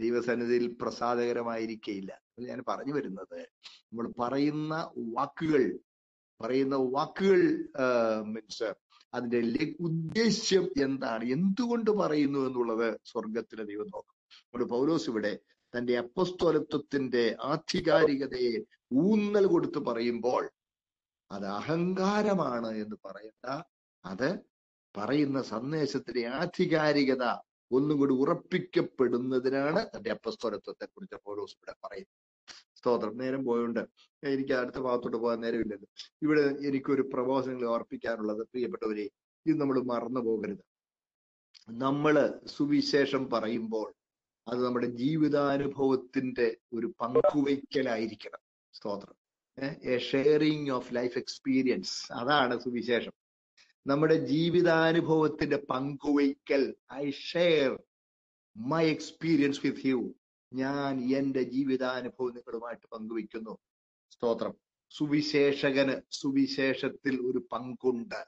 ദൈവസന്നിധിയിൽ 0.00 0.76
പ്രസാദകരമായിരിക്കയില്ല. 0.82 2.22
ഞാൻ 2.38 2.64
പറഞ്ഞു 2.68 2.92
വരുന്നത്. 2.92 3.38
നമ്മൾ 3.84 4.06
പറയുന്ന 4.20 4.74
വാക്കുകൾ 4.96 5.78
പറയുന്ന 6.40 6.76
വാക്കുകൾ 6.76 7.40
മീൻസ് 8.26 8.74
അതിന്റെ 9.14 9.74
ഉദ്ദേശ്യം 9.80 10.64
എന്താണ്? 10.82 11.24
എന്തുകൊണ്ട് 11.24 11.90
പറയുന്നു 11.90 12.38
എന്നുള്ളത് 12.38 12.88
സ്വർഗത്തിലെ 13.04 13.64
ദൈവം 13.64 13.86
നോക്കും. 13.86 14.16
നമ്മുടെ 14.42 14.64
പൗലോസ് 14.64 15.10
ഇവിടെ 15.10 15.38
തന്റെ 15.74 15.98
അപ്പസ്തോലത്വത്തിന്റെ 15.98 17.36
ആധികാരികതയെ 17.42 18.58
ഊന്നൽ 18.92 19.46
കൊടുത്ത് 19.46 19.78
പറയുമ്പോൾ 19.78 20.50
അത് 21.30 21.46
അഹങ്കാരമാണ് 21.46 22.70
എന്ന് 22.70 22.96
പറയണ്ട. 23.04 23.62
അത് 24.04 24.38
പറയുന്ന 24.96 25.42
സന്ദേശത്തിലെ 25.42 26.26
ആധികാരികത 26.26 27.24
ഒന്നും 27.72 27.98
കൂടി 27.98 28.14
ഉറപ്പിക്കപ്പെടുന്നതിനാണ് 28.14 29.86
തന്റെ 29.86 30.10
അപ്പസ്വരത്വത്തെ 30.10 30.84
കുറിച്ച് 30.84 31.16
പൗലോസ് 31.24 31.52
ഇവിടെ 31.52 31.74
പറയുന്നത്. 31.84 32.28
സ്തോത്രം. 32.76 33.18
നേരം 33.18 33.44
പോയോണ്ട് 33.44 33.80
എനിക്ക് 34.24 34.52
അടുത്ത 34.52 34.76
ഭാഗത്തോട്ട് 34.76 35.16
പോകാൻ 35.16 35.40
നേരമില്ലല്ലോ. 35.40 35.86
ഇവിടെ 36.22 36.40
എനിക്കൊരു 36.40 37.02
പ്രബോധനങ്ങൾ 37.02 37.66
ഓർപ്പിക്കാനുള്ളത് 37.66 38.42
പ്രിയപ്പെട്ടവരെ 38.42 39.10
ഇത് 39.46 39.60
നമ്മൾ 39.60 39.80
മറന്നു 39.80 40.20
പോകരുത്. 40.20 40.64
നമ്മൾ 41.70 42.40
സുവിശേഷം 42.46 43.30
പറയുമ്പോൾ 43.30 43.94
അത് 44.48 44.66
നമ്മുടെ 44.66 44.86
ജീവിതാനുഭവത്തിന്റെ 44.86 46.56
ഒരു 46.72 46.94
പങ്കുവയ്ക്കലായിരിക്കണം. 47.00 48.47
സ്തോത്രം. 48.72 49.14
A 49.82 49.98
sharing 49.98 50.70
of 50.70 50.94
life 50.94 51.18
experience 51.18 52.12
അതാണ് 52.12 52.60
സുവിശേഷം. 52.60 53.12
നമ്മുടെ 53.86 54.14
ജീവിതാനുഭവത്തിന്റെ 54.14 55.56
പങ്കുവയ്ക്കൽ. 55.56 56.74
I 56.92 57.10
share 57.10 57.82
my 58.56 58.90
experience 58.90 59.60
with 59.64 59.86
you 59.86 60.14
ഞാൻ 60.52 61.16
എന്റെ 61.16 61.42
ജീവിതാനുഭവം 61.42 62.34
നിങ്ങളുമായിട്ട് 62.34 62.86
പങ്കുവയ്ക്കുന്നു. 62.86 63.58
സ്തോത്രം. 64.10 64.54
സുവിശേഷകന് 64.90 66.00
സുവിശേഷത്തിൽ 66.10 67.20
ഒരു 67.20 67.48
പങ്കുണ്ട്. 67.52 68.26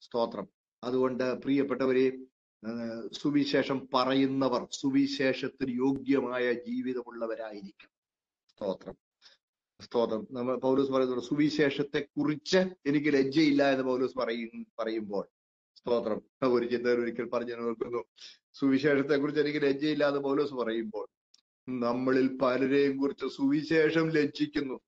സ്തോത്രം. 0.00 0.48
അതുകൊണ്ട് 0.84 1.42
പ്രിയപ്പെട്ടവരെ 1.42 2.18
സുവിശേഷം 3.12 3.88
പറയുന്നവർ 3.94 4.68
സുവിശേഷത്തിന് 4.72 5.78
യോഗ്യമായ 5.78 6.52
ജീവിതമുള്ളവരായിരിക്കും 6.52 7.90
സ്തോത്രം. 8.48 9.09
സ്തോത്രം. 9.80 10.26
നമ്മൾ 10.30 10.56
പൗലോസ് 10.56 10.90
പറയുന്നത് 10.90 11.22
സുവിശേഷത്തെ 11.22 12.04
കുറിച്ച് 12.18 12.58
എനിക്ക് 12.58 13.12
ലജ്ജയില്ല 13.12 13.70
എന്ന് 13.70 13.84
പൗലോസ് 13.84 14.18
പറയും 14.18 14.66
പറയുമ്പോൾ. 14.78 15.28
സ്തോത്രം. 15.76 16.52
ഒരു 16.52 16.66
ചിന്ത 16.66 16.86
ഒരിക്കൽ 16.86 17.28
പറഞ്ഞു 17.28 17.56
നോക്കുന്നു 17.56 18.04
സുവിശേഷത്തെ 18.54 19.16
കുറിച്ച് 19.16 19.40
എനിക്ക് 19.40 19.62
ലജ്ജയില്ല 19.62 20.08
എന്ന് 20.08 20.20
പൗലോസ് 20.20 20.54
പറയുമ്പോൾ 20.54 21.08
നമ്മളിൽ 21.68 22.36
പലരെയും 22.36 22.96
കുറിച്ച് 22.96 23.36
സുവിശേഷം 23.36 24.10
ലജ്ജിക്കുന്നു. 24.10 24.80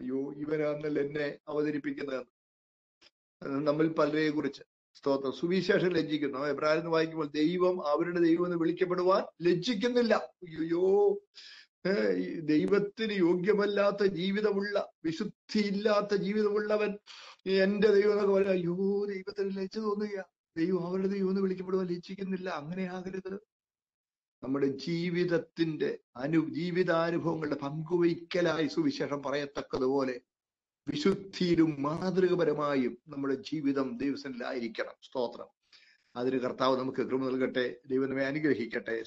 അയ്യോ 0.00 0.32
ഇവനാന്നല്ല 0.32 1.00
എന്നെ 1.00 1.38
അവതരിപ്പിക്കുന്നതെന്ന് 1.48 3.66
നമ്മൾ 3.66 3.88
പലരെയും 3.88 4.34
കുറിച്ച്. 4.34 4.62
സ്തോത്രം. 4.94 5.32
സുവിശേഷം 5.32 5.88
ലജ്ജിക്കുന്നു. 5.88 6.38
എബ്രാഹിം 6.38 6.90
വായിക്കുമ്പോൾ 6.90 7.26
ദൈവം 7.26 7.88
അവരുടെ 7.88 8.20
ദൈവം 8.20 8.44
എന്ന് 8.44 8.56
വിളിക്കപ്പെടുവാൻ 8.56 9.24
ലജ്ജിക്കുന്നില്ല. 9.42 10.14
അയ്യോ 10.14 11.18
ദൈവത്തിന് 12.40 13.12
യോഗ്യമല്ലാത്ത 13.12 14.06
ജീവിതമുള്ള 14.06 14.92
വിശുദ്ധിയില്ലാത്ത 15.04 16.14
ജീവിതമുള്ളവൻ 16.14 16.98
എന്റെ 17.46 17.88
ദൈവം 17.88 18.12
എന്നൊക്കെ 18.12 18.32
പറയാം 18.32 18.50
അയ്യോ 18.50 19.04
ദൈവത്തിന് 19.04 19.56
ലജ്ജ 19.56 19.78
തോന്നുക 19.78 20.24
ദൈവം 20.56 20.86
അവരുടെ 20.86 21.06
ദൈവം 21.06 21.28
എന്ന് 21.28 21.40
വിളിക്കപ്പെടുവാൻ 21.40 21.86
ലജ്ജിക്കുന്നില്ല. 21.86 22.50
അങ്ങനെ 22.50 22.82
ആകരുത്. 22.82 23.34
നമ്മുടെ 24.42 24.66
ജീവിതത്തിന്റെ 24.66 25.98
അനു 26.16 26.48
ജീവിതാനുഭവങ്ങളുടെ 26.54 27.54
പങ്കുവയ്ക്കലായി 27.54 28.66
സുവിശേഷം 28.66 29.22
പറയത്തക്കതുപോലെ 29.22 30.20
വിശുദ്ധിയിലും 30.88 31.82
മാതൃകപരമായും 31.82 32.98
നമ്മുടെ 33.08 33.34
ജീവിതം 33.34 33.98
ദൈവസനിലായിരിക്കണം 33.98 34.94
സ്തോത്രം. 35.02 35.46
അതിന് 36.16 36.40
കർത്താവ് 36.40 36.78
നമുക്ക് 36.78 36.98
കൃപ 36.98 37.24
നൽകട്ടെ 37.24 37.76
ദൈവം 37.86 38.08
നമ്മെ 38.08 38.26
അനുഗ്രഹിക്കട്ടെ. 38.26 39.02